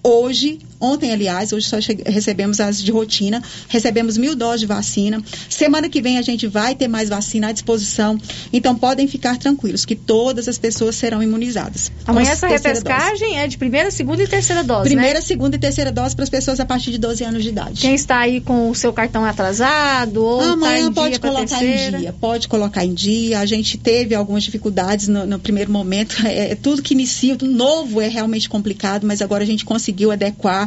Hoje, 0.09 0.59
ontem, 0.79 1.11
aliás, 1.11 1.53
hoje 1.53 1.67
só 1.67 1.77
recebemos 2.05 2.59
as 2.59 2.81
de 2.81 2.91
rotina, 2.91 3.41
recebemos 3.67 4.17
mil 4.17 4.35
doses 4.35 4.61
de 4.61 4.65
vacina. 4.65 5.21
Semana 5.49 5.89
que 5.89 6.01
vem 6.01 6.17
a 6.17 6.21
gente 6.21 6.47
vai 6.47 6.75
ter 6.75 6.87
mais 6.87 7.09
vacina 7.09 7.49
à 7.49 7.51
disposição. 7.51 8.17
Então 8.51 8.75
podem 8.75 9.07
ficar 9.07 9.37
tranquilos 9.37 9.85
que 9.85 9.95
todas 9.95 10.47
as 10.47 10.57
pessoas 10.57 10.95
serão 10.95 11.21
imunizadas. 11.21 11.91
Amanhã 12.05 12.31
essa 12.31 12.47
repescagem 12.47 13.29
dose. 13.29 13.39
é 13.39 13.47
de 13.47 13.57
primeira, 13.57 13.91
segunda 13.91 14.23
e 14.23 14.27
terceira 14.27 14.63
dose. 14.63 14.89
Primeira, 14.89 15.19
né? 15.19 15.21
segunda 15.21 15.55
e 15.55 15.59
terceira 15.59 15.91
dose 15.91 16.15
para 16.15 16.23
as 16.23 16.29
pessoas 16.29 16.59
a 16.59 16.65
partir 16.65 16.91
de 16.91 16.97
12 16.97 17.23
anos 17.23 17.43
de 17.43 17.49
idade. 17.49 17.81
Quem 17.81 17.95
está 17.95 18.19
aí 18.19 18.41
com 18.41 18.69
o 18.69 18.75
seu 18.75 18.93
cartão 18.93 19.25
atrasado 19.25 20.23
ou 20.23 20.39
tá 20.39 20.51
Amanhã 20.53 20.87
tá 20.87 21.01
pode 21.01 21.19
colocar 21.19 21.63
em 21.63 21.97
dia. 21.97 22.15
Pode 22.19 22.47
colocar 22.47 22.85
em 22.85 22.93
dia. 22.93 23.39
A 23.39 23.45
gente 23.45 23.77
teve 23.77 24.15
algumas 24.15 24.43
dificuldades 24.43 25.07
no, 25.07 25.25
no 25.25 25.39
primeiro 25.39 25.71
momento. 25.71 26.15
É, 26.27 26.51
é, 26.51 26.55
tudo 26.55 26.81
que 26.81 26.93
inicia, 26.93 27.37
tudo 27.37 27.51
novo 27.51 28.01
é 28.01 28.07
realmente 28.07 28.49
complicado, 28.49 29.07
mas 29.07 29.21
agora 29.21 29.43
a 29.43 29.47
gente 29.47 29.63
conseguiu 29.63 30.11
adequar 30.11 30.66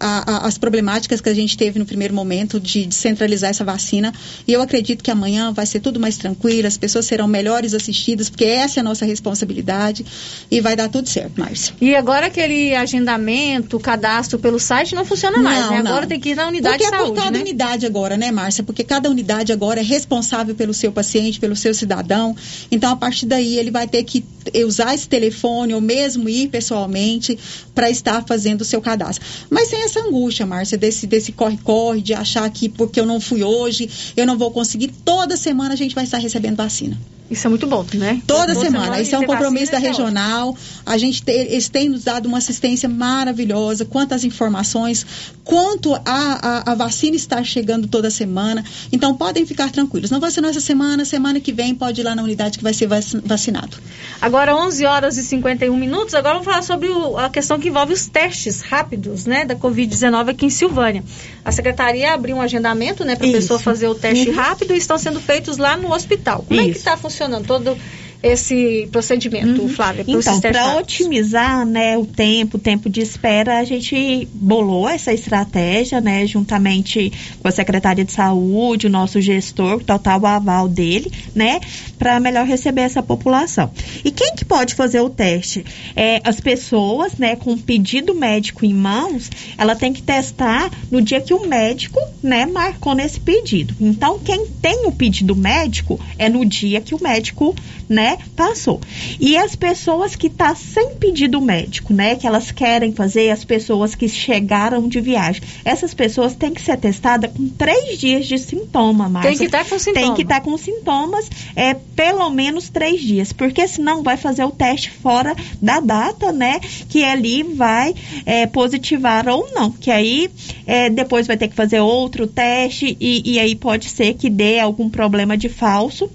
a, 0.00 0.36
a, 0.36 0.46
as 0.46 0.56
problemáticas 0.56 1.20
que 1.20 1.28
a 1.28 1.34
gente 1.34 1.56
teve 1.56 1.78
no 1.78 1.84
primeiro 1.84 2.14
momento 2.14 2.58
de 2.58 2.86
descentralizar 2.86 3.50
essa 3.50 3.64
vacina. 3.64 4.12
E 4.48 4.52
eu 4.52 4.62
acredito 4.62 5.04
que 5.04 5.10
amanhã 5.10 5.52
vai 5.52 5.66
ser 5.66 5.80
tudo 5.80 6.00
mais 6.00 6.16
tranquilo, 6.16 6.66
as 6.66 6.78
pessoas 6.78 7.04
serão 7.04 7.28
melhores 7.28 7.74
assistidas, 7.74 8.30
porque 8.30 8.44
essa 8.44 8.78
é 8.78 8.82
a 8.82 8.84
nossa 8.84 9.04
responsabilidade 9.04 10.04
e 10.50 10.60
vai 10.60 10.74
dar 10.74 10.88
tudo 10.88 11.08
certo, 11.08 11.38
Márcia. 11.38 11.74
E 11.80 11.94
agora 11.94 12.26
aquele 12.26 12.74
agendamento, 12.74 13.78
cadastro 13.78 14.38
pelo 14.38 14.58
site 14.58 14.94
não 14.94 15.04
funciona 15.04 15.38
mais, 15.38 15.60
não, 15.66 15.70
né? 15.70 15.82
Não. 15.82 15.90
Agora 15.90 16.06
tem 16.06 16.18
que 16.18 16.30
ir 16.30 16.34
na 16.34 16.48
unidade 16.48 16.78
porque 16.78 16.90
de 16.90 16.96
saúde, 16.96 17.10
é 17.10 17.14
por 17.14 17.22
cada 17.22 17.38
né? 17.38 17.40
unidade 17.40 17.86
agora, 17.86 18.16
né, 18.16 18.32
Márcia? 18.32 18.64
Porque 18.64 18.82
cada 18.82 19.10
unidade 19.10 19.52
agora 19.52 19.80
é 19.80 19.84
responsável 19.84 20.54
pelo 20.54 20.72
seu 20.72 20.90
paciente, 20.90 21.38
pelo 21.38 21.54
seu 21.54 21.74
cidadão. 21.74 22.34
Então, 22.70 22.92
a 22.92 22.96
partir 22.96 23.26
daí, 23.26 23.58
ele 23.58 23.70
vai 23.70 23.86
ter 23.86 24.02
que 24.04 24.24
usar 24.64 24.94
esse 24.94 25.08
telefone 25.08 25.74
ou 25.74 25.80
mesmo 25.80 26.28
ir 26.28 26.48
pessoalmente 26.48 27.38
para 27.74 27.90
estar 27.90 28.24
fazendo 28.26 28.62
o 28.62 28.64
seu 28.64 28.80
cadastro. 28.80 29.24
Mas 29.50 29.68
sem 29.68 29.82
essa 29.90 30.00
angústia, 30.06 30.46
Márcia, 30.46 30.78
desse 30.78 31.06
desse 31.06 31.32
corre-corre, 31.32 32.00
de 32.00 32.14
achar 32.14 32.48
que 32.50 32.68
porque 32.68 32.98
eu 33.00 33.06
não 33.06 33.20
fui 33.20 33.42
hoje, 33.42 33.88
eu 34.16 34.26
não 34.26 34.38
vou 34.38 34.50
conseguir. 34.50 34.88
Toda 35.04 35.36
semana 35.36 35.74
a 35.74 35.76
gente 35.76 35.94
vai 35.94 36.04
estar 36.04 36.18
recebendo 36.18 36.56
vacina. 36.56 36.96
Isso 37.30 37.46
é 37.46 37.50
muito 37.50 37.64
bom, 37.68 37.86
né? 37.94 38.20
Toda, 38.26 38.40
Toda 38.54 38.54
semana. 38.66 38.84
semana 38.86 39.02
Isso 39.02 39.14
é 39.14 39.18
um 39.20 39.24
compromisso 39.24 39.70
da 39.70 39.78
é 39.78 39.80
regional. 39.80 40.56
A 40.84 40.98
gente 40.98 41.22
tem, 41.22 41.36
eles 41.42 41.68
têm 41.68 41.88
nos 41.88 42.02
dado 42.02 42.26
uma 42.26 42.38
assistência 42.38 42.88
maravilhosa, 42.88 43.84
quanto 43.84 44.14
às 44.14 44.24
informações, 44.24 45.06
quanto 45.44 45.94
a, 45.94 46.00
a, 46.04 46.72
a 46.72 46.74
vacina 46.74 47.14
está 47.14 47.44
chegando 47.44 47.86
toda 47.86 48.10
semana. 48.10 48.64
Então 48.90 49.14
podem 49.16 49.46
ficar 49.46 49.70
tranquilos. 49.70 50.10
Não 50.10 50.18
vacinou 50.18 50.50
essa 50.50 50.60
semana, 50.60 51.04
semana 51.04 51.38
que 51.38 51.52
vem 51.52 51.72
pode 51.72 52.00
ir 52.00 52.04
lá 52.04 52.16
na 52.16 52.22
unidade 52.24 52.58
que 52.58 52.64
vai 52.64 52.74
ser 52.74 52.88
vac- 52.88 53.04
vacinado. 53.24 53.76
Agora 54.20 54.56
11 54.56 54.84
horas 54.84 55.16
e 55.16 55.22
51 55.22 55.76
minutos. 55.76 56.14
Agora 56.14 56.34
vamos 56.34 56.46
falar 56.46 56.62
sobre 56.62 56.88
o- 56.88 57.16
a 57.16 57.30
questão 57.30 57.60
que 57.60 57.68
envolve 57.68 57.92
os 57.92 58.06
testes 58.06 58.60
rápidos, 58.60 59.24
né, 59.26 59.44
da 59.44 59.54
Covid-19 59.88 60.30
aqui 60.30 60.46
em 60.46 60.50
Silvânia. 60.50 61.02
A 61.44 61.52
secretaria 61.52 62.12
abriu 62.12 62.36
um 62.36 62.40
agendamento, 62.40 63.04
né, 63.04 63.16
para 63.16 63.26
a 63.26 63.28
Isso. 63.28 63.38
pessoa 63.38 63.58
fazer 63.58 63.88
o 63.88 63.94
teste 63.94 64.28
Uhum. 64.30 64.36
rápido 64.36 64.74
e 64.74 64.78
estão 64.78 64.98
sendo 64.98 65.20
feitos 65.20 65.56
lá 65.56 65.76
no 65.76 65.92
hospital. 65.92 66.44
Como 66.46 66.60
é 66.60 66.64
que 66.64 66.70
Isso. 66.70 66.78
está 66.80 66.96
funcionando 66.96 67.46
todo 67.46 67.76
esse 68.22 68.88
procedimento, 68.92 69.66
Flávia? 69.68 70.04
para 70.04 70.18
esses 70.18 70.26
Então, 70.26 70.40
para 70.40 70.76
otimizar 70.76 71.64
né, 71.64 71.96
o 71.96 72.04
tempo, 72.04 72.56
o 72.56 72.60
tempo 72.60 72.90
de 72.90 73.00
espera, 73.00 73.58
a 73.58 73.64
gente 73.64 74.28
bolou 74.34 74.88
essa 74.88 75.12
estratégia, 75.12 76.00
né, 76.00 76.26
juntamente 76.26 77.12
com 77.40 77.48
a 77.48 77.50
Secretaria 77.50 78.04
de 78.04 78.12
Saúde, 78.12 78.86
o 78.86 78.90
nosso 78.90 79.20
gestor, 79.20 79.82
total 79.82 80.24
aval 80.26 80.68
dele, 80.68 81.10
né, 81.34 81.60
para 81.98 82.20
melhor 82.20 82.46
receber 82.46 82.82
essa 82.82 83.02
população. 83.02 83.70
E 84.04 84.10
quem 84.10 84.34
que 84.34 84.44
pode 84.44 84.74
fazer 84.74 85.00
o 85.00 85.08
teste? 85.08 85.64
É, 85.96 86.20
as 86.24 86.40
pessoas, 86.40 87.14
né, 87.16 87.36
com 87.36 87.56
pedido 87.56 88.14
médico 88.14 88.64
em 88.66 88.74
mãos, 88.74 89.30
ela 89.56 89.74
tem 89.74 89.92
que 89.92 90.02
testar 90.02 90.70
no 90.90 91.00
dia 91.00 91.20
que 91.20 91.32
o 91.32 91.46
médico, 91.46 91.98
né, 92.22 92.44
marcou 92.44 92.94
nesse 92.94 93.18
pedido. 93.18 93.74
Então, 93.80 94.18
quem 94.18 94.46
tem 94.46 94.86
o 94.86 94.92
pedido 94.92 95.34
médico 95.34 95.98
é 96.18 96.28
no 96.28 96.44
dia 96.44 96.80
que 96.80 96.94
o 96.94 97.02
médico, 97.02 97.54
né, 97.88 98.09
né, 98.10 98.18
passou. 98.36 98.80
E 99.18 99.36
as 99.36 99.54
pessoas 99.54 100.16
que 100.16 100.28
tá 100.28 100.54
sem 100.54 100.94
pedido 100.94 101.40
médico, 101.40 101.92
né, 101.92 102.16
que 102.16 102.26
elas 102.26 102.50
querem 102.50 102.92
fazer, 102.92 103.30
as 103.30 103.44
pessoas 103.44 103.94
que 103.94 104.08
chegaram 104.08 104.88
de 104.88 105.00
viagem, 105.00 105.42
essas 105.64 105.94
pessoas 105.94 106.34
têm 106.34 106.52
que 106.52 106.60
ser 106.60 106.76
testadas 106.76 107.30
com 107.32 107.48
três 107.48 107.98
dias 107.98 108.26
de 108.26 108.38
sintoma, 108.38 109.08
Márcia. 109.08 109.30
Tem 109.30 109.38
que 109.38 109.44
estar 109.44 109.64
com 109.64 109.78
sintoma. 109.78 110.06
Tem 110.06 110.14
que 110.14 110.22
estar 110.22 110.40
com 110.40 110.56
sintomas, 110.56 111.30
é, 111.54 111.74
pelo 111.74 112.28
menos 112.30 112.68
três 112.68 113.00
dias, 113.00 113.32
porque 113.32 113.66
senão 113.66 114.02
vai 114.02 114.16
fazer 114.16 114.44
o 114.44 114.50
teste 114.50 114.90
fora 114.90 115.34
da 115.60 115.80
data, 115.80 116.32
né, 116.32 116.60
que 116.88 117.04
ali 117.04 117.42
vai 117.42 117.94
é, 118.26 118.46
positivar 118.46 119.28
ou 119.28 119.48
não, 119.52 119.70
que 119.70 119.90
aí 119.90 120.30
é, 120.66 120.90
depois 120.90 121.26
vai 121.26 121.36
ter 121.36 121.48
que 121.48 121.54
fazer 121.54 121.80
outro 121.80 122.26
teste 122.26 122.96
e, 123.00 123.34
e 123.34 123.38
aí 123.38 123.54
pode 123.54 123.88
ser 123.88 124.14
que 124.14 124.28
dê 124.28 124.58
algum 124.58 124.88
problema 124.88 125.36
de 125.36 125.48
falso 125.48 126.10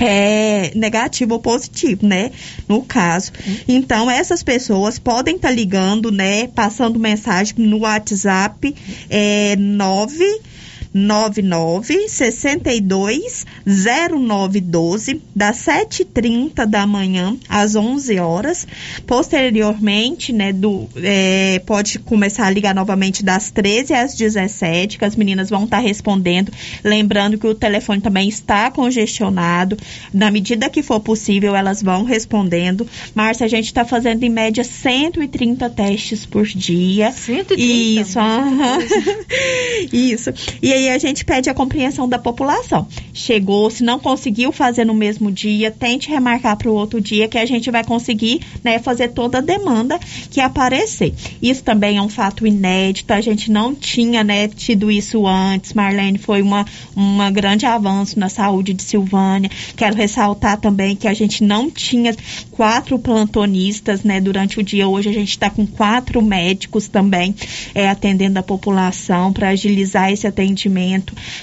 é, 0.00 0.72
negativo 0.74 1.34
ou 1.34 1.40
positivo, 1.40 2.06
né? 2.06 2.30
No 2.68 2.82
caso. 2.82 3.32
Então, 3.68 4.10
essas 4.10 4.42
pessoas 4.42 4.98
podem 4.98 5.36
estar 5.36 5.48
tá 5.48 5.54
ligando, 5.54 6.10
né? 6.10 6.48
Passando 6.48 6.98
mensagem 6.98 7.54
no 7.58 7.80
WhatsApp 7.80 8.74
é, 9.08 9.56
9 9.56 10.40
99 10.92 12.08
62 12.08 13.46
0912 13.64 15.22
das 15.34 15.58
7h30 15.58 16.66
da 16.66 16.86
manhã 16.86 17.36
às 17.48 17.74
11 17.74 18.18
horas. 18.18 18.66
Posteriormente, 19.06 20.32
né, 20.32 20.52
do, 20.52 20.88
é, 20.96 21.60
pode 21.64 21.98
começar 22.00 22.46
a 22.46 22.50
ligar 22.50 22.74
novamente 22.74 23.24
das 23.24 23.50
13 23.50 23.94
às 23.94 24.14
17, 24.14 24.98
que 24.98 25.04
as 25.04 25.14
meninas 25.14 25.48
vão 25.48 25.64
estar 25.64 25.78
tá 25.78 25.82
respondendo. 25.82 26.52
Lembrando 26.82 27.38
que 27.38 27.46
o 27.46 27.54
telefone 27.54 28.00
também 28.00 28.28
está 28.28 28.70
congestionado. 28.70 29.76
Na 30.12 30.30
medida 30.30 30.68
que 30.68 30.82
for 30.82 31.00
possível, 31.00 31.54
elas 31.54 31.82
vão 31.82 32.04
respondendo. 32.04 32.86
Márcia, 33.14 33.46
a 33.46 33.48
gente 33.48 33.66
está 33.66 33.84
fazendo 33.84 34.24
em 34.24 34.30
média 34.30 34.64
130 34.64 35.70
testes 35.70 36.26
por 36.26 36.46
dia. 36.46 37.12
130? 37.12 37.60
Isso, 37.60 38.18
aham. 38.18 38.78
Isso. 39.92 40.32
E 40.62 40.72
aí 40.72 40.79
a 40.88 40.98
gente 40.98 41.24
pede 41.24 41.50
a 41.50 41.54
compreensão 41.54 42.08
da 42.08 42.18
população. 42.18 42.86
Chegou, 43.12 43.70
se 43.70 43.82
não 43.82 43.98
conseguiu 43.98 44.52
fazer 44.52 44.84
no 44.84 44.94
mesmo 44.94 45.30
dia, 45.30 45.70
tente 45.70 46.08
remarcar 46.08 46.56
para 46.56 46.70
o 46.70 46.74
outro 46.74 47.00
dia 47.00 47.28
que 47.28 47.38
a 47.38 47.44
gente 47.44 47.70
vai 47.70 47.84
conseguir 47.84 48.40
né, 48.64 48.78
fazer 48.78 49.08
toda 49.08 49.38
a 49.38 49.40
demanda 49.40 49.98
que 50.30 50.40
aparecer. 50.40 51.12
Isso 51.42 51.62
também 51.62 51.98
é 51.98 52.02
um 52.02 52.08
fato 52.08 52.46
inédito, 52.46 53.12
a 53.12 53.20
gente 53.20 53.50
não 53.50 53.74
tinha 53.74 54.24
né, 54.24 54.48
tido 54.48 54.90
isso 54.90 55.26
antes. 55.26 55.74
Marlene 55.74 56.18
foi 56.18 56.40
uma, 56.40 56.64
uma 56.94 57.30
grande 57.30 57.66
avanço 57.66 58.18
na 58.18 58.28
saúde 58.28 58.72
de 58.72 58.82
Silvânia. 58.82 59.50
Quero 59.76 59.96
ressaltar 59.96 60.58
também 60.58 60.96
que 60.96 61.08
a 61.08 61.14
gente 61.14 61.42
não 61.42 61.70
tinha 61.70 62.14
quatro 62.52 62.98
plantonistas 62.98 64.02
né, 64.02 64.20
durante 64.20 64.58
o 64.58 64.62
dia. 64.62 64.88
Hoje 64.88 65.08
a 65.08 65.12
gente 65.12 65.30
está 65.30 65.50
com 65.50 65.66
quatro 65.66 66.22
médicos 66.22 66.88
também 66.88 67.34
é, 67.74 67.88
atendendo 67.88 68.38
a 68.38 68.42
população 68.42 69.32
para 69.32 69.48
agilizar 69.50 70.10
esse 70.12 70.26
atendimento 70.26 70.69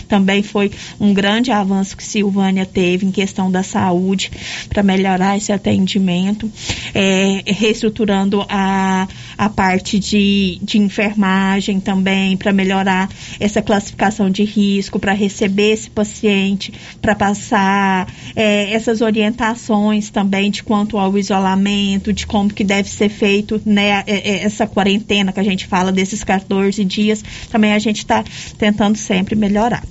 também 0.08 0.42
foi 0.42 0.72
um 1.00 1.14
grande 1.14 1.52
avanço 1.52 1.96
que 1.96 2.04
Silvânia 2.04 2.66
teve 2.66 3.06
em 3.06 3.12
questão 3.12 3.52
da 3.52 3.64
saúde 3.64 4.32
para 4.70 4.82
melhorar 4.82 5.38
esse 5.38 5.52
atendimento, 5.52 6.52
é, 6.94 7.44
reestruturando 7.46 8.46
a, 8.50 9.08
a 9.38 9.50
parte 9.50 10.00
de, 10.00 10.60
de 10.62 10.78
enfermagem 10.78 11.80
também 11.80 12.36
para 12.38 12.54
melhorar 12.54 13.10
essa 13.40 13.62
classificação 13.62 14.30
de 14.30 14.44
risco, 14.44 15.00
para 15.00 15.14
receber 15.14 15.74
esse 15.74 15.90
paciente, 15.90 16.74
para 17.02 17.16
passar 17.16 18.12
é, 18.36 18.72
essas 18.74 19.02
orientações 19.02 20.10
também 20.10 20.50
de 20.50 20.64
quanto 20.64 20.98
ao 20.98 21.18
isolamento, 21.18 22.14
de 22.14 22.26
como 22.26 22.54
que 22.54 22.64
deve 22.64 22.90
ser 22.90 23.10
feito 23.10 23.62
né, 23.66 24.04
é, 24.06 24.16
é, 24.16 24.44
essa 24.44 24.66
quarentena 24.66 25.32
que 25.32 25.40
a 25.40 25.44
gente 25.44 25.68
fala 25.68 25.92
desses 25.92 26.24
14 26.24 26.84
dias, 26.86 27.24
também 27.50 27.74
a 27.74 27.80
gente 27.80 27.98
está 28.00 28.24
tentando 28.58 28.98
sempre 28.98 29.17
sempre 29.18 29.36
melhorar. 29.36 29.84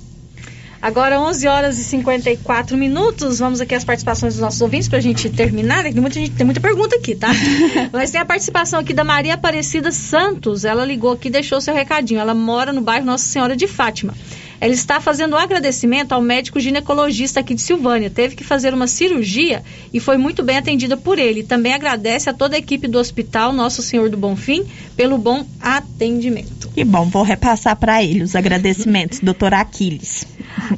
Agora, 0.81 1.19
11 1.19 1.47
horas 1.47 1.79
e 1.79 1.83
54 1.83 2.77
minutos. 2.77 3.39
Vamos 3.39 3.59
aqui 3.59 3.73
às 3.73 3.83
participações 3.83 4.35
dos 4.35 4.41
nossos 4.41 4.61
ouvintes 4.61 4.87
para 4.87 4.99
a 4.99 5.01
gente 5.01 5.29
terminar. 5.29 5.83
Tem 5.83 5.93
muita, 5.95 6.19
gente, 6.19 6.31
tem 6.31 6.45
muita 6.45 6.61
pergunta 6.61 6.95
aqui, 6.95 7.15
tá? 7.15 7.29
Mas 7.91 8.11
tem 8.11 8.21
a 8.21 8.25
participação 8.25 8.79
aqui 8.79 8.93
da 8.93 9.03
Maria 9.03 9.33
Aparecida 9.33 9.91
Santos. 9.91 10.65
Ela 10.65 10.85
ligou 10.85 11.11
aqui 11.11 11.27
e 11.27 11.31
deixou 11.31 11.59
seu 11.59 11.73
recadinho. 11.73 12.19
Ela 12.19 12.33
mora 12.33 12.71
no 12.71 12.81
bairro 12.81 13.05
Nossa 13.05 13.25
Senhora 13.25 13.55
de 13.55 13.67
Fátima. 13.67 14.13
Ela 14.59 14.73
está 14.73 14.99
fazendo 14.99 15.33
um 15.33 15.39
agradecimento 15.39 16.13
ao 16.13 16.21
médico 16.21 16.59
ginecologista 16.59 17.39
aqui 17.39 17.53
de 17.53 17.61
Silvânia. 17.61 18.09
Teve 18.09 18.35
que 18.35 18.43
fazer 18.43 18.73
uma 18.73 18.87
cirurgia 18.87 19.63
e 19.93 19.99
foi 19.99 20.17
muito 20.17 20.43
bem 20.43 20.57
atendida 20.57 20.97
por 20.97 21.19
ele. 21.19 21.43
Também 21.43 21.73
agradece 21.73 22.29
a 22.29 22.33
toda 22.33 22.55
a 22.55 22.59
equipe 22.59 22.87
do 22.87 22.97
Hospital 22.97 23.53
Nosso 23.53 23.81
Senhor 23.81 24.09
do 24.09 24.17
Bonfim 24.17 24.65
pelo 24.95 25.17
bom 25.17 25.45
atendimento. 25.61 26.69
Que 26.69 26.83
bom, 26.83 27.05
vou 27.05 27.23
repassar 27.23 27.75
para 27.75 28.03
ele 28.03 28.23
os 28.23 28.35
agradecimentos, 28.35 29.19
doutor 29.19 29.53
Aquiles. 29.53 30.25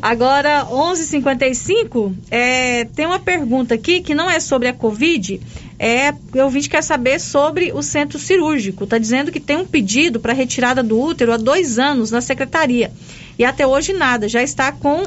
Agora, 0.01 0.65
11:55, 0.65 2.13
é, 2.29 2.85
tem 2.85 3.05
uma 3.05 3.19
pergunta 3.19 3.75
aqui 3.75 4.01
que 4.01 4.13
não 4.13 4.29
é 4.29 4.39
sobre 4.39 4.67
a 4.67 4.73
Covid, 4.73 5.39
é, 5.77 6.13
o 6.43 6.49
vídeo 6.49 6.69
quer 6.69 6.83
saber 6.83 7.19
sobre 7.19 7.71
o 7.71 7.81
centro 7.81 8.19
cirúrgico. 8.19 8.83
Está 8.83 8.97
dizendo 8.97 9.31
que 9.31 9.39
tem 9.39 9.55
um 9.55 9.65
pedido 9.65 10.19
para 10.19 10.33
retirada 10.33 10.83
do 10.83 10.99
útero 10.99 11.31
há 11.31 11.37
dois 11.37 11.79
anos 11.79 12.11
na 12.11 12.19
secretaria. 12.19 12.91
E 13.39 13.45
até 13.45 13.65
hoje 13.65 13.93
nada, 13.93 14.27
já 14.27 14.43
está 14.43 14.69
com 14.69 15.01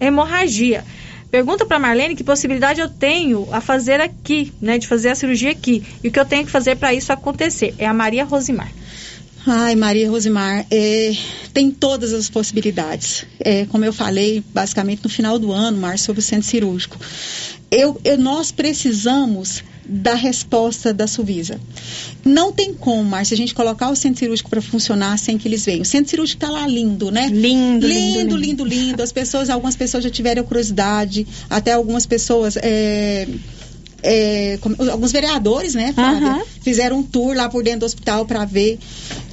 hemorragia. 0.00 0.82
Pergunta 1.30 1.66
para 1.66 1.78
Marlene 1.78 2.16
que 2.16 2.24
possibilidade 2.24 2.80
eu 2.80 2.88
tenho 2.88 3.46
a 3.52 3.60
fazer 3.60 4.00
aqui, 4.00 4.54
né, 4.58 4.78
de 4.78 4.86
fazer 4.86 5.10
a 5.10 5.14
cirurgia 5.14 5.50
aqui. 5.50 5.84
E 6.02 6.08
o 6.08 6.10
que 6.10 6.18
eu 6.18 6.24
tenho 6.24 6.46
que 6.46 6.50
fazer 6.50 6.76
para 6.76 6.94
isso 6.94 7.12
acontecer. 7.12 7.74
É 7.76 7.86
a 7.86 7.92
Maria 7.92 8.24
Rosimar. 8.24 8.72
Ai, 9.46 9.76
Maria 9.76 10.10
Rosimar, 10.10 10.66
é, 10.70 11.16
tem 11.52 11.70
todas 11.70 12.12
as 12.12 12.28
possibilidades. 12.28 13.24
É, 13.38 13.64
como 13.66 13.84
eu 13.84 13.92
falei, 13.92 14.42
basicamente 14.52 15.04
no 15.04 15.08
final 15.08 15.38
do 15.38 15.52
ano, 15.52 15.78
Mar, 15.78 15.98
sobre 15.98 16.20
o 16.20 16.22
centro 16.22 16.48
cirúrgico. 16.48 16.98
Eu, 17.70 18.00
eu, 18.04 18.18
nós 18.18 18.50
precisamos 18.50 19.62
da 19.88 20.14
resposta 20.14 20.92
da 20.92 21.06
Suvisa. 21.06 21.60
Não 22.24 22.52
tem 22.52 22.74
como, 22.74 23.04
Márcia, 23.04 23.34
a 23.34 23.38
gente 23.38 23.54
colocar 23.54 23.88
o 23.88 23.94
centro 23.94 24.18
cirúrgico 24.18 24.50
para 24.50 24.60
funcionar 24.60 25.16
sem 25.16 25.38
que 25.38 25.46
eles 25.46 25.64
venham. 25.64 25.82
O 25.82 25.84
centro 25.84 26.10
cirúrgico 26.10 26.42
está 26.42 26.52
lá 26.52 26.66
lindo, 26.66 27.12
né? 27.12 27.28
Lindo, 27.28 27.86
lindo, 27.86 27.86
lindo, 27.86 28.36
lindo, 28.36 28.64
lindo. 28.64 29.02
As 29.02 29.12
pessoas, 29.12 29.48
algumas 29.48 29.76
pessoas 29.76 30.02
já 30.02 30.10
tiveram 30.10 30.42
curiosidade, 30.42 31.24
até 31.48 31.72
algumas 31.72 32.04
pessoas. 32.04 32.56
É, 32.56 33.28
é, 34.02 34.58
alguns 34.90 35.10
vereadores, 35.10 35.74
né, 35.74 35.94
uhum. 35.96 36.42
fizeram 36.60 36.98
um 36.98 37.02
tour 37.02 37.34
lá 37.34 37.48
por 37.48 37.62
dentro 37.64 37.80
do 37.80 37.86
hospital 37.86 38.24
para 38.24 38.44
ver. 38.44 38.78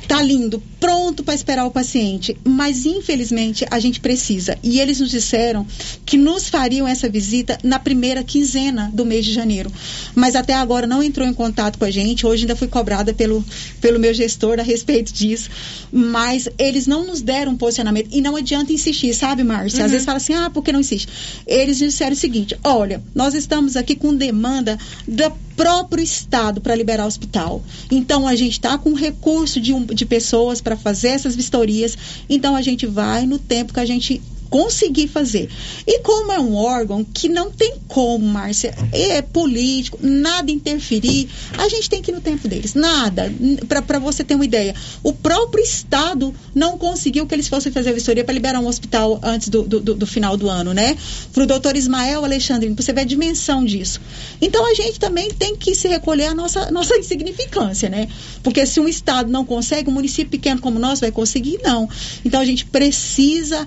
Tá 0.07 0.21
lindo, 0.21 0.61
pronto 0.79 1.23
para 1.23 1.33
esperar 1.33 1.65
o 1.65 1.71
paciente, 1.71 2.37
mas 2.43 2.85
infelizmente 2.85 3.65
a 3.71 3.79
gente 3.79 3.99
precisa. 3.99 4.57
E 4.61 4.79
eles 4.79 4.99
nos 4.99 5.09
disseram 5.09 5.65
que 6.05 6.17
nos 6.17 6.49
fariam 6.49 6.87
essa 6.87 7.09
visita 7.09 7.57
na 7.63 7.79
primeira 7.79 8.23
quinzena 8.23 8.91
do 8.93 9.05
mês 9.05 9.25
de 9.25 9.33
janeiro. 9.33 9.71
Mas 10.13 10.35
até 10.35 10.53
agora 10.53 10.85
não 10.85 11.01
entrou 11.01 11.27
em 11.27 11.33
contato 11.33 11.79
com 11.79 11.85
a 11.85 11.91
gente. 11.91 12.25
Hoje 12.25 12.43
ainda 12.43 12.55
fui 12.55 12.67
cobrada 12.67 13.13
pelo, 13.13 13.43
pelo 13.79 13.99
meu 13.99 14.13
gestor 14.13 14.59
a 14.59 14.63
respeito 14.63 15.13
disso. 15.13 15.49
Mas 15.91 16.49
eles 16.57 16.85
não 16.85 17.05
nos 17.05 17.21
deram 17.21 17.53
um 17.53 17.57
posicionamento. 17.57 18.09
E 18.11 18.21
não 18.21 18.35
adianta 18.35 18.73
insistir, 18.73 19.13
sabe, 19.13 19.43
Márcia? 19.43 19.79
Uhum. 19.79 19.85
Às 19.85 19.91
vezes 19.91 20.05
fala 20.05 20.17
assim, 20.17 20.33
ah, 20.33 20.49
por 20.49 20.63
que 20.63 20.71
não 20.71 20.81
insiste? 20.81 21.07
Eles 21.47 21.77
disseram 21.77 22.13
o 22.13 22.19
seguinte: 22.19 22.57
olha, 22.63 23.01
nós 23.15 23.33
estamos 23.33 23.77
aqui 23.77 23.95
com 23.95 24.13
demanda 24.13 24.77
da 25.07 25.31
próprio 25.55 26.03
Estado 26.03 26.61
para 26.61 26.75
liberar 26.75 27.05
o 27.05 27.07
hospital. 27.07 27.61
Então, 27.91 28.27
a 28.27 28.35
gente 28.35 28.53
está 28.53 28.77
com 28.77 28.93
recurso 28.93 29.59
de, 29.59 29.73
um, 29.73 29.85
de 29.85 30.05
pessoas 30.05 30.61
para 30.61 30.75
fazer 30.75 31.09
essas 31.09 31.35
vistorias. 31.35 31.97
Então, 32.29 32.55
a 32.55 32.61
gente 32.61 32.85
vai 32.85 33.25
no 33.25 33.39
tempo 33.39 33.73
que 33.73 33.79
a 33.79 33.85
gente 33.85 34.21
conseguir 34.53 35.07
fazer. 35.07 35.49
E 35.87 35.97
como 36.01 36.31
é 36.31 36.39
um 36.39 36.53
órgão 36.53 37.03
que 37.03 37.27
não 37.27 37.49
tem 37.49 37.73
como, 37.87 38.23
Márcia, 38.23 38.71
é 38.91 39.19
político, 39.19 39.97
nada 39.99 40.51
interferir, 40.51 41.27
a 41.57 41.67
gente 41.67 41.89
tem 41.89 42.03
que 42.03 42.11
ir 42.11 42.13
no 42.13 42.21
tempo 42.21 42.47
deles. 42.47 42.75
Nada. 42.75 43.33
Para 43.67 43.97
você 43.97 44.23
ter 44.23 44.35
uma 44.35 44.45
ideia. 44.45 44.75
O 45.01 45.11
próprio 45.11 45.63
Estado 45.63 46.31
não 46.53 46.77
conseguiu 46.77 47.25
que 47.25 47.33
eles 47.33 47.47
fossem 47.47 47.71
fazer 47.71 47.89
a 47.89 47.93
vistoria 47.93 48.23
para 48.23 48.31
liberar 48.31 48.59
um 48.59 48.67
hospital 48.67 49.19
antes 49.23 49.49
do, 49.49 49.63
do, 49.63 49.79
do, 49.95 50.05
final 50.05 50.37
do 50.37 50.47
ano, 50.47 50.71
né? 50.71 50.95
Para 51.33 51.41
o 51.41 51.47
doutor 51.47 51.75
Ismael 51.75 52.23
Alexandrino, 52.23 52.75
para 52.75 52.85
você 52.85 52.93
ver 52.93 53.01
a 53.01 53.05
dimensão 53.05 53.65
disso. 53.65 53.99
Então 54.39 54.69
a 54.69 54.75
gente 54.75 54.99
também 54.99 55.31
tem 55.31 55.55
que 55.55 55.73
se 55.73 55.87
recolher 55.87 56.27
a 56.27 56.35
nossa, 56.35 56.69
nossa 56.69 56.95
insignificância, 56.95 57.89
né? 57.89 58.07
Porque 58.43 58.67
se 58.67 58.79
um 58.79 58.87
Estado 58.87 59.31
não 59.31 59.45
consegue, 59.45 59.89
um 59.89 59.93
município 59.93 60.29
pequeno 60.29 60.61
como 60.61 60.77
nosso 60.77 61.01
vai 61.01 61.11
conseguir? 61.11 61.59
Não. 61.63 61.89
Então 62.23 62.39
a 62.39 62.45
gente 62.45 62.67
precisa 62.67 63.65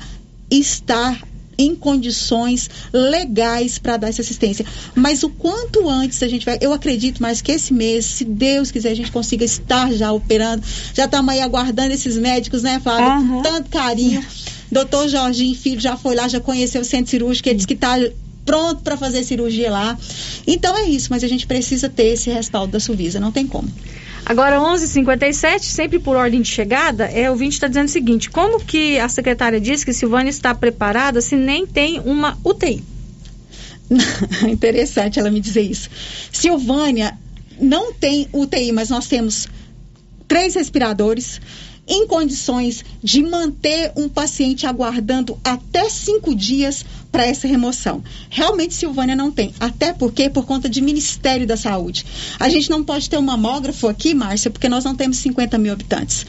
estar 0.51 1.21
em 1.59 1.75
condições 1.75 2.69
legais 2.93 3.79
para 3.79 3.97
dar 3.97 4.09
essa 4.09 4.21
assistência. 4.21 4.65
Mas 4.95 5.23
o 5.23 5.29
quanto 5.31 5.89
antes 5.89 6.23
a 6.23 6.29
gente 6.29 6.45
vai, 6.45 6.59
eu 6.61 6.73
acredito 6.73 7.23
mais 7.23 7.41
que 7.41 7.53
esse 7.53 7.73
mês, 7.73 8.05
se 8.05 8.25
Deus 8.25 8.71
quiser, 8.71 8.91
a 8.91 8.95
gente 8.95 9.11
consiga 9.11 9.45
estar 9.45 9.93
já 9.93 10.13
operando. 10.13 10.63
Já 10.95 11.07
estamos 11.07 11.33
aí 11.33 11.41
aguardando 11.41 11.95
esses 11.95 12.17
médicos, 12.17 12.63
né, 12.63 12.79
Flávia? 12.81 13.19
Uhum. 13.19 13.37
Com 13.37 13.43
tanto 13.43 13.71
carinho. 13.71 14.25
Doutor 14.71 15.09
Jorginho 15.09 15.55
Filho 15.55 15.81
já 15.81 15.97
foi 15.97 16.15
lá, 16.15 16.29
já 16.29 16.41
conheceu 16.41 16.83
o 16.83 16.85
centro 16.85 17.11
cirúrgico, 17.11 17.49
ele 17.49 17.57
disse 17.57 17.69
que 17.69 17.75
está 17.75 17.97
pronto 18.45 18.83
para 18.83 18.97
fazer 18.97 19.25
cirurgia 19.25 19.71
lá. 19.71 19.99
Então 20.47 20.77
é 20.77 20.85
isso, 20.85 21.09
mas 21.11 21.25
a 21.25 21.29
gente 21.29 21.47
precisa 21.47 21.89
ter 21.89 22.09
esse 22.09 22.31
respaldo 22.31 22.73
da 22.73 22.81
Suvisa, 22.81 23.19
não 23.19 23.33
tem 23.33 23.47
como. 23.47 23.69
Agora, 24.29 24.59
11:57, 24.61 25.63
sempre 25.63 26.01
por 26.01 26.17
ordem 26.17 26.43
de 26.43 26.49
chegada, 26.49 27.05
é, 27.05 27.29
o 27.29 27.33
ouvinte 27.33 27.55
está 27.55 27.69
dizendo 27.69 27.87
o 27.87 27.93
seguinte: 27.93 28.29
como 28.29 28.59
que 28.59 28.99
a 28.99 29.09
secretária 29.09 29.61
disse 29.61 29.87
que 29.87 29.93
Silvânia 29.93 30.31
está 30.31 30.53
preparada 30.53 31.21
se 31.21 31.37
nem 31.37 31.65
tem 31.65 32.01
uma 32.01 32.37
UTI? 32.45 32.83
Interessante 34.51 35.21
ela 35.21 35.31
me 35.31 35.39
dizer 35.39 35.63
isso. 35.63 35.89
Silvânia 36.33 37.17
não 37.61 37.93
tem 37.93 38.29
UTI, 38.33 38.73
mas 38.73 38.91
nós 38.91 39.07
temos 39.07 39.47
três 40.27 40.57
respiradores 40.57 41.41
em 41.87 42.05
condições 42.09 42.85
de 43.01 43.23
manter 43.23 43.93
um 43.95 44.09
paciente 44.09 44.67
aguardando 44.67 45.39
até 45.45 45.89
cinco 45.89 46.35
dias 46.35 46.85
para 47.11 47.27
essa 47.27 47.47
remoção. 47.47 48.03
Realmente, 48.29 48.75
Silvânia 48.75 49.17
não 49.17 49.31
tem. 49.31 49.55
Até 49.59 49.93
porque, 49.93 50.29
por 50.29 50.45
conta 50.45 50.69
de 50.69 50.81
Ministério 50.81 51.47
da 51.47 51.57
Saúde. 51.57 52.05
A 52.39 52.49
gente 52.49 52.69
não 52.69 52.83
pode 52.85 53.09
ter 53.09 53.17
um 53.17 53.23
mamógrafo 53.23 53.89
aqui, 53.89 54.15
Márcia, 54.15 54.51
porque 54.51 54.69
nós 54.69 54.85
não 54.85 54.95
temos 54.95 55.17
50 55.19 55.57
mil 55.59 55.73
habitantes. 55.73 56.27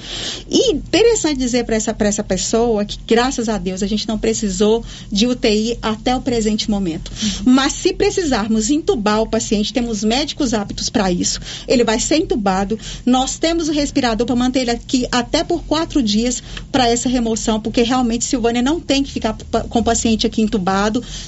E 0.50 0.72
interessante 0.72 1.38
dizer 1.38 1.66
para 1.66 1.76
essa, 1.76 1.96
essa 2.00 2.24
pessoa 2.24 2.86
que, 2.86 2.98
graças 3.06 3.50
a 3.50 3.58
Deus, 3.58 3.84
a 3.84 3.88
gente 3.88 4.08
não 4.08 4.18
precisou 4.18 4.84
de 5.12 5.28
UTI 5.28 5.78
até 5.82 6.16
o 6.16 6.22
presente 6.22 6.70
momento. 6.70 7.12
Mas 7.44 7.74
se 7.74 7.94
precisarmos 7.94 8.70
entubar 8.70 9.22
o 9.22 9.28
paciente, 9.28 9.74
temos 9.74 10.04
médicos 10.04 10.54
aptos 10.54 10.90
para 10.90 11.12
isso. 11.12 11.40
Ele 11.68 11.84
vai 11.84 12.00
ser 12.00 12.18
entubado. 12.18 12.80
Nós 13.06 13.38
temos 13.38 13.68
o 13.68 13.72
respirador 13.72 14.26
para 14.26 14.36
manter 14.36 14.62
ele 14.62 14.72
aqui 14.72 15.08
até 15.12 15.44
por 15.44 15.64
quatro 15.64 16.02
dias 16.02 16.42
para 16.72 16.88
essa 16.88 17.10
remoção, 17.10 17.60
porque 17.60 17.82
realmente 17.82 18.26
Silvânia 18.26 18.62
não 18.62 18.80
tem 18.80 19.04
que 19.04 19.12
ficar 19.12 19.36
com 19.70 19.80
o 19.80 19.84
paciente 19.84 20.26
aqui 20.26 20.42
entubado 20.42 20.67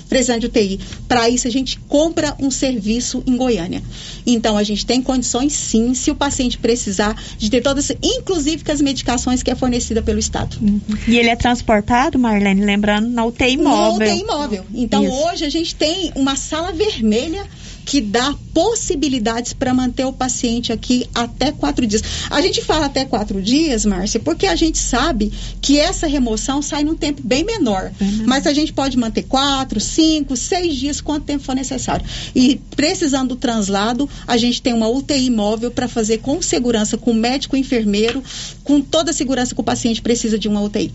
precisando 0.08 0.42
de 0.42 0.48
UTI. 0.48 0.80
Para 1.08 1.30
isso, 1.30 1.48
a 1.48 1.52
gente 1.52 1.80
compra 1.88 2.36
um 2.40 2.52
serviço 2.52 3.24
em 3.26 3.36
Goiânia. 3.36 3.82
Então, 4.26 4.58
a 4.58 4.64
gente 4.64 4.86
tem 4.86 5.02
condições, 5.02 5.54
sim, 5.54 5.94
se 5.94 6.12
o 6.12 6.16
paciente 6.16 6.58
precisar, 6.58 7.16
de 7.38 7.50
ter 7.50 7.62
todas, 7.62 7.92
inclusive 8.02 8.64
com 8.64 8.72
as 8.72 8.82
medicações 8.82 9.42
que 9.42 9.52
é 9.52 9.56
fornecida 9.56 10.02
pelo 10.02 10.20
Estado. 10.20 10.58
Uhum. 10.62 10.80
E 11.08 11.18
ele 11.18 11.30
é 11.30 11.36
transportado, 11.36 12.20
Marlene, 12.20 12.64
lembrando, 12.64 13.10
na 13.10 13.26
UTI 13.26 13.58
móvel. 13.58 14.08
Na 14.08 14.14
UTI 14.14 14.26
móvel. 14.26 14.66
Então, 14.74 15.04
isso. 15.04 15.14
hoje 15.14 15.46
a 15.46 15.50
gente 15.50 15.76
tem 15.76 16.12
uma 16.16 16.36
sala 16.36 16.72
vermelha 16.72 17.46
que 17.90 18.02
dá 18.02 18.36
possibilidades 18.54 19.52
para 19.52 19.74
manter 19.74 20.06
o 20.06 20.14
paciente 20.14 20.72
aqui 20.72 21.10
até 21.12 21.52
quatro 21.52 21.88
dias. 21.88 22.04
A 22.30 22.40
gente 22.40 22.62
fala 22.64 22.86
até 22.86 23.04
quatro 23.04 23.42
dias, 23.42 23.84
Márcia, 23.84 24.20
porque 24.20 24.46
a 24.46 24.56
gente 24.56 24.78
sabe 24.78 25.34
que 25.60 25.80
essa 25.80 26.06
remoção 26.06 26.62
sai 26.62 26.84
num 26.84 26.94
tempo 26.94 27.20
bem 27.24 27.44
menor. 27.44 27.92
Uhum. 28.00 28.26
Mas 28.28 28.46
a 28.46 28.54
gente 28.54 28.72
pode 28.72 28.96
manter 28.96 29.24
quatro, 29.24 29.80
cinco, 29.80 30.38
seis 30.38 30.76
dias, 30.76 31.02
quanto 31.02 31.24
tempo 31.24 31.44
for 31.44 31.56
necessário. 31.56 32.06
E 32.36 32.62
precisando 32.76 33.30
do 33.30 33.36
translado, 33.36 34.08
a 34.28 34.38
gente 34.38 34.62
tem 34.62 34.72
uma 34.72 34.88
UTI 34.88 35.32
móvel 35.32 35.72
para 35.72 35.88
fazer 35.88 36.20
com 36.20 36.44
segurança, 36.44 36.96
com 36.96 37.12
médico 37.12 37.58
e 37.58 37.60
enfermeiro, 37.60 38.24
com 38.64 38.80
toda 38.82 39.10
a 39.10 39.14
segurança 39.16 39.56
que 39.56 39.62
o 39.62 39.64
paciente 39.64 40.00
precisa 40.00 40.38
de 40.38 40.48
uma 40.48 40.62
UTI. 40.62 40.94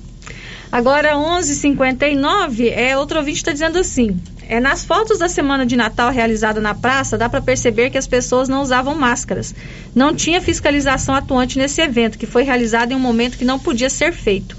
Agora, 0.71 1.17
11:59 1.17 2.69
é 2.69 2.97
outro 2.97 3.19
ouvinte 3.19 3.39
está 3.39 3.53
dizendo 3.53 3.79
assim: 3.79 4.17
é, 4.49 4.61
nas 4.61 4.85
fotos 4.85 5.19
da 5.19 5.29
semana 5.29 5.65
de 5.65 5.77
Natal 5.77 6.11
realizada 6.11 6.61
na 6.61 6.75
praça, 6.75 7.17
dá 7.17 7.29
para 7.29 7.41
perceber 7.41 7.91
que 7.91 7.99
as 7.99 8.07
pessoas 8.07 8.49
não 8.49 8.63
usavam 8.63 8.95
máscaras. 8.95 9.55
Não 9.95 10.15
tinha 10.15 10.41
fiscalização 10.41 11.15
atuante 11.15 11.59
nesse 11.59 11.81
evento, 11.81 12.19
que 12.19 12.27
foi 12.27 12.43
realizado 12.43 12.93
em 12.93 12.95
um 12.95 13.01
momento 13.01 13.39
que 13.39 13.45
não 13.45 13.59
podia 13.59 13.91
ser 13.91 14.13
feito. 14.13 14.57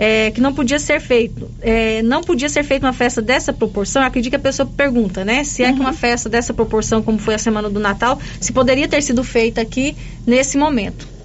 É, 0.00 0.30
que 0.30 0.40
não 0.40 0.54
podia 0.54 0.78
ser 0.78 1.00
feito. 1.00 1.50
É, 1.60 2.02
não 2.02 2.22
podia 2.22 2.48
ser 2.48 2.62
feita 2.62 2.86
uma 2.86 2.92
festa 2.92 3.20
dessa 3.20 3.52
proporção. 3.52 4.00
Eu 4.00 4.06
acredito 4.06 4.30
que 4.30 4.36
a 4.36 4.40
pessoa 4.40 4.64
pergunta, 4.76 5.24
né? 5.24 5.42
Se 5.42 5.62
uhum. 5.62 5.68
é 5.68 5.72
que 5.72 5.80
uma 5.80 5.88
uhum. 5.90 5.96
festa 5.96 6.28
dessa 6.28 6.54
proporção, 6.54 7.02
como 7.02 7.18
foi 7.18 7.34
a 7.34 7.38
semana 7.38 7.68
do 7.68 7.80
Natal, 7.80 8.16
se 8.40 8.52
poderia 8.52 8.86
ter 8.86 9.02
sido 9.02 9.24
feita 9.24 9.60
aqui 9.60 9.96
nesse 10.24 10.56
momento. 10.56 11.17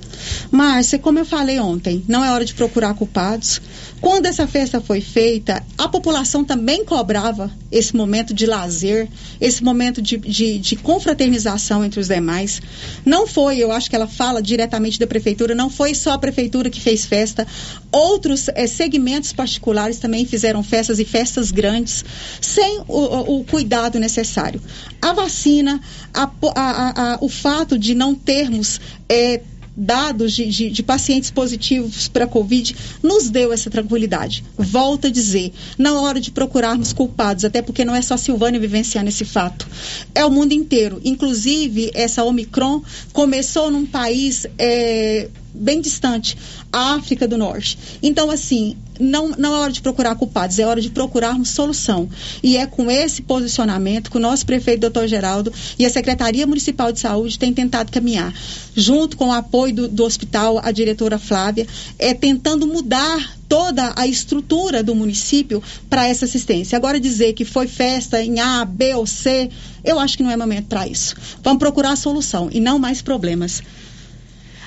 Márcia, 0.52 1.00
como 1.00 1.20
eu 1.20 1.26
falei 1.26 1.60
ontem, 1.60 2.04
não 2.08 2.24
é 2.24 2.32
hora 2.32 2.46
de 2.46 2.54
procurar 2.54 2.94
culpados. 2.94 3.62
Quando 4.00 4.26
essa 4.26 4.46
festa 4.46 4.82
foi 4.82 5.00
feita, 5.00 5.64
a 5.78 5.88
população 5.88 6.44
também 6.44 6.84
cobrava 6.84 7.50
esse 7.72 7.96
momento 7.96 8.34
de 8.34 8.46
lazer, 8.46 9.08
esse 9.40 9.64
momento 9.64 10.02
de, 10.02 10.18
de, 10.18 10.60
de 10.60 10.76
confraternização 10.76 11.86
entre 11.86 12.00
os 12.00 12.10
demais. 12.10 12.62
Não 13.06 13.26
foi, 13.26 13.60
eu 13.60 13.72
acho 13.72 13.90
que 13.90 13.96
ela 13.96 14.06
fala 14.08 14.42
diretamente 14.42 15.00
da 15.00 15.08
prefeitura, 15.08 15.56
não 15.56 15.70
foi 15.70 15.96
só 15.96 16.12
a 16.12 16.18
prefeitura 16.18 16.70
que 16.70 16.82
fez 16.82 17.06
festa. 17.06 17.48
Outros 17.92 18.50
é, 18.50 18.68
segmentos 18.68 19.32
particulares 19.32 20.00
também 20.00 20.26
fizeram 20.26 20.62
festas 20.64 21.00
e 21.00 21.06
festas 21.06 21.52
grandes, 21.52 22.04
sem 22.42 22.80
o, 22.88 23.40
o, 23.40 23.44
cuidado 23.46 24.00
necessário. 24.00 24.62
A 25.02 25.14
vacina, 25.14 25.80
a, 26.14 26.30
a, 26.56 27.14
a, 27.14 27.18
o 27.22 27.30
fato 27.30 27.80
de 27.80 27.96
não 27.96 28.14
termos. 28.14 28.82
É, 29.08 29.42
dados 29.76 30.34
de, 30.34 30.46
de, 30.48 30.70
de 30.70 30.84
pacientes 30.84 31.32
positivos 31.32 32.08
para 32.08 32.28
Covid 32.28 32.76
nos 33.02 33.30
deu 33.30 33.52
essa 33.52 33.70
tranquilidade. 33.70 34.44
Volto 34.58 35.08
a 35.08 35.10
dizer, 35.10 35.52
é 35.78 36.02
hora 36.02 36.20
de 36.20 36.32
procurarmos 36.32 36.94
culpados, 36.94 37.46
até 37.46 37.62
porque 37.62 37.84
não 37.84 37.96
é 37.96 38.02
só 38.02 38.14
a 38.14 38.18
Silvânia 38.18 38.60
vivenciando 38.60 39.10
esse 39.10 39.26
fato. 39.26 39.68
É 40.14 40.26
o 40.26 40.32
mundo 40.32 40.54
inteiro. 40.54 41.02
Inclusive, 41.04 41.92
essa 41.94 42.24
Omicron 42.24 42.82
começou 43.12 43.72
num 43.72 43.86
país. 43.86 44.46
É, 44.58 45.30
bem 45.54 45.80
distante, 45.80 46.36
a 46.62 46.63
África 46.74 47.28
do 47.28 47.38
Norte. 47.38 47.78
Então, 48.02 48.32
assim, 48.32 48.76
não, 49.00 49.30
não 49.30 49.54
é 49.56 49.60
hora 49.60 49.72
de 49.72 49.82
procurar 49.82 50.16
culpados, 50.16 50.58
é 50.60 50.66
hora 50.66 50.82
de 50.82 50.90
procurarmos 50.90 51.50
solução. 51.50 52.10
E 52.42 52.58
é 52.58 52.66
com 52.66 52.90
esse 52.90 53.22
posicionamento 53.22 54.10
que 54.10 54.18
o 54.18 54.20
nosso 54.20 54.46
prefeito, 54.46 54.82
doutor 54.82 55.08
Geraldo, 55.08 55.54
e 55.78 55.86
a 55.86 55.90
Secretaria 55.90 56.48
Municipal 56.48 56.92
de 56.92 57.00
Saúde 57.00 57.38
têm 57.38 57.54
tentado 57.54 57.92
caminhar, 57.92 58.34
junto 58.76 59.16
com 59.18 59.28
o 59.28 59.32
apoio 59.32 59.74
do, 59.74 59.88
do 59.88 60.04
hospital, 60.04 60.60
a 60.64 60.72
diretora 60.72 61.20
Flávia, 61.20 61.68
é 62.00 62.14
tentando 62.14 62.68
mudar 62.68 63.38
toda 63.48 63.94
a 63.96 64.08
estrutura 64.08 64.82
do 64.82 64.96
município 64.96 65.62
para 65.90 66.08
essa 66.08 66.26
assistência. 66.26 66.76
Agora 66.76 67.00
dizer 67.00 67.34
que 67.34 67.46
foi 67.46 67.68
festa 67.68 68.22
em 68.22 68.40
A, 68.40 68.66
B 68.66 68.96
ou 68.96 69.06
C, 69.06 69.50
eu 69.84 70.00
acho 70.00 70.18
que 70.18 70.24
não 70.24 70.32
é 70.32 70.38
momento 70.38 70.68
para 70.68 70.88
isso. 70.88 71.16
Vamos 71.44 71.60
procurar 71.60 71.92
a 71.92 71.96
solução 71.96 72.50
e 72.52 72.60
não 72.60 72.80
mais 72.80 73.02
problemas. 73.02 73.62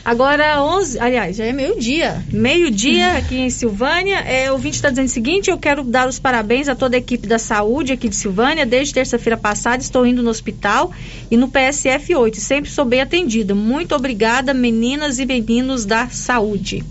Agora, 0.07 0.63
11, 0.63 1.01
aliás, 1.01 1.35
já 1.35 1.47
é 1.47 1.53
meio-dia. 1.53 2.25
Meio-dia 2.33 3.15
aqui 3.17 3.39
em 3.39 3.51
Silvânia. 3.51 4.21
É, 4.21 4.49
o 4.49 4.53
ouvinte 4.53 4.77
está 4.77 4.89
dizendo 4.89 5.09
o 5.09 5.11
seguinte: 5.11 5.51
eu 5.51 5.59
quero 5.59 5.83
dar 5.83 6.07
os 6.09 6.17
parabéns 6.17 6.69
a 6.69 6.77
toda 6.77 6.95
a 6.95 6.99
equipe 6.99 7.27
da 7.27 7.41
saúde 7.41 7.93
aqui 7.93 8.09
de 8.09 8.15
Silvânia. 8.15 8.65
Desde 8.65 8.95
terça-feira 8.95 9.37
passada 9.37 9.83
estou 9.83 10.07
indo 10.07 10.23
no 10.23 10.31
hospital 10.31 10.93
e 11.29 11.37
no 11.37 11.49
PSF 11.49 12.15
8. 12.15 12.41
Sempre 12.41 12.71
sou 12.71 12.85
bem 12.85 13.01
atendida. 13.01 13.53
Muito 13.53 13.97
obrigada, 13.97 14.55
meninas 14.55 15.19
e 15.19 15.27
meninos 15.27 15.85
da 15.85 16.09
saúde. 16.09 16.85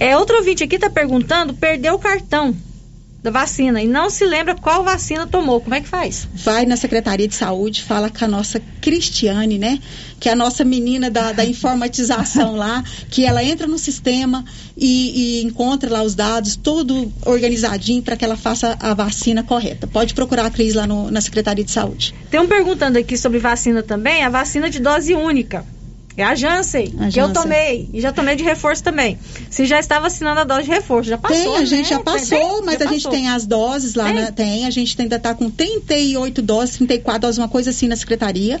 É, 0.00 0.16
outro 0.16 0.38
ouvinte 0.38 0.64
aqui 0.64 0.76
está 0.76 0.88
perguntando: 0.88 1.52
perdeu 1.52 1.96
o 1.96 1.98
cartão 1.98 2.56
da 3.22 3.30
vacina 3.30 3.82
e 3.82 3.86
não 3.86 4.08
se 4.08 4.24
lembra 4.24 4.54
qual 4.54 4.84
vacina 4.84 5.26
tomou, 5.26 5.60
como 5.60 5.74
é 5.74 5.80
que 5.80 5.88
faz? 5.88 6.28
Vai 6.32 6.64
na 6.64 6.76
Secretaria 6.76 7.26
de 7.26 7.34
Saúde, 7.34 7.82
fala 7.82 8.08
com 8.08 8.24
a 8.24 8.28
nossa 8.28 8.60
Cristiane, 8.80 9.58
né? 9.58 9.80
Que 10.20 10.28
é 10.28 10.32
a 10.32 10.36
nossa 10.36 10.64
menina 10.64 11.10
da, 11.10 11.32
da 11.32 11.44
informatização 11.44 12.54
lá, 12.54 12.82
que 13.10 13.24
ela 13.24 13.42
entra 13.42 13.66
no 13.66 13.78
sistema 13.78 14.44
e, 14.76 15.40
e 15.40 15.44
encontra 15.44 15.90
lá 15.90 16.02
os 16.02 16.14
dados, 16.14 16.54
tudo 16.54 17.12
organizadinho 17.26 18.02
para 18.02 18.16
que 18.16 18.24
ela 18.24 18.36
faça 18.36 18.76
a 18.80 18.94
vacina 18.94 19.42
correta. 19.42 19.86
Pode 19.86 20.14
procurar 20.14 20.46
a 20.46 20.50
Cris 20.50 20.74
lá 20.74 20.86
no, 20.86 21.10
na 21.10 21.20
Secretaria 21.20 21.64
de 21.64 21.70
Saúde. 21.72 22.14
Tem 22.30 22.38
um 22.38 22.46
perguntando 22.46 22.98
aqui 22.98 23.16
sobre 23.16 23.38
vacina 23.38 23.82
também, 23.82 24.22
a 24.22 24.28
vacina 24.28 24.70
de 24.70 24.78
dose 24.78 25.14
única. 25.14 25.64
É 26.18 26.24
a 26.24 26.34
Janssen, 26.34 26.92
a 26.98 27.08
que 27.08 27.20
eu 27.20 27.32
tomei. 27.32 27.88
E 27.92 28.00
já 28.00 28.12
tomei 28.12 28.34
de 28.34 28.42
reforço 28.42 28.82
também. 28.82 29.16
Se 29.48 29.64
já 29.66 29.78
está 29.78 30.00
vacinando 30.00 30.40
a 30.40 30.44
dose 30.44 30.64
de 30.64 30.70
reforço, 30.70 31.08
já 31.08 31.16
passou. 31.16 31.52
Tem, 31.54 31.56
a 31.62 31.64
gente 31.64 31.90
né? 31.92 31.96
já 31.96 32.00
passou, 32.00 32.38
tem, 32.38 32.62
mas 32.64 32.74
já 32.74 32.74
a 32.74 32.78
passou. 32.78 32.92
gente 32.92 33.08
tem 33.08 33.28
as 33.28 33.46
doses 33.46 33.94
lá, 33.94 34.06
tem, 34.06 34.14
né? 34.14 34.32
tem 34.34 34.66
a 34.66 34.70
gente 34.70 35.00
ainda 35.00 35.14
está 35.14 35.32
com 35.32 35.48
38 35.48 36.42
doses, 36.42 36.76
34 36.76 37.20
doses, 37.20 37.38
uma 37.38 37.48
coisa 37.48 37.70
assim 37.70 37.86
na 37.86 37.94
secretaria. 37.94 38.58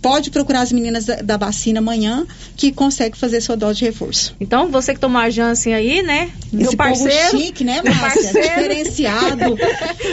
Pode 0.00 0.30
procurar 0.30 0.60
as 0.60 0.70
meninas 0.70 1.06
da, 1.06 1.16
da 1.16 1.36
vacina 1.36 1.80
amanhã 1.80 2.24
que 2.56 2.70
consegue 2.70 3.18
fazer 3.18 3.40
sua 3.40 3.56
dose 3.56 3.80
de 3.80 3.86
reforço. 3.86 4.36
Então, 4.40 4.70
você 4.70 4.94
que 4.94 5.00
tomou 5.00 5.20
a 5.20 5.28
Janssen 5.30 5.74
aí, 5.74 6.02
né? 6.02 6.30
Meu 6.52 6.68
Esse 6.68 6.76
parceiro. 6.76 7.30
Povo 7.32 7.42
chique, 7.42 7.64
né, 7.64 7.82
Márcia? 7.82 8.40
Diferenciado. 8.40 9.56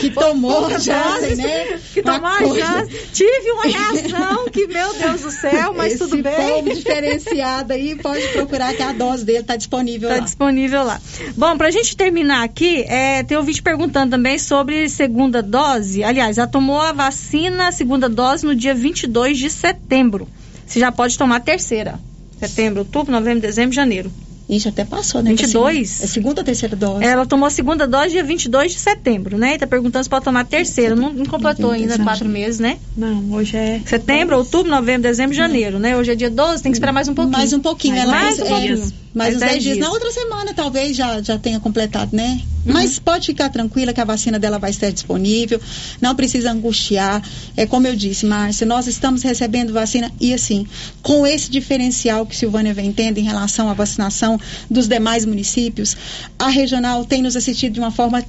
que 0.02 0.10
tomou 0.20 0.66
a 0.66 0.80
Janssen, 0.80 1.36
né? 1.36 1.80
Que 1.94 2.02
tomou 2.02 2.28
a 2.28 2.40
Janssen. 2.40 3.00
Tive 3.14 3.52
uma 3.52 3.64
reação 3.66 4.50
que, 4.52 4.66
meu 4.66 4.96
Deus 4.96 5.22
do 5.22 5.30
céu, 5.30 5.76
mas 5.78 5.94
Esse 5.94 6.00
tudo 6.00 6.24
bem 6.24 6.87
diferenciada 6.88 7.74
aí, 7.74 7.96
pode 7.96 8.28
procurar 8.30 8.74
que 8.74 8.82
a 8.82 8.94
dose 8.94 9.26
dele 9.26 9.40
está 9.40 9.56
disponível 9.56 10.08
tá 10.10 10.16
lá. 10.16 10.16
Está 10.16 10.26
disponível 10.26 10.84
lá. 10.84 11.02
Bom, 11.36 11.58
para 11.58 11.68
a 11.68 11.72
gente 11.72 11.96
terminar 11.96 12.44
aqui, 12.44 12.84
é, 12.88 13.24
tem 13.24 13.38
vídeo 13.44 13.64
perguntando 13.64 14.12
também 14.12 14.40
sobre 14.40 14.90
segunda 14.90 15.42
dose. 15.42 16.04
Aliás, 16.04 16.38
ela 16.38 16.48
tomou 16.48 16.80
a 16.80 16.92
vacina, 16.92 17.72
segunda 17.72 18.10
dose, 18.10 18.46
no 18.46 18.56
dia 18.56 18.74
22 18.74 19.38
de 19.38 19.50
setembro. 19.50 20.28
Você 20.66 20.80
já 20.80 20.92
pode 20.92 21.18
tomar 21.18 21.38
a 21.38 21.42
terceira. 21.42 22.00
Setembro, 22.40 22.80
outubro, 22.80 23.12
novembro, 23.12 23.42
dezembro, 23.42 23.74
janeiro. 23.74 24.12
Ixi, 24.50 24.70
até 24.70 24.86
passou, 24.86 25.22
né? 25.22 25.32
22? 25.32 26.04
É 26.04 26.08
segunda 26.08 26.40
ou 26.42 26.46
terceira 26.46 26.76
dose? 26.76 27.04
Ela 27.04 27.26
tomou 27.26 27.48
a 27.48 27.50
segunda 27.50 27.86
dose 27.86 28.12
dia 28.12 28.24
22 28.24 28.74
de 28.74 28.80
setembro, 28.80 29.38
né? 29.38 29.56
E 29.56 29.58
tá 29.58 29.68
perguntando 29.68 30.04
se 30.04 30.10
pode 30.10 30.24
tomar 30.24 30.42
a 30.42 30.46
terceira. 30.46 30.96
Não, 30.96 31.12
não 31.12 31.26
completou 31.26 31.72
ainda 31.72 32.00
quatro 32.00 32.30
meses, 32.30 32.60
né? 32.60 32.78
Não, 32.96 33.34
hoje 33.34 33.58
é. 33.58 33.82
Setembro, 33.86 34.38
outubro, 34.38 34.72
novembro, 34.72 35.02
dezembro, 35.02 35.36
janeiro, 35.36 35.80
né? 35.80 35.98
Hoje 35.98 36.12
é 36.12 36.16
dia 36.16 36.30
12, 36.30 36.64
tem 36.64 36.72
que 36.72 36.78
esperar 36.78 36.94
mais 36.94 37.10
um 37.10 37.14
pouquinho. 37.14 37.38
Mais 37.38 37.52
um 37.52 37.60
pouquinho. 37.60 37.96
Mais, 37.96 38.08
ela 38.08 38.20
mais 38.20 38.40
é, 38.40 38.44
um 38.44 38.48
pouquinho. 38.48 38.94
Mais 39.18 39.36
uns 39.36 39.40
10 39.40 39.52
10 39.52 39.64
dias. 39.64 39.76
dias. 39.76 39.88
Na 39.88 39.92
outra 39.92 40.12
semana, 40.12 40.54
talvez, 40.54 40.96
já, 40.96 41.22
já 41.24 41.40
tenha 41.40 41.60
completado, 41.60 42.16
né? 42.16 42.40
Uhum. 42.66 42.74
Mas 42.74 43.00
pode 43.00 43.26
ficar 43.26 43.50
tranquila 43.50 43.92
que 43.92 44.00
a 44.00 44.06
vacina 44.06 44.38
dela 44.38 44.60
vai 44.60 44.70
estar 44.70 44.92
disponível. 44.92 45.60
Não 46.00 46.16
precisa 46.16 46.52
angustiar. 46.52 47.28
É 47.56 47.66
como 47.66 47.88
eu 47.88 47.96
disse, 47.96 48.28
Márcia, 48.28 48.68
nós 48.68 48.86
estamos 48.86 49.24
recebendo 49.24 49.74
vacina 49.74 50.12
e 50.20 50.34
assim, 50.34 50.68
com 51.02 51.26
esse 51.26 51.50
diferencial 51.50 52.28
que 52.28 52.36
Silvânia 52.36 52.76
vem 52.76 52.94
tendo 52.94 53.18
em 53.18 53.24
relação 53.24 53.70
à 53.70 53.74
vacinação 53.74 54.40
dos 54.70 54.88
demais 54.88 55.26
municípios, 55.26 55.98
a 56.38 56.50
regional 56.50 57.04
tem 57.04 57.22
nos 57.24 57.36
assistido 57.36 57.74
de 57.74 57.80
uma 57.80 57.92
forma 57.92 58.24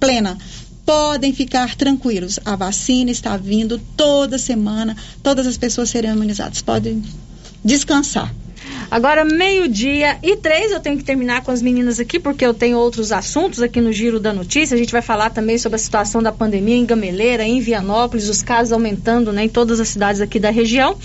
plena. 0.00 0.36
Podem 0.84 1.32
ficar 1.32 1.74
tranquilos. 1.76 2.40
A 2.44 2.56
vacina 2.56 3.12
está 3.12 3.36
vindo 3.36 3.80
toda 3.96 4.38
semana. 4.38 4.96
Todas 5.22 5.46
as 5.46 5.56
pessoas 5.56 5.90
serão 5.90 6.14
imunizadas. 6.14 6.62
Podem 6.62 7.02
descansar. 7.64 8.32
Agora, 8.90 9.24
meio-dia 9.24 10.18
e 10.22 10.36
três, 10.36 10.70
eu 10.70 10.80
tenho 10.80 10.96
que 10.96 11.04
terminar 11.04 11.42
com 11.42 11.50
as 11.50 11.60
meninas 11.60 11.98
aqui, 11.98 12.20
porque 12.20 12.46
eu 12.46 12.54
tenho 12.54 12.78
outros 12.78 13.10
assuntos 13.10 13.60
aqui 13.60 13.80
no 13.80 13.92
Giro 13.92 14.20
da 14.20 14.32
Notícia. 14.32 14.74
A 14.74 14.78
gente 14.78 14.92
vai 14.92 15.02
falar 15.02 15.30
também 15.30 15.58
sobre 15.58 15.76
a 15.76 15.78
situação 15.78 16.22
da 16.22 16.30
pandemia 16.30 16.76
em 16.76 16.86
Gameleira, 16.86 17.42
em 17.42 17.60
Vianópolis, 17.60 18.28
os 18.28 18.42
casos 18.42 18.72
aumentando 18.72 19.32
né, 19.32 19.44
em 19.44 19.48
todas 19.48 19.80
as 19.80 19.88
cidades 19.88 20.20
aqui 20.20 20.38
da 20.38 20.50
região. 20.50 20.96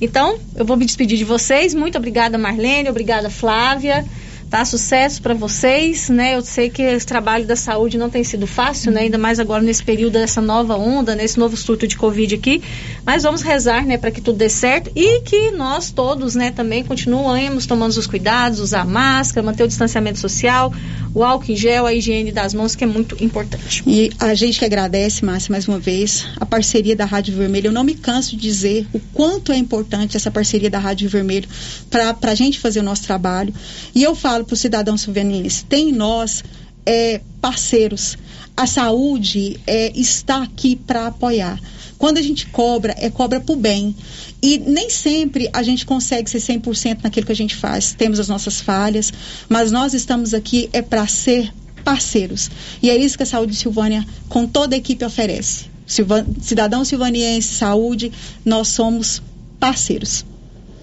Então, 0.00 0.36
eu 0.56 0.64
vou 0.64 0.76
me 0.76 0.84
despedir 0.84 1.16
de 1.16 1.24
vocês. 1.24 1.74
Muito 1.74 1.96
obrigada, 1.96 2.36
Marlene. 2.36 2.88
Obrigada, 2.88 3.30
Flávia. 3.30 4.04
Tá, 4.50 4.64
sucesso 4.64 5.20
para 5.20 5.34
vocês, 5.34 6.08
né? 6.08 6.34
Eu 6.34 6.40
sei 6.40 6.70
que 6.70 6.80
esse 6.80 7.04
trabalho 7.04 7.46
da 7.46 7.54
saúde 7.54 7.98
não 7.98 8.08
tem 8.08 8.24
sido 8.24 8.46
fácil, 8.46 8.90
né? 8.90 9.02
Ainda 9.02 9.18
mais 9.18 9.38
agora 9.38 9.62
nesse 9.62 9.84
período 9.84 10.14
dessa 10.14 10.40
nova 10.40 10.74
onda, 10.74 11.14
nesse 11.14 11.38
novo 11.38 11.54
surto 11.54 11.86
de 11.86 11.98
Covid 11.98 12.34
aqui. 12.34 12.62
Mas 13.04 13.24
vamos 13.24 13.42
rezar, 13.42 13.84
né, 13.84 13.98
para 13.98 14.10
que 14.10 14.22
tudo 14.22 14.38
dê 14.38 14.48
certo 14.48 14.90
e 14.96 15.20
que 15.20 15.50
nós 15.50 15.90
todos, 15.90 16.34
né, 16.34 16.50
também 16.50 16.82
continuemos 16.82 17.66
tomando 17.66 17.90
os 17.90 18.06
cuidados, 18.06 18.58
usar 18.58 18.86
máscara, 18.86 19.44
manter 19.44 19.64
o 19.64 19.68
distanciamento 19.68 20.18
social, 20.18 20.72
o 21.14 21.22
álcool 21.22 21.52
em 21.52 21.56
gel, 21.56 21.84
a 21.84 21.92
higiene 21.92 22.32
das 22.32 22.54
mãos, 22.54 22.74
que 22.74 22.84
é 22.84 22.86
muito 22.86 23.22
importante. 23.22 23.82
E 23.86 24.10
a 24.18 24.34
gente 24.34 24.58
que 24.58 24.64
agradece, 24.64 25.24
Márcia, 25.24 25.52
mais 25.52 25.68
uma 25.68 25.78
vez, 25.78 26.26
a 26.40 26.46
parceria 26.46 26.96
da 26.96 27.04
Rádio 27.04 27.36
Vermelho. 27.36 27.68
Eu 27.68 27.72
não 27.72 27.84
me 27.84 27.94
canso 27.94 28.30
de 28.30 28.42
dizer 28.42 28.86
o 28.92 29.00
quanto 29.12 29.52
é 29.52 29.56
importante 29.56 30.16
essa 30.16 30.30
parceria 30.30 30.70
da 30.70 30.78
Rádio 30.78 31.08
Vermelho 31.08 31.48
para 31.90 32.16
a 32.22 32.34
gente 32.34 32.58
fazer 32.58 32.80
o 32.80 32.82
nosso 32.82 33.02
trabalho. 33.02 33.52
E 33.94 34.02
eu 34.02 34.14
falo 34.14 34.37
para 34.44 34.54
o 34.54 34.56
cidadão 34.56 34.96
silvanense, 34.96 35.64
tem 35.64 35.90
em 35.90 35.92
nós 35.92 36.42
é, 36.84 37.20
parceiros. 37.40 38.16
A 38.56 38.66
saúde 38.66 39.60
é, 39.66 39.92
está 39.94 40.42
aqui 40.42 40.74
para 40.74 41.06
apoiar. 41.06 41.60
Quando 41.98 42.18
a 42.18 42.22
gente 42.22 42.46
cobra, 42.46 42.94
é 42.98 43.10
cobra 43.10 43.40
para 43.40 43.52
o 43.52 43.56
bem. 43.56 43.94
E 44.40 44.58
nem 44.58 44.88
sempre 44.88 45.50
a 45.52 45.62
gente 45.62 45.84
consegue 45.84 46.30
ser 46.30 46.38
100% 46.38 47.00
naquilo 47.02 47.26
que 47.26 47.32
a 47.32 47.36
gente 47.36 47.56
faz. 47.56 47.92
Temos 47.92 48.20
as 48.20 48.28
nossas 48.28 48.60
falhas, 48.60 49.12
mas 49.48 49.72
nós 49.72 49.94
estamos 49.94 50.32
aqui 50.32 50.70
é 50.72 50.80
para 50.80 51.06
ser 51.06 51.52
parceiros. 51.84 52.50
E 52.82 52.88
é 52.90 52.96
isso 52.96 53.16
que 53.16 53.22
a 53.22 53.26
Saúde 53.26 53.56
Silvânia, 53.56 54.06
com 54.28 54.46
toda 54.46 54.76
a 54.76 54.78
equipe, 54.78 55.04
oferece. 55.04 55.66
Silva, 55.86 56.26
cidadão 56.40 56.84
silvaniense, 56.84 57.54
saúde, 57.54 58.12
nós 58.44 58.68
somos 58.68 59.22
parceiros. 59.58 60.24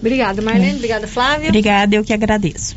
Obrigada, 0.00 0.42
Marlene. 0.42 0.74
Obrigada, 0.76 1.06
Flávia. 1.06 1.48
Obrigada, 1.48 1.94
eu 1.94 2.04
que 2.04 2.12
agradeço. 2.12 2.76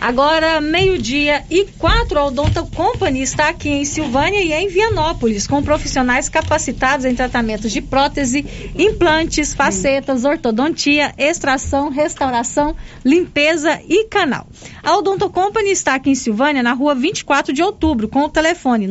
Agora, 0.00 0.60
meio-dia 0.62 1.44
e 1.50 1.66
quatro, 1.78 2.18
a 2.18 2.24
Odonto 2.24 2.64
Company 2.74 3.20
está 3.20 3.50
aqui 3.50 3.68
em 3.68 3.84
Silvânia 3.84 4.40
e 4.40 4.50
em 4.50 4.66
Vianópolis, 4.66 5.46
com 5.46 5.62
profissionais 5.62 6.26
capacitados 6.26 7.04
em 7.04 7.14
tratamentos 7.14 7.70
de 7.70 7.82
prótese, 7.82 8.46
implantes, 8.74 9.52
facetas, 9.52 10.24
ortodontia, 10.24 11.12
extração, 11.18 11.90
restauração, 11.90 12.74
limpeza 13.04 13.78
e 13.86 14.06
canal. 14.06 14.46
A 14.82 14.96
Odonto 14.96 15.28
Company 15.28 15.70
está 15.70 15.96
aqui 15.96 16.08
em 16.08 16.14
Silvânia, 16.14 16.62
na 16.62 16.72
rua 16.72 16.94
24 16.94 17.52
de 17.52 17.62
outubro, 17.62 18.08
com 18.08 18.20
o 18.20 18.30
telefone 18.30 18.88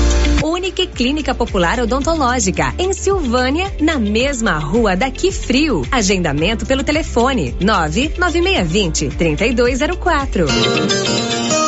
Unique 0.61 0.85
Clínica 0.85 1.33
Popular 1.33 1.79
Odontológica, 1.79 2.71
em 2.77 2.93
Silvânia, 2.93 3.73
na 3.81 3.97
mesma 3.97 4.59
rua 4.59 4.95
daqui 4.95 5.31
frio. 5.31 5.83
Agendamento 5.91 6.67
pelo 6.67 6.83
telefone 6.83 7.55
99620 7.59 9.09
3204. 9.09 10.45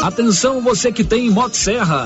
Atenção 0.04 0.62
você 0.62 0.92
que 0.92 1.04
tem 1.04 1.28
Motosserra. 1.32 2.06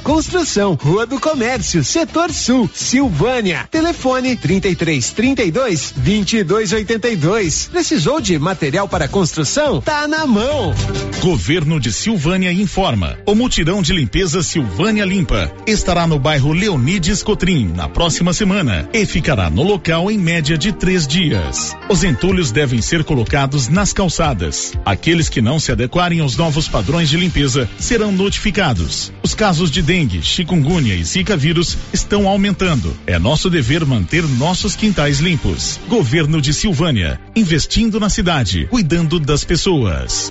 construção, 0.00 0.74
Rua 0.74 1.06
do 1.06 1.20
Comércio, 1.20 1.84
Setor 1.84 2.32
Sul, 2.32 2.68
Silvânia. 2.72 3.68
Telefone 3.70 4.36
33 4.36 5.10
32 5.10 5.94
22 5.96 6.72
82. 6.72 7.68
Precisou 7.70 8.20
de 8.20 8.38
material 8.38 8.88
para 8.88 9.06
construção? 9.08 9.80
Tá 9.80 10.08
na 10.08 10.26
mão. 10.26 10.74
Governo 11.20 11.78
de 11.78 11.92
Silvânia 11.92 12.52
informa. 12.52 13.18
O 13.26 13.34
mutirão 13.34 13.82
de 13.82 13.92
limpeza 13.92 14.42
Silvânia 14.42 15.04
Limpa 15.04 15.52
estará 15.66 16.06
no 16.06 16.18
bairro 16.18 16.52
Leonides 16.52 17.22
Cotrim 17.22 17.68
na 17.68 17.88
próxima 17.88 18.32
semana 18.32 18.88
e 18.92 19.04
ficará 19.04 19.50
no 19.50 19.62
local 19.62 20.10
em 20.10 20.18
média 20.18 20.56
de 20.56 20.72
três 20.72 21.06
dias. 21.06 21.76
Os 21.88 22.02
entulhos 22.02 22.50
devem 22.50 22.80
ser 22.80 23.04
colocados 23.04 23.68
nas 23.68 23.92
calçadas. 23.92 24.72
Aqueles 24.84 25.28
que 25.28 25.40
não 25.40 25.60
se 25.60 25.70
adequarem 25.72 26.20
aos 26.20 26.36
novos 26.36 26.68
padrões 26.68 27.08
de 27.08 27.16
limpeza 27.16 27.68
serão 27.78 28.10
notificados. 28.10 29.12
Os 29.22 29.34
casos 29.34 29.70
de 29.70 29.79
dengue, 29.82 30.22
chikungunya 30.22 30.94
e 30.94 31.04
zika 31.04 31.36
vírus 31.36 31.76
estão 31.92 32.28
aumentando. 32.28 32.96
É 33.06 33.18
nosso 33.18 33.50
dever 33.50 33.84
manter 33.84 34.22
nossos 34.22 34.74
quintais 34.74 35.20
limpos. 35.20 35.78
Governo 35.88 36.40
de 36.40 36.52
Silvânia, 36.52 37.20
investindo 37.34 38.00
na 38.00 38.08
cidade, 38.08 38.66
cuidando 38.70 39.20
das 39.20 39.44
pessoas. 39.44 40.30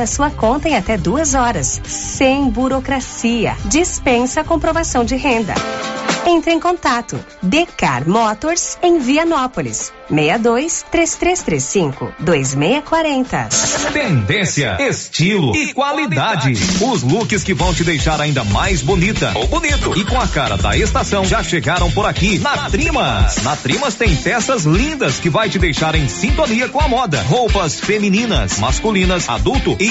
sua 0.07 0.29
conta 0.29 0.69
em 0.69 0.75
até 0.75 0.97
duas 0.97 1.33
horas, 1.33 1.81
sem 1.85 2.49
burocracia. 2.49 3.55
Dispensa 3.65 4.41
a 4.41 4.43
comprovação 4.43 5.03
de 5.03 5.15
renda. 5.15 5.53
Entre 6.25 6.51
em 6.53 6.59
contato. 6.59 7.19
Decar 7.41 8.07
Motors 8.07 8.77
em 8.83 8.99
Vianópolis. 8.99 9.91
62 10.11 10.85
3335 10.91 12.13
2640. 12.19 13.49
Tendência, 13.93 14.77
estilo 14.79 15.55
e 15.55 15.73
qualidade. 15.73 16.53
Os 16.81 17.01
looks 17.01 17.43
que 17.43 17.53
vão 17.53 17.73
te 17.73 17.83
deixar 17.83 18.19
ainda 18.19 18.43
mais 18.43 18.81
bonita 18.81 19.31
ou 19.35 19.47
bonito 19.47 19.97
e 19.97 20.03
com 20.03 20.19
a 20.19 20.27
cara 20.27 20.57
da 20.57 20.77
estação 20.77 21.23
já 21.23 21.41
chegaram 21.41 21.89
por 21.91 22.05
aqui 22.05 22.37
na 22.39 22.69
Trimas. 22.69 23.37
Na 23.37 23.55
Trimas 23.55 23.95
tem 23.95 24.15
peças 24.15 24.65
lindas 24.65 25.19
que 25.19 25.29
vai 25.29 25.49
te 25.49 25.57
deixar 25.57 25.95
em 25.95 26.07
sintonia 26.09 26.67
com 26.67 26.81
a 26.81 26.87
moda. 26.89 27.21
Roupas 27.23 27.79
femininas, 27.79 28.59
masculinas, 28.59 29.29
adulto 29.29 29.77
e 29.79 29.90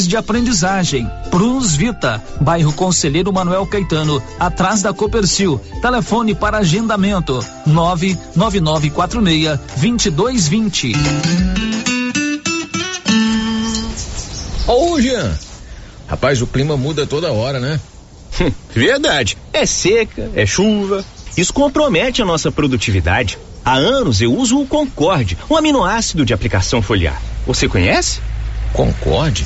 de 0.07 0.17
aprendizagem. 0.17 1.09
Prunus 1.29 1.75
Vita, 1.75 2.21
bairro 2.39 2.73
Conselheiro 2.73 3.31
Manuel 3.31 3.65
Caetano, 3.65 4.21
atrás 4.39 4.81
da 4.81 4.93
Copercil. 4.93 5.59
Telefone 5.81 6.35
para 6.35 6.57
agendamento: 6.57 7.43
99946 7.65 9.59
2220. 9.75 10.93
Ô, 14.67 15.01
Jean. 15.01 15.37
Rapaz, 16.07 16.41
o 16.41 16.47
clima 16.47 16.75
muda 16.77 17.07
toda 17.07 17.31
hora, 17.31 17.59
né? 17.59 17.79
Verdade. 18.73 19.37
É 19.53 19.65
seca, 19.65 20.29
é 20.35 20.45
chuva. 20.45 21.03
Isso 21.35 21.53
compromete 21.53 22.21
a 22.21 22.25
nossa 22.25 22.51
produtividade. 22.51 23.37
Há 23.63 23.75
anos 23.75 24.21
eu 24.21 24.33
uso 24.33 24.59
o 24.59 24.67
Concorde, 24.67 25.37
um 25.49 25.55
aminoácido 25.55 26.25
de 26.25 26.33
aplicação 26.33 26.81
foliar. 26.81 27.21
Você 27.45 27.67
conhece? 27.67 28.19
Concorde? 28.73 29.45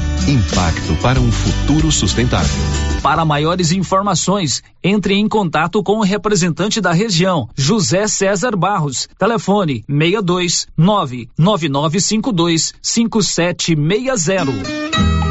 Impacto 0.27 0.95
para 1.01 1.19
um 1.19 1.31
futuro 1.31 1.91
sustentável. 1.91 2.55
Para 3.01 3.25
maiores 3.25 3.71
informações, 3.71 4.61
entre 4.83 5.15
em 5.15 5.27
contato 5.27 5.81
com 5.81 5.97
o 5.97 6.03
representante 6.03 6.79
da 6.79 6.91
região, 6.91 7.49
José 7.55 8.07
César 8.07 8.55
Barros. 8.55 9.09
Telefone 9.17 9.83
62 9.89 10.67
99952 10.77 12.73
5760. 12.81 15.30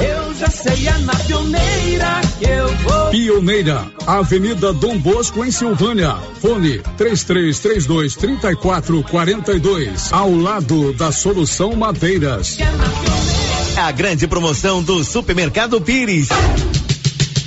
Eu 0.00 0.34
já 0.34 0.48
sei, 0.48 0.86
é 0.86 0.98
na 0.98 1.14
pioneira 1.14 2.20
que 2.38 2.44
eu 2.44 2.68
vou. 2.76 3.10
Pioneira, 3.10 3.84
Avenida 4.06 4.72
Dom 4.72 4.96
Bosco, 4.98 5.44
em 5.44 5.50
Silvânia. 5.50 6.14
Fone 6.40 6.78
3332 6.96 8.14
3442. 8.14 10.12
Ao 10.12 10.32
lado 10.32 10.92
da 10.92 11.10
Solução 11.10 11.74
Madeiras. 11.74 12.58
A 13.76 13.90
grande 13.90 14.28
promoção 14.28 14.82
do 14.82 15.02
Supermercado 15.02 15.80
Pires. 15.80 16.28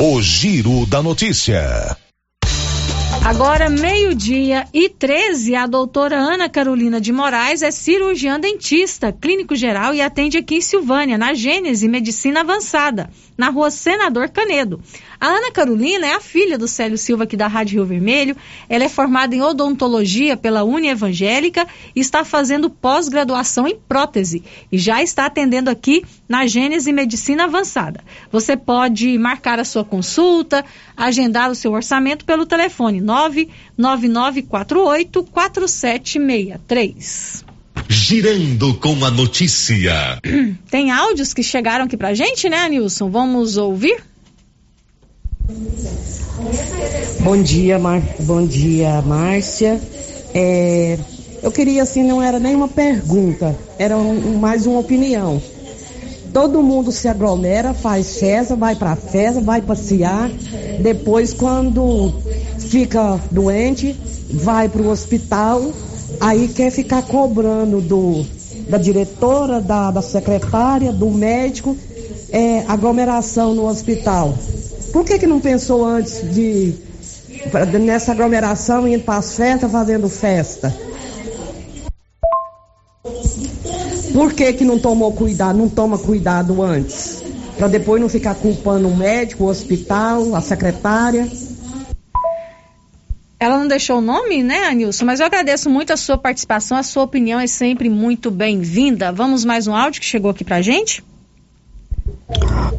O 0.00 0.22
Giro 0.22 0.86
da 0.86 1.02
Notícia. 1.02 1.96
Agora, 3.24 3.68
meio-dia 3.68 4.68
e 4.72 4.88
13, 4.88 5.56
a 5.56 5.66
doutora 5.66 6.16
Ana 6.16 6.48
Carolina 6.48 7.00
de 7.00 7.12
Moraes 7.12 7.62
é 7.62 7.72
cirurgiã 7.72 8.38
dentista, 8.38 9.12
clínico 9.12 9.56
geral 9.56 9.92
e 9.92 10.00
atende 10.00 10.38
aqui 10.38 10.54
em 10.54 10.60
Silvânia, 10.60 11.18
na 11.18 11.34
Gênese 11.34 11.88
Medicina 11.88 12.40
Avançada, 12.40 13.10
na 13.36 13.50
rua 13.50 13.72
Senador 13.72 14.28
Canedo. 14.28 14.80
A 15.20 15.26
Ana 15.26 15.50
Carolina 15.50 16.06
é 16.06 16.14
a 16.14 16.20
filha 16.20 16.56
do 16.56 16.68
Célio 16.68 16.96
Silva 16.96 17.24
aqui 17.24 17.36
da 17.36 17.48
Rádio 17.48 17.78
Rio 17.78 17.86
Vermelho. 17.86 18.36
Ela 18.68 18.84
é 18.84 18.88
formada 18.88 19.34
em 19.34 19.42
odontologia 19.42 20.36
pela 20.36 20.62
Uni 20.62 20.88
Evangélica 20.88 21.66
e 21.94 21.98
está 21.98 22.24
fazendo 22.24 22.70
pós-graduação 22.70 23.66
em 23.66 23.76
prótese 23.76 24.44
e 24.70 24.78
já 24.78 25.02
está 25.02 25.26
atendendo 25.26 25.68
aqui 25.68 26.04
na 26.28 26.46
Gênese 26.46 26.92
Medicina 26.92 27.44
Avançada. 27.44 28.00
Você 28.30 28.54
pode 28.56 29.16
marcar 29.16 29.58
a 29.58 29.64
sua 29.64 29.84
consulta, 29.84 30.64
agendar 30.96 31.50
o 31.50 31.54
seu 31.54 31.72
orçamento 31.72 32.24
pelo 32.24 32.44
telefone 32.44 33.00
99948 33.00 35.24
4763. 35.24 37.44
Girando 37.88 38.74
com 38.74 39.04
a 39.04 39.10
notícia. 39.10 40.20
Tem 40.70 40.90
áudios 40.90 41.32
que 41.32 41.42
chegaram 41.42 41.86
aqui 41.86 41.96
pra 41.96 42.12
gente, 42.12 42.46
né, 42.48 42.68
Nilson? 42.68 43.10
Vamos 43.10 43.56
ouvir? 43.56 44.02
Bom 47.20 47.42
dia, 47.42 47.78
Mar... 47.78 48.02
bom 48.20 48.46
dia, 48.46 49.00
Márcia. 49.00 49.80
É... 50.34 50.98
Eu 51.42 51.52
queria 51.52 51.82
assim, 51.82 52.02
não 52.02 52.20
era 52.20 52.38
nenhuma 52.38 52.68
pergunta, 52.68 53.56
era 53.78 53.96
um, 53.96 54.38
mais 54.38 54.66
uma 54.66 54.80
opinião. 54.80 55.40
Todo 56.38 56.62
mundo 56.62 56.92
se 56.92 57.08
aglomera, 57.08 57.74
faz 57.74 58.20
festa, 58.20 58.54
vai 58.54 58.76
para 58.76 58.94
festa, 58.94 59.40
vai 59.40 59.60
passear. 59.60 60.30
Depois, 60.80 61.34
quando 61.34 62.14
fica 62.60 63.18
doente, 63.28 63.96
vai 64.34 64.68
para 64.68 64.80
o 64.80 64.88
hospital, 64.88 65.60
aí 66.20 66.46
quer 66.46 66.70
ficar 66.70 67.02
cobrando 67.02 67.80
do, 67.80 68.24
da 68.68 68.78
diretora, 68.78 69.60
da, 69.60 69.90
da 69.90 70.00
secretária, 70.00 70.92
do 70.92 71.10
médico, 71.10 71.76
é, 72.30 72.62
aglomeração 72.68 73.52
no 73.52 73.68
hospital. 73.68 74.32
Por 74.92 75.04
que, 75.04 75.18
que 75.18 75.26
não 75.26 75.40
pensou 75.40 75.84
antes 75.84 76.22
de 76.32 76.72
nessa 77.80 78.12
aglomeração 78.12 78.86
indo 78.86 79.02
para 79.02 79.18
as 79.18 79.34
festas 79.34 79.72
fazendo 79.72 80.08
festa? 80.08 80.72
Por 84.18 84.32
que, 84.32 84.52
que 84.52 84.64
não 84.64 84.80
tomou 84.80 85.12
cuidado, 85.12 85.56
não 85.56 85.68
toma 85.68 85.96
cuidado 85.96 86.60
antes? 86.60 87.22
Para 87.56 87.68
depois 87.68 88.02
não 88.02 88.08
ficar 88.08 88.34
culpando 88.34 88.88
o 88.88 88.96
médico, 88.96 89.44
o 89.44 89.46
hospital, 89.46 90.34
a 90.34 90.40
secretária. 90.40 91.28
Ela 93.38 93.58
não 93.60 93.68
deixou 93.68 93.98
o 93.98 94.00
nome, 94.00 94.42
né, 94.42 94.64
Anilson? 94.64 95.04
Mas 95.04 95.20
eu 95.20 95.26
agradeço 95.26 95.70
muito 95.70 95.92
a 95.92 95.96
sua 95.96 96.18
participação, 96.18 96.76
a 96.76 96.82
sua 96.82 97.04
opinião 97.04 97.38
é 97.38 97.46
sempre 97.46 97.88
muito 97.88 98.28
bem-vinda. 98.28 99.12
Vamos 99.12 99.44
mais 99.44 99.68
um 99.68 99.72
áudio 99.76 100.00
que 100.00 100.06
chegou 100.08 100.32
aqui 100.32 100.42
pra 100.42 100.60
gente? 100.60 101.00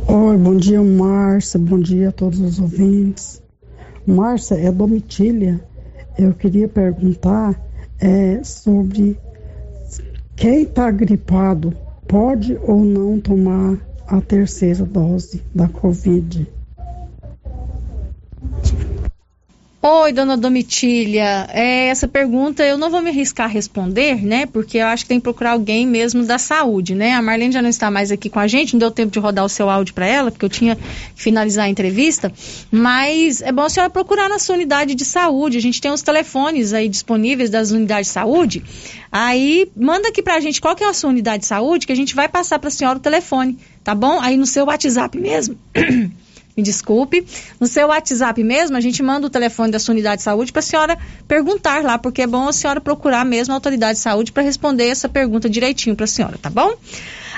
Oi, 0.10 0.38
bom 0.38 0.58
dia, 0.58 0.82
Márcia. 0.84 1.58
Bom 1.58 1.80
dia 1.80 2.10
a 2.10 2.12
todos 2.12 2.42
os 2.42 2.60
ouvintes. 2.60 3.42
Márcia, 4.06 4.56
é 4.56 4.70
Domitília. 4.70 5.64
Eu 6.18 6.34
queria 6.34 6.68
perguntar 6.68 7.58
é, 7.98 8.44
sobre 8.44 9.18
quem 10.40 10.62
está 10.62 10.90
gripado 10.90 11.74
pode 12.08 12.58
ou 12.64 12.86
não 12.86 13.20
tomar 13.20 13.78
a 14.08 14.22
terceira 14.22 14.86
dose 14.86 15.44
da 15.54 15.68
Covid. 15.68 16.48
Oi, 19.82 20.12
dona 20.12 20.36
Domitília. 20.36 21.48
É, 21.54 21.88
essa 21.88 22.06
pergunta 22.06 22.66
eu 22.66 22.78
não 22.78 22.90
vou 22.90 23.02
me 23.02 23.12
arriscar 23.12 23.46
a 23.46 23.50
responder, 23.50 24.22
né? 24.26 24.46
Porque 24.46 24.78
eu 24.78 24.86
acho 24.86 25.06
que 25.06 25.08
tem 25.08 25.20
que 25.20 25.24
procurar 25.24 25.52
alguém 25.52 25.88
mesmo 25.88 26.26
da 26.26 26.38
saúde, 26.38 26.94
né? 26.94 27.14
A 27.14 27.22
Marlene 27.22 27.54
já 27.54 27.62
não 27.62 27.70
está 27.70 27.90
mais 27.90 28.12
aqui 28.12 28.30
com 28.30 28.42
a 28.42 28.46
gente, 28.46 28.74
não 28.74 28.80
deu 28.82 28.92
tempo 28.92 29.10
de 29.10 29.20
rodar 29.20 29.46
o 29.46 29.48
seu 29.48 29.70
áudio 29.70 29.94
para 29.94 30.06
ela, 30.06 30.32
porque 30.32 30.44
eu 30.44 30.50
tinha 30.50 30.76
que 30.76 30.84
finalizar 31.16 31.64
a 31.64 31.70
entrevista. 31.70 32.30
Mas 32.70 33.42
é 33.42 33.54
bom 33.54 33.62
a 33.62 33.70
senhora 33.70 33.90
procurar 33.90 34.28
na 34.28 34.38
sua 34.38 34.56
unidade 34.56 34.94
de 34.96 35.06
saúde. 35.06 35.58
A 35.58 35.62
gente 35.62 35.80
tem 35.80 35.92
os 35.92 36.02
telefones 36.02 36.74
aí 36.74 36.90
disponíveis 36.90 37.50
das 37.50 37.72
unidades 37.72 38.08
de 38.08 38.14
saúde. 38.14 38.62
Aí 39.10 39.72
manda 39.78 40.10
aqui 40.10 40.22
pra 40.22 40.42
gente 40.42 40.60
qual 40.60 40.76
que 40.76 40.84
é 40.84 40.90
a 40.90 40.94
sua 40.94 41.10
unidade 41.10 41.44
de 41.44 41.48
saúde, 41.48 41.88
que 41.88 41.94
a 41.94 41.96
gente 41.96 42.14
vai 42.14 42.28
passar 42.28 42.60
para 42.60 42.68
a 42.68 42.72
senhora 42.72 42.98
o 42.98 43.02
telefone, 43.02 43.58
tá 43.82 43.96
bom? 43.96 44.20
Aí 44.20 44.36
no 44.36 44.46
seu 44.46 44.66
WhatsApp 44.66 45.18
mesmo. 45.18 45.58
me 46.56 46.64
desculpe. 46.64 47.26
No 47.60 47.68
seu 47.68 47.88
WhatsApp 47.88 48.44
mesmo, 48.44 48.76
a 48.76 48.82
gente 48.82 49.02
manda 49.02 49.28
o 49.28 49.30
telefone 49.30 49.72
da 49.72 49.80
sua 49.80 49.94
unidade 49.94 50.18
de 50.18 50.24
saúde 50.24 50.52
para 50.52 50.60
a 50.60 50.64
senhora 50.64 50.98
perguntar 51.28 51.84
lá, 51.84 51.98
porque 51.98 52.22
é 52.22 52.28
bom 52.28 52.48
a 52.48 52.54
senhora 52.54 52.82
procurar 52.82 53.26
mesmo 53.26 53.54
a 53.54 53.58
autoridade 53.58 53.98
de 53.98 54.04
saúde 54.04 54.32
para 54.32 54.44
responder 54.44 54.88
essa 54.88 55.08
pergunta 55.08 55.50
direitinho 55.50 55.96
para 55.96 56.06
a 56.06 56.08
senhora, 56.08 56.38
tá 56.42 56.50
bom? 56.50 56.76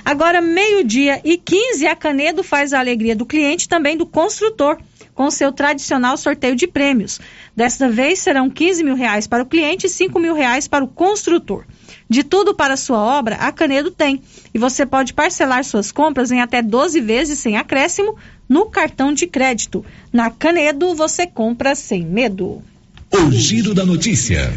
Agora, 0.04 0.42
meio-dia 0.42 1.22
e 1.24 1.38
15, 1.38 1.86
a 1.86 1.96
Canedo 1.96 2.44
faz 2.44 2.74
a 2.74 2.80
alegria 2.80 3.16
do 3.16 3.26
cliente 3.26 3.70
também 3.70 3.96
do 3.96 4.06
construtor 4.06 4.78
com 5.14 5.30
seu 5.30 5.52
tradicional 5.52 6.18
sorteio 6.18 6.56
de 6.56 6.66
prêmios. 6.66 7.20
Desta 7.56 7.90
vez 7.90 8.20
serão 8.20 8.50
15 8.50 8.84
mil 8.84 8.96
reais 8.96 9.28
para 9.28 9.44
o 9.44 9.46
cliente 9.46 9.86
e 9.86 9.90
5 9.90 10.18
mil 10.20 10.34
reais 10.34 10.68
para 10.68 10.84
o 10.84 10.88
construtor. 10.88 11.66
De 12.12 12.26
tudo 12.26 12.54
para 12.54 12.76
sua 12.76 12.98
obra, 12.98 13.38
a 13.38 13.54
Canedo 13.54 13.90
tem. 13.90 14.22
E 14.54 14.60
você 14.60 14.86
pode 14.86 15.14
parcelar 15.14 15.64
suas 15.64 15.94
compras 15.94 16.30
em 16.30 16.42
até 16.42 16.62
12 16.62 17.00
vezes 17.00 17.40
sem 17.40 17.56
acréscimo 17.56 18.18
no 18.50 18.66
cartão 18.66 19.14
de 19.14 19.26
crédito. 19.26 19.86
Na 20.12 20.30
Canedo 20.30 20.94
você 20.94 21.26
compra 21.26 21.74
sem 21.74 22.06
medo. 22.06 22.62
O 23.14 23.32
giro 23.32 23.74
da 23.74 23.86
notícia. 23.86 24.52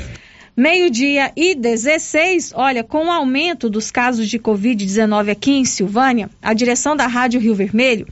Meio-dia 0.57 1.31
e 1.37 1.55
16, 1.55 2.55
olha, 2.57 2.83
com 2.83 3.07
o 3.07 3.11
aumento 3.13 3.71
dos 3.71 3.89
casos 3.89 4.29
de 4.29 4.37
Covid-19 4.37 5.31
aqui 5.31 5.53
em 5.53 5.65
Silvânia, 5.65 6.29
a 6.43 6.55
direção 6.55 6.97
da 6.97 7.07
Rádio 7.07 7.41
Rio 7.41 7.55
Vermelho 7.55 8.09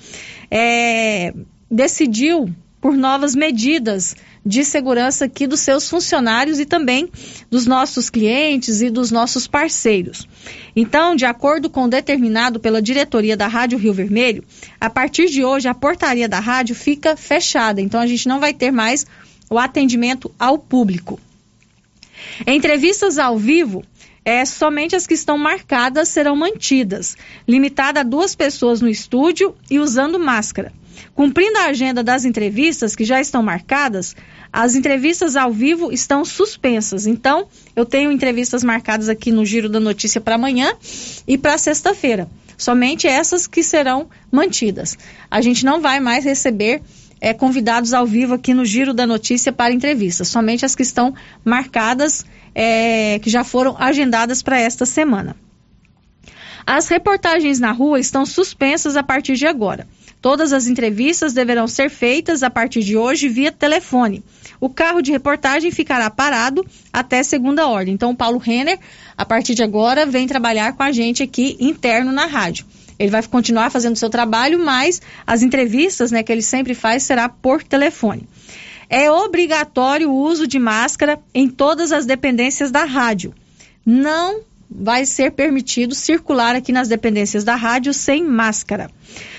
é, 0.49 1.35
decidiu 1.69 2.49
por 2.83 2.97
novas 2.97 3.37
medidas 3.37 4.17
de 4.45 4.65
segurança 4.65 5.27
aqui 5.27 5.47
dos 5.47 5.61
seus 5.61 5.89
funcionários 5.89 6.59
e 6.59 6.67
também 6.67 7.09
dos 7.49 7.65
nossos 7.65 8.11
clientes 8.11 8.83
e 8.83 8.91
dos 8.91 9.13
nossos 9.13 9.47
parceiros. 9.47 10.27
Então, 10.75 11.15
de 11.15 11.25
acordo 11.25 11.71
com 11.71 11.85
o 11.85 11.89
determinado 11.89 12.59
pela 12.59 12.83
diretoria 12.83 13.37
da 13.37 13.47
Rádio 13.47 13.79
Rio 13.79 13.95
Vermelho, 13.95 14.43
a 14.81 14.91
partir 14.91 15.31
de 15.31 15.45
hoje 15.45 15.69
a 15.69 15.75
portaria 15.75 16.29
da 16.29 16.41
rádio 16.41 16.75
fica 16.75 17.17
fechada. 17.17 17.81
Então, 17.81 18.01
a 18.01 18.07
gente 18.07 18.27
não 18.27 18.41
vai 18.41 18.53
ter 18.53 18.73
mais 18.73 19.07
o 19.49 19.61
atendimento 19.61 20.29
ao 20.37 20.59
público. 20.59 21.21
Entrevistas 22.45 23.17
ao 23.17 23.39
vivo, 23.39 23.85
é, 24.25 24.45
somente 24.45 24.97
as 24.97 25.07
que 25.07 25.15
estão 25.15 25.39
marcadas 25.39 26.09
serão 26.09 26.35
mantidas, 26.35 27.17
limitada 27.47 28.01
a 28.01 28.05
duas 28.05 28.35
pessoas 28.35 28.81
no 28.81 28.89
estúdio 28.89 29.55
e 29.71 29.79
usando 29.79 30.19
máscara. 30.19 30.73
Cumprindo 31.15 31.59
a 31.59 31.67
agenda 31.67 32.03
das 32.03 32.25
entrevistas 32.25 32.97
que 32.97 33.05
já 33.05 33.21
estão 33.21 33.43
marcadas, 33.43 34.17
as 34.53 34.75
entrevistas 34.75 35.37
ao 35.37 35.53
vivo 35.53 35.93
estão 35.93 36.25
suspensas. 36.25 37.07
Então, 37.07 37.49
eu 37.75 37.85
tenho 37.85 38.13
entrevistas 38.13 38.63
marcadas 38.63 39.09
aqui 39.09 39.33
no 39.33 39.45
Giro 39.45 39.69
da 39.69 39.81
Notícia 39.81 40.21
para 40.21 40.35
amanhã 40.35 40.73
e 41.27 41.39
para 41.39 41.59
sexta-feira. 41.59 42.29
Somente 42.57 43.07
essas 43.07 43.47
que 43.47 43.63
serão 43.63 44.09
mantidas. 44.31 44.97
A 45.31 45.41
gente 45.41 45.65
não 45.65 45.81
vai 45.81 46.01
mais 46.01 46.25
receber 46.25 46.83
é, 47.21 47.33
convidados 47.33 47.95
ao 47.95 48.07
vivo 48.07 48.35
aqui 48.35 48.53
no 48.53 48.65
Giro 48.65 48.93
da 48.93 49.07
Notícia 49.07 49.53
para 49.53 49.73
entrevistas. 49.73 50.29
Somente 50.29 50.65
as 50.65 50.75
que 50.75 50.83
estão 50.83 51.15
marcadas, 51.45 52.27
é, 52.55 53.19
que 53.21 53.31
já 53.31 53.45
foram 53.45 53.77
agendadas 53.79 54.43
para 54.43 54.61
esta 54.61 54.85
semana. 54.85 55.37
As 56.67 56.89
reportagens 56.89 57.59
na 57.59 57.73
rua 57.73 57.99
estão 57.99 58.25
suspensas 58.25 58.97
a 58.97 59.03
partir 59.03 59.35
de 59.35 59.47
agora. 59.47 59.87
Todas 60.23 60.53
as 60.53 60.69
entrevistas 60.69 61.33
deverão 61.33 61.67
ser 61.67 61.91
feitas 61.91 62.45
a 62.45 62.49
partir 62.49 62.85
de 62.85 62.97
hoje 62.97 63.29
via 63.29 63.51
telefone. 63.51 64.23
O 64.61 64.71
carro 64.71 65.03
de 65.03 65.11
reportagem 65.11 65.73
ficará 65.73 66.09
parado 66.09 66.65
até 66.93 67.25
segunda 67.25 67.67
ordem. 67.67 67.93
Então, 67.93 68.13
o 68.13 68.17
Paulo 68.17 68.39
Renner, 68.39 68.79
a 69.19 69.27
partir 69.27 69.57
de 69.57 69.65
agora, 69.65 70.07
vem 70.07 70.29
trabalhar 70.29 70.75
com 70.75 70.85
a 70.85 70.93
gente 70.93 71.25
aqui 71.25 71.57
interno 71.59 72.13
na 72.13 72.27
rádio. 72.27 72.65
Ele 73.01 73.11
vai 73.11 73.21
continuar 73.25 73.69
fazendo 73.71 73.97
o 73.97 73.99
seu 73.99 74.09
trabalho, 74.09 74.65
mas 74.65 75.03
as 75.27 75.43
entrevistas 75.43 76.13
né, 76.13 76.23
que 76.23 76.31
ele 76.31 76.41
sempre 76.41 76.73
faz 76.73 77.03
será 77.03 77.29
por 77.29 77.65
telefone. 77.65 78.29
É 78.89 79.11
obrigatório 79.11 80.09
o 80.09 80.17
uso 80.17 80.47
de 80.47 80.61
máscara 80.61 81.19
em 81.35 81.49
todas 81.49 81.91
as 81.91 82.07
dependências 82.07 82.71
da 82.71 82.85
rádio. 82.85 83.35
Não 83.85 84.43
vai 84.75 85.05
ser 85.07 85.33
permitido 85.33 85.95
circular 85.95 86.55
aqui 86.55 86.73
nas 86.73 86.89
dependências 86.89 87.45
da 87.45 87.55
rádio 87.55 87.93
sem 87.93 88.25
máscara. 88.25 88.91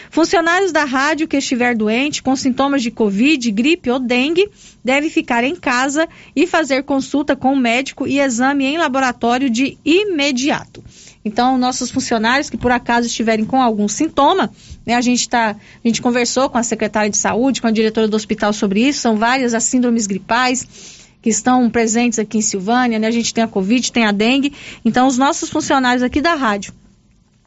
Funcionários 0.09 0.71
da 0.71 0.83
rádio 0.83 1.27
que 1.27 1.37
estiver 1.37 1.75
doente 1.75 2.21
com 2.21 2.35
sintomas 2.35 2.83
de 2.83 2.91
Covid, 2.91 3.49
gripe 3.51 3.89
ou 3.89 3.99
dengue 3.99 4.47
deve 4.83 5.09
ficar 5.09 5.43
em 5.43 5.55
casa 5.55 6.07
e 6.35 6.45
fazer 6.45 6.83
consulta 6.83 7.35
com 7.35 7.53
o 7.53 7.57
médico 7.57 8.07
e 8.07 8.19
exame 8.19 8.65
em 8.65 8.77
laboratório 8.77 9.49
de 9.49 9.75
imediato. 9.83 10.83
Então, 11.25 11.57
nossos 11.57 11.89
funcionários 11.89 12.49
que 12.49 12.57
por 12.57 12.71
acaso 12.71 13.07
estiverem 13.07 13.45
com 13.45 13.61
algum 13.61 13.87
sintoma, 13.87 14.51
né, 14.85 14.93
a 14.93 15.01
gente 15.01 15.27
tá, 15.27 15.55
a 15.83 15.87
gente 15.87 16.01
conversou 16.01 16.49
com 16.49 16.59
a 16.59 16.63
secretária 16.63 17.09
de 17.09 17.17
saúde, 17.17 17.61
com 17.61 17.67
a 17.67 17.71
diretora 17.71 18.07
do 18.07 18.15
hospital 18.15 18.53
sobre 18.53 18.87
isso, 18.87 18.99
são 18.99 19.17
várias 19.17 19.53
as 19.53 19.63
síndromes 19.63 20.05
gripais 20.05 21.02
que 21.23 21.29
estão 21.29 21.67
presentes 21.71 22.19
aqui 22.19 22.37
em 22.37 22.41
Silvânia, 22.41 22.99
né? 22.99 23.07
A 23.07 23.11
gente 23.11 23.33
tem 23.33 23.43
a 23.43 23.47
Covid, 23.47 23.91
tem 23.91 24.05
a 24.05 24.11
dengue. 24.11 24.53
Então, 24.85 25.07
os 25.07 25.17
nossos 25.17 25.49
funcionários 25.49 26.03
aqui 26.03 26.21
da 26.21 26.35
rádio 26.35 26.71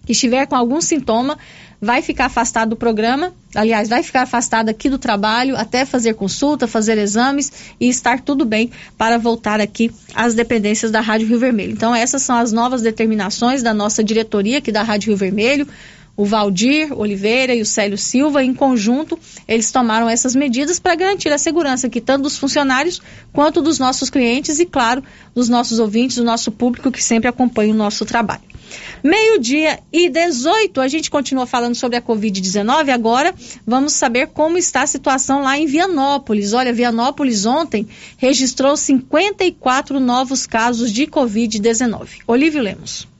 que 0.07 0.13
estiver 0.13 0.47
com 0.47 0.55
algum 0.55 0.81
sintoma, 0.81 1.37
vai 1.81 2.01
ficar 2.01 2.27
afastado 2.27 2.71
do 2.71 2.77
programa, 2.77 3.35
aliás, 3.55 3.89
vai 3.89 4.03
ficar 4.03 4.23
afastado 4.23 4.69
aqui 4.69 4.89
do 4.89 4.99
trabalho 4.99 5.57
até 5.57 5.85
fazer 5.85 6.15
consulta, 6.15 6.67
fazer 6.67 6.97
exames 6.97 7.53
e 7.79 7.89
estar 7.89 8.21
tudo 8.21 8.45
bem 8.45 8.71
para 8.97 9.19
voltar 9.19 9.61
aqui 9.61 9.91
às 10.15 10.33
dependências 10.33 10.91
da 10.91 11.01
Rádio 11.01 11.27
Rio 11.27 11.39
Vermelho. 11.39 11.73
Então, 11.73 11.95
essas 11.95 12.23
são 12.23 12.37
as 12.37 12.53
novas 12.53 12.81
determinações 12.81 13.63
da 13.63 13.75
nossa 13.75 14.03
diretoria 14.03 14.59
aqui 14.59 14.73
da 14.73 14.83
Rádio 14.83 15.09
Rio 15.09 15.17
Vermelho. 15.19 15.69
O 16.17 16.25
Valdir 16.25 16.99
Oliveira 16.99 17.55
e 17.55 17.61
o 17.61 17.67
Célio 17.67 17.99
Silva, 17.99 18.43
em 18.43 18.55
conjunto, 18.55 19.19
eles 19.47 19.71
tomaram 19.71 20.09
essas 20.09 20.35
medidas 20.35 20.79
para 20.79 20.95
garantir 20.95 21.31
a 21.31 21.39
segurança 21.39 21.87
aqui, 21.87 22.01
tanto 22.01 22.23
dos 22.23 22.39
funcionários 22.39 23.03
quanto 23.33 23.61
dos 23.61 23.79
nossos 23.79 24.09
clientes 24.09 24.59
e, 24.59 24.65
claro, 24.65 25.05
dos 25.35 25.49
nossos 25.49 25.79
ouvintes, 25.79 26.17
do 26.17 26.25
nosso 26.25 26.51
público 26.51 26.91
que 26.91 27.03
sempre 27.03 27.29
acompanha 27.29 27.75
o 27.75 27.77
nosso 27.77 28.07
trabalho. 28.07 28.43
Meio-dia 29.03 29.81
e 29.93 30.09
18, 30.09 30.81
a 30.81 30.89
gente 30.89 31.11
continua 31.11 31.47
falando 31.47 31.75
sobre 31.75 31.97
a 31.97 32.03
Covid-19. 32.03 32.91
Agora 32.91 33.35
vamos 33.67 33.93
saber 33.93 34.29
como 34.29 34.59
está 34.59 34.83
a 34.83 34.87
situação 34.87 35.43
lá 35.43 35.59
em 35.59 35.67
Vianópolis. 35.67 36.53
Olha, 36.53 36.73
Vianópolis 36.73 37.47
ontem 37.47 37.87
registrou 38.17 38.77
54 38.77 40.01
novos 40.01 40.47
casos 40.47 40.91
de 40.93 41.07
Covid-19. 41.07 42.09
Olívio 42.27 42.63
Lemos. 42.63 43.16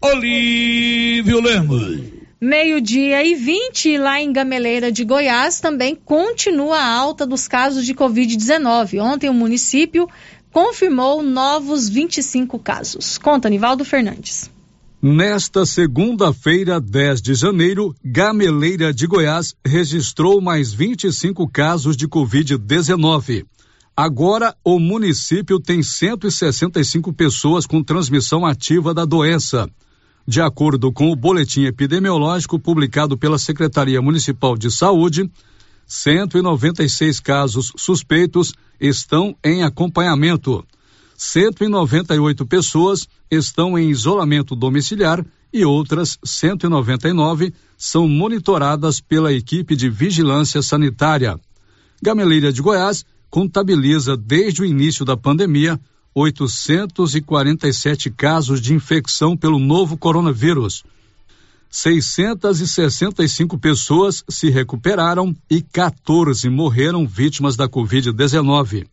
Olívio 0.00 1.42
Lemos. 1.42 2.00
Meio-dia 2.40 3.22
e 3.22 3.34
20, 3.34 3.98
lá 3.98 4.18
em 4.18 4.32
Gameleira 4.32 4.90
de 4.90 5.04
Goiás, 5.04 5.60
também 5.60 5.94
continua 5.94 6.78
a 6.78 6.90
alta 6.90 7.26
dos 7.26 7.46
casos 7.46 7.84
de 7.84 7.94
Covid-19. 7.94 8.98
Ontem, 9.02 9.28
o 9.28 9.34
município 9.34 10.08
confirmou 10.50 11.22
novos 11.22 11.86
25 11.86 12.58
casos. 12.58 13.18
Conta, 13.18 13.50
Nivaldo 13.50 13.84
Fernandes. 13.84 14.50
Nesta 15.02 15.66
segunda-feira, 15.66 16.80
10 16.80 17.20
de 17.20 17.34
janeiro, 17.34 17.94
Gameleira 18.02 18.90
de 18.94 19.06
Goiás 19.06 19.54
registrou 19.66 20.40
mais 20.40 20.72
25 20.72 21.46
casos 21.46 21.94
de 21.94 22.08
Covid-19. 22.08 23.44
Agora, 23.96 24.54
o 24.62 24.78
município 24.78 25.58
tem 25.58 25.82
165 25.82 27.14
pessoas 27.14 27.66
com 27.66 27.82
transmissão 27.82 28.44
ativa 28.44 28.92
da 28.92 29.06
doença. 29.06 29.70
De 30.28 30.38
acordo 30.38 30.92
com 30.92 31.10
o 31.10 31.16
boletim 31.16 31.64
epidemiológico 31.64 32.58
publicado 32.58 33.16
pela 33.16 33.38
Secretaria 33.38 34.02
Municipal 34.02 34.54
de 34.58 34.70
Saúde, 34.70 35.30
196 35.86 37.20
casos 37.20 37.72
suspeitos 37.74 38.52
estão 38.78 39.34
em 39.42 39.62
acompanhamento. 39.62 40.62
198 41.16 42.44
pessoas 42.44 43.08
estão 43.30 43.78
em 43.78 43.88
isolamento 43.88 44.54
domiciliar 44.54 45.24
e 45.50 45.64
outras 45.64 46.18
199 46.22 47.54
são 47.78 48.06
monitoradas 48.06 49.00
pela 49.00 49.32
equipe 49.32 49.74
de 49.74 49.88
vigilância 49.88 50.60
sanitária. 50.60 51.40
Gameleira 52.02 52.52
de 52.52 52.60
Goiás 52.60 53.06
contabiliza 53.30 54.16
desde 54.16 54.62
o 54.62 54.64
início 54.64 55.04
da 55.04 55.16
pandemia 55.16 55.80
847 56.14 58.10
casos 58.10 58.60
de 58.60 58.72
infecção 58.72 59.36
pelo 59.36 59.58
novo 59.58 59.98
coronavírus. 59.98 60.82
665 61.70 63.58
pessoas 63.58 64.24
se 64.26 64.48
recuperaram 64.48 65.36
e 65.50 65.60
14 65.60 66.48
morreram 66.48 67.06
vítimas 67.06 67.54
da 67.54 67.68
Covid-19. 67.68 68.86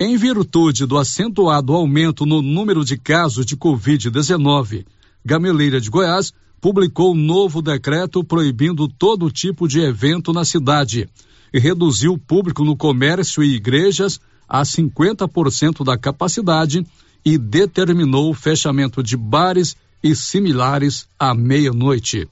Em 0.00 0.16
virtude 0.16 0.86
do 0.86 0.96
acentuado 0.96 1.74
aumento 1.74 2.24
no 2.24 2.40
número 2.40 2.82
de 2.84 2.96
casos 2.96 3.44
de 3.44 3.56
Covid-19, 3.56 4.86
Gameleira 5.22 5.80
de 5.80 5.90
Goiás 5.90 6.32
publicou 6.60 7.14
novo 7.14 7.60
decreto 7.60 8.24
proibindo 8.24 8.88
todo 8.88 9.30
tipo 9.30 9.68
de 9.68 9.80
evento 9.80 10.32
na 10.32 10.44
cidade 10.44 11.10
e 11.52 11.58
reduziu 11.58 12.12
o 12.12 12.18
público 12.18 12.64
no 12.64 12.76
comércio 12.76 13.42
e 13.42 13.54
igrejas 13.54 14.20
a 14.48 14.62
50% 14.62 15.84
da 15.84 15.98
capacidade 15.98 16.86
e 17.24 17.36
determinou 17.36 18.30
o 18.30 18.34
fechamento 18.34 19.02
de 19.02 19.16
bares 19.16 19.76
e 20.02 20.14
similares 20.14 21.06
à 21.18 21.34
meia-noite. 21.34 22.28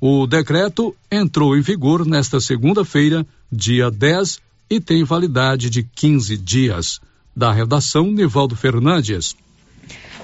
O 0.00 0.26
decreto 0.26 0.94
entrou 1.10 1.56
em 1.56 1.60
vigor 1.60 2.04
nesta 2.04 2.40
segunda-feira, 2.40 3.26
dia 3.50 3.90
10, 3.90 4.40
e 4.68 4.80
tem 4.80 5.04
validade 5.04 5.70
de 5.70 5.82
15 5.82 6.36
dias. 6.36 7.00
Da 7.36 7.52
redação, 7.52 8.10
Nivaldo 8.10 8.56
Fernandes. 8.56 9.36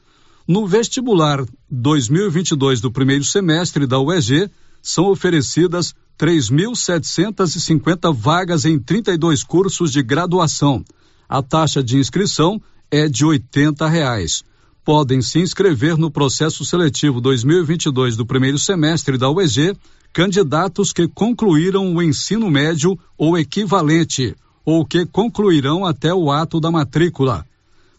No 0.48 0.66
vestibular 0.66 1.44
2022 1.70 2.80
do 2.80 2.90
primeiro 2.90 3.24
semestre 3.24 3.86
da 3.86 4.00
UEG, 4.00 4.50
são 4.80 5.10
oferecidas 5.10 5.94
3.750 6.18 8.14
vagas 8.14 8.64
em 8.64 8.78
32 8.78 9.44
cursos 9.44 9.92
de 9.92 10.02
graduação. 10.02 10.82
A 11.28 11.42
taxa 11.42 11.82
de 11.82 11.98
inscrição 11.98 12.58
é 12.90 13.06
de 13.08 13.26
R$ 13.26 13.42
reais. 13.90 14.42
Podem 14.82 15.20
se 15.20 15.38
inscrever 15.40 15.98
no 15.98 16.10
processo 16.10 16.64
seletivo 16.64 17.20
2022 17.20 18.16
do 18.16 18.24
primeiro 18.24 18.58
semestre 18.58 19.18
da 19.18 19.28
UEG 19.28 19.76
candidatos 20.16 20.94
que 20.94 21.06
concluíram 21.06 21.94
o 21.94 22.02
ensino 22.02 22.50
médio 22.50 22.98
ou 23.18 23.36
equivalente 23.36 24.34
ou 24.64 24.82
que 24.82 25.04
concluirão 25.04 25.84
até 25.84 26.14
o 26.14 26.30
ato 26.30 26.58
da 26.58 26.70
matrícula. 26.70 27.44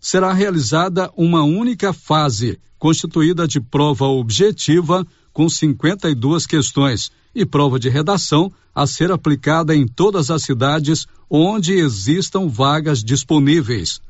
Será 0.01 0.33
realizada 0.33 1.11
uma 1.15 1.43
única 1.43 1.93
fase, 1.93 2.59
constituída 2.79 3.47
de 3.47 3.61
prova 3.61 4.05
objetiva 4.05 5.05
com 5.31 5.47
52 5.47 6.47
questões 6.47 7.11
e 7.35 7.45
prova 7.45 7.79
de 7.79 7.87
redação 7.87 8.51
a 8.73 8.87
ser 8.87 9.11
aplicada 9.11 9.75
em 9.75 9.87
todas 9.87 10.31
as 10.31 10.41
cidades 10.41 11.05
onde 11.29 11.73
existam 11.73 12.47
vagas 12.47 13.03
disponíveis. 13.03 14.01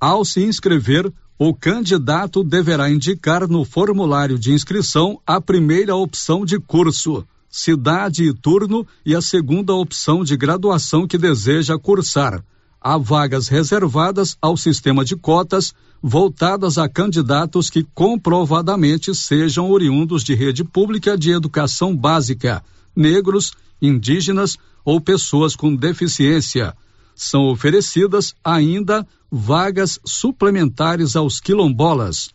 Ao 0.00 0.24
se 0.24 0.42
inscrever, 0.42 1.12
o 1.38 1.52
candidato 1.52 2.42
deverá 2.42 2.88
indicar 2.88 3.46
no 3.46 3.66
formulário 3.66 4.38
de 4.38 4.50
inscrição 4.50 5.20
a 5.26 5.42
primeira 5.42 5.94
opção 5.94 6.42
de 6.42 6.58
curso, 6.58 7.22
cidade 7.50 8.24
e 8.24 8.32
turno 8.32 8.86
e 9.04 9.14
a 9.14 9.20
segunda 9.20 9.74
opção 9.74 10.22
de 10.22 10.36
graduação 10.36 11.06
que 11.06 11.18
deseja 11.18 11.76
cursar. 11.76 12.42
Há 12.80 12.96
vagas 12.96 13.48
reservadas 13.48 14.38
ao 14.40 14.56
sistema 14.56 15.04
de 15.04 15.16
cotas 15.16 15.74
voltadas 16.02 16.78
a 16.78 16.88
candidatos 16.88 17.68
que 17.68 17.84
comprovadamente 17.94 19.14
sejam 19.14 19.70
oriundos 19.70 20.24
de 20.24 20.34
rede 20.34 20.64
pública 20.64 21.18
de 21.18 21.30
educação 21.30 21.94
básica, 21.94 22.64
negros, 22.96 23.52
indígenas 23.82 24.56
ou 24.84 25.00
pessoas 25.00 25.54
com 25.54 25.74
deficiência. 25.74 26.74
São 27.14 27.50
oferecidas 27.50 28.34
ainda 28.42 29.06
vagas 29.30 30.00
suplementares 30.04 31.16
aos 31.16 31.38
quilombolas. 31.38 32.30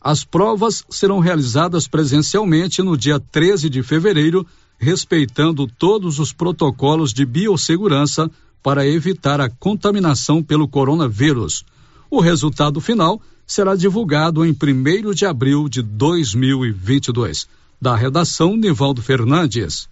As 0.00 0.24
provas 0.24 0.84
serão 0.88 1.18
realizadas 1.18 1.88
presencialmente 1.88 2.82
no 2.82 2.96
dia 2.96 3.18
13 3.18 3.68
de 3.68 3.82
fevereiro, 3.82 4.46
respeitando 4.78 5.66
todos 5.66 6.18
os 6.18 6.32
protocolos 6.32 7.12
de 7.12 7.26
biossegurança 7.26 8.30
para 8.62 8.86
evitar 8.86 9.40
a 9.40 9.50
contaminação 9.50 10.42
pelo 10.42 10.68
coronavírus. 10.68 11.64
O 12.10 12.20
resultado 12.20 12.80
final 12.80 13.20
será 13.46 13.74
divulgado 13.74 14.44
em 14.44 14.52
1 14.52 15.12
de 15.14 15.26
abril 15.26 15.68
de 15.68 15.82
2022. 15.82 17.48
Da 17.80 17.96
redação, 17.96 18.56
Nivaldo 18.56 19.02
Fernandes. 19.02 19.88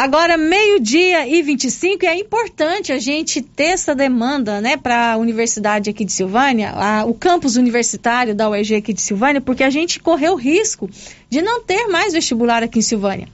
Agora, 0.00 0.38
meio-dia 0.38 1.28
e 1.28 1.42
25, 1.42 2.06
e 2.06 2.08
é 2.08 2.18
importante 2.18 2.90
a 2.90 2.98
gente 2.98 3.42
ter 3.42 3.64
essa 3.64 3.94
demanda 3.94 4.58
né, 4.58 4.74
para 4.74 5.12
a 5.12 5.16
universidade 5.18 5.90
aqui 5.90 6.06
de 6.06 6.12
Silvânia, 6.12 6.70
a, 6.70 7.04
o 7.04 7.12
campus 7.12 7.56
universitário 7.56 8.34
da 8.34 8.48
UEG 8.48 8.76
aqui 8.76 8.94
de 8.94 9.02
Silvânia, 9.02 9.42
porque 9.42 9.62
a 9.62 9.68
gente 9.68 10.00
correu 10.00 10.32
o 10.32 10.36
risco 10.36 10.88
de 11.28 11.42
não 11.42 11.62
ter 11.62 11.86
mais 11.88 12.14
vestibular 12.14 12.62
aqui 12.62 12.78
em 12.78 12.82
Silvânia. 12.82 13.28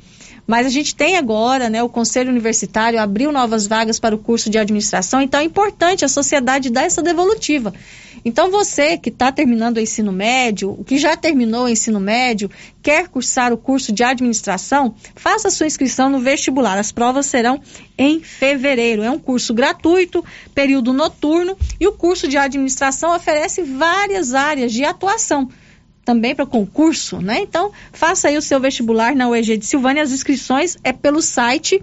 Mas 0.45 0.67
a 0.67 0.69
gente 0.69 0.97
tem 0.97 1.17
agora, 1.17 1.71
né, 1.71 1.85
o 1.85 1.89
Conselho 1.89 2.31
Universitário 2.31 3.01
abriu 3.01 3.31
novas 3.31 3.69
vagas 3.69 4.01
para 4.01 4.17
o 4.17 4.19
curso 4.19 4.51
de 4.51 4.59
administração, 4.59 5.23
então 5.23 5.39
é 5.39 5.45
importante 5.45 6.05
a 6.05 6.09
sociedade 6.09 6.69
dar 6.69 6.83
essa 6.83 7.01
devolutiva. 7.01 7.73
Então 8.27 8.51
você 8.51 8.99
que 8.99 9.09
está 9.09 9.31
terminando 9.31 9.77
o 9.77 9.81
ensino 9.81 10.11
médio, 10.11 10.83
que 10.85 10.99
já 10.99 11.17
terminou 11.17 11.67
o 11.67 11.69
ensino 11.69 12.01
médio, 12.01 12.51
quer 12.83 13.07
cursar 13.07 13.53
o 13.53 13.57
curso 13.57 13.93
de 13.93 14.03
administração, 14.03 14.97
faça 15.15 15.49
sua 15.49 15.69
inscrição 15.69 16.11
no 16.11 16.19
vestibular. 16.19 16.77
As 16.77 16.91
provas 16.91 17.27
serão 17.27 17.61
em 17.97 18.21
fevereiro. 18.21 19.05
É 19.05 19.11
um 19.13 19.19
curso 19.19 19.55
gratuito, 19.55 20.25
período 20.53 20.93
noturno, 20.93 21.57
e 21.79 21.87
o 21.87 21.93
curso 21.93 22.27
de 22.27 22.37
administração 22.37 23.15
oferece 23.15 23.63
várias 23.63 24.35
áreas 24.35 24.73
de 24.73 24.85
atuação 24.85 25.49
também 26.05 26.35
para 26.35 26.47
concurso, 26.47 27.21
né? 27.21 27.41
Então, 27.41 27.73
faça 27.93 28.27
aí 28.27 28.37
o 28.37 28.43
seu 28.43 28.61
vestibular 28.61 29.15
na 29.15 29.29
UEG 29.29 29.57
de 29.57 29.67
Silvânia. 29.67 30.03
As 30.03 30.11
inscrições 30.11 30.77
é 30.83 30.93
pelo 30.93 31.23
site 31.23 31.81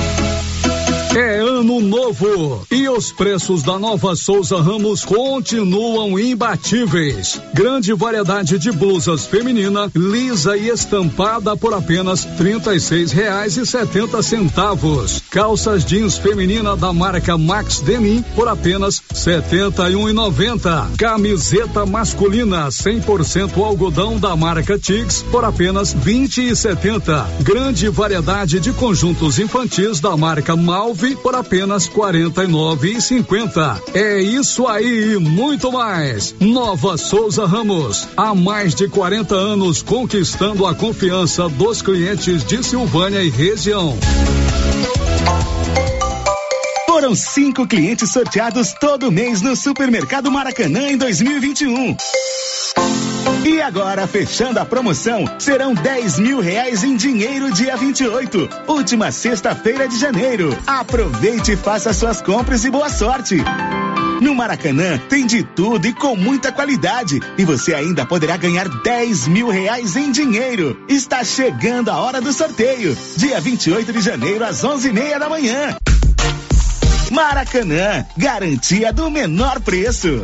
É 1.13 1.39
ano 1.39 1.81
novo 1.81 2.65
e 2.71 2.87
os 2.87 3.11
preços 3.11 3.63
da 3.63 3.77
Nova 3.77 4.15
Souza 4.15 4.61
Ramos 4.61 5.03
continuam 5.03 6.17
imbatíveis. 6.17 7.37
Grande 7.53 7.91
variedade 7.91 8.57
de 8.57 8.71
blusas 8.71 9.25
feminina, 9.25 9.91
lisa 9.93 10.55
e 10.55 10.69
estampada 10.69 11.57
por 11.57 11.73
apenas 11.73 12.23
trinta 12.37 12.73
e 12.73 12.79
reais 13.07 13.57
e 13.57 13.65
setenta 13.65 14.23
centavos. 14.23 15.21
Calças 15.29 15.83
jeans 15.83 16.17
feminina 16.17 16.77
da 16.77 16.93
marca 16.93 17.37
Max 17.37 17.81
Denim 17.81 18.23
por 18.33 18.47
apenas 18.47 19.01
setenta 19.13 19.89
e 19.89 19.97
um 19.97 20.07
e 20.07 20.13
noventa. 20.13 20.87
Camiseta 20.97 21.85
masculina 21.85 22.69
100% 22.69 23.61
algodão 23.61 24.17
da 24.17 24.33
marca 24.37 24.79
Tix 24.79 25.23
por 25.23 25.43
apenas 25.43 25.91
vinte 25.91 26.41
e 26.41 26.55
setenta. 26.55 27.29
Grande 27.41 27.89
variedade 27.89 28.61
de 28.61 28.71
conjuntos 28.71 29.39
infantis 29.39 29.99
da 29.99 30.15
marca 30.15 30.55
Malve 30.55 31.00
por 31.21 31.35
apenas 31.35 31.87
quarenta 31.87 32.43
e 32.43 32.47
nove 32.47 32.91
e 32.91 33.01
cinquenta. 33.01 33.81
É 33.93 34.21
isso 34.21 34.67
aí 34.67 35.13
e 35.13 35.17
muito 35.17 35.71
mais. 35.71 36.35
Nova 36.39 36.95
Souza 36.97 37.45
Ramos, 37.45 38.07
há 38.15 38.35
mais 38.35 38.75
de 38.75 38.87
40 38.87 39.33
anos 39.33 39.81
conquistando 39.81 40.65
a 40.65 40.75
confiança 40.75 41.49
dos 41.49 41.81
clientes 41.81 42.43
de 42.43 42.63
Silvânia 42.63 43.23
e 43.23 43.29
região. 43.29 43.97
Foram 46.85 47.15
cinco 47.15 47.65
clientes 47.65 48.11
sorteados 48.11 48.73
todo 48.79 49.11
mês 49.11 49.41
no 49.41 49.55
Supermercado 49.55 50.29
Maracanã 50.29 50.87
em 50.87 50.97
2021. 50.97 51.97
E 53.51 53.61
agora, 53.61 54.07
fechando 54.07 54.61
a 54.61 54.65
promoção, 54.65 55.25
serão 55.37 55.73
10 55.73 56.19
mil 56.19 56.39
reais 56.39 56.85
em 56.85 56.95
dinheiro 56.95 57.51
dia 57.51 57.75
28, 57.75 58.47
última 58.65 59.11
sexta-feira 59.11 59.89
de 59.89 59.99
janeiro. 59.99 60.57
Aproveite 60.65 61.51
e 61.51 61.57
faça 61.57 61.91
suas 61.91 62.21
compras 62.21 62.63
e 62.63 62.71
boa 62.71 62.87
sorte. 62.87 63.35
No 64.21 64.33
Maracanã 64.33 64.97
tem 65.09 65.27
de 65.27 65.43
tudo 65.43 65.85
e 65.85 65.91
com 65.91 66.15
muita 66.15 66.49
qualidade. 66.49 67.19
E 67.37 67.43
você 67.43 67.73
ainda 67.73 68.05
poderá 68.05 68.37
ganhar 68.37 68.69
10 68.69 69.27
mil 69.27 69.49
reais 69.49 69.97
em 69.97 70.13
dinheiro. 70.13 70.81
Está 70.87 71.21
chegando 71.21 71.91
a 71.91 71.97
hora 71.99 72.21
do 72.21 72.31
sorteio. 72.31 72.97
Dia 73.17 73.41
28 73.41 73.91
de 73.91 73.99
janeiro, 73.99 74.45
às 74.45 74.63
11 74.63 74.87
e 74.87 74.93
meia 74.93 75.19
da 75.19 75.27
manhã. 75.27 75.75
Maracanã, 77.11 78.05
garantia 78.15 78.93
do 78.93 79.11
menor 79.11 79.59
preço. 79.59 80.23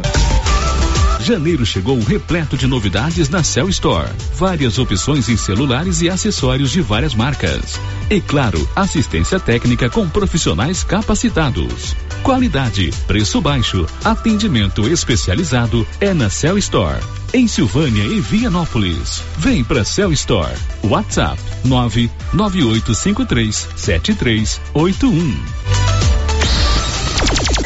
Janeiro 1.28 1.66
chegou 1.66 2.00
repleto 2.00 2.56
de 2.56 2.66
novidades 2.66 3.28
na 3.28 3.44
Cell 3.44 3.68
Store. 3.68 4.10
Várias 4.36 4.80
opções 4.80 5.28
em 5.28 5.36
celulares 5.36 6.02
e 6.02 6.10
acessórios 6.10 6.72
de 6.72 6.80
várias 6.80 7.14
marcas. 7.14 7.78
E 8.10 8.22
claro, 8.22 8.66
assistência 8.74 9.38
técnica 9.38 9.90
com 9.90 10.08
profissionais 10.08 10.86
capacitados. 10.86 11.98
Qualidade, 12.24 12.94
preço 13.06 13.42
baixo, 13.42 13.86
atendimento 14.06 14.88
especializado 14.88 15.86
é 16.00 16.14
na 16.14 16.30
Cell 16.30 16.58
Store. 16.60 17.04
Em 17.34 17.46
Silvânia 17.46 18.06
e 18.06 18.22
Vianópolis. 18.22 19.22
Vem 19.38 19.66
pra 19.66 19.84
Cell 19.84 20.14
Store. 20.14 20.56
WhatsApp 20.82 21.38
99853 21.66 23.68
7381. 23.76 25.97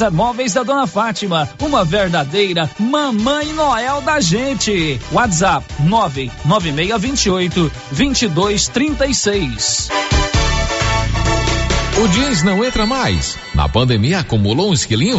César 0.00 0.10
Móveis 0.10 0.54
da 0.54 0.62
Dona 0.62 0.86
Fátima, 0.86 1.46
uma 1.60 1.84
verdadeira 1.84 2.70
mamãe 2.78 3.52
Noel 3.52 4.00
da 4.00 4.18
gente. 4.18 4.98
WhatsApp 5.12 5.66
99628 5.80 7.70
2236. 7.92 9.90
O 12.02 12.08
jeans 12.08 12.42
não 12.42 12.64
entra 12.64 12.86
mais. 12.86 13.36
Na 13.54 13.68
pandemia 13.68 14.20
acumulou 14.20 14.70
um 14.70 14.72
esquilinho? 14.72 15.18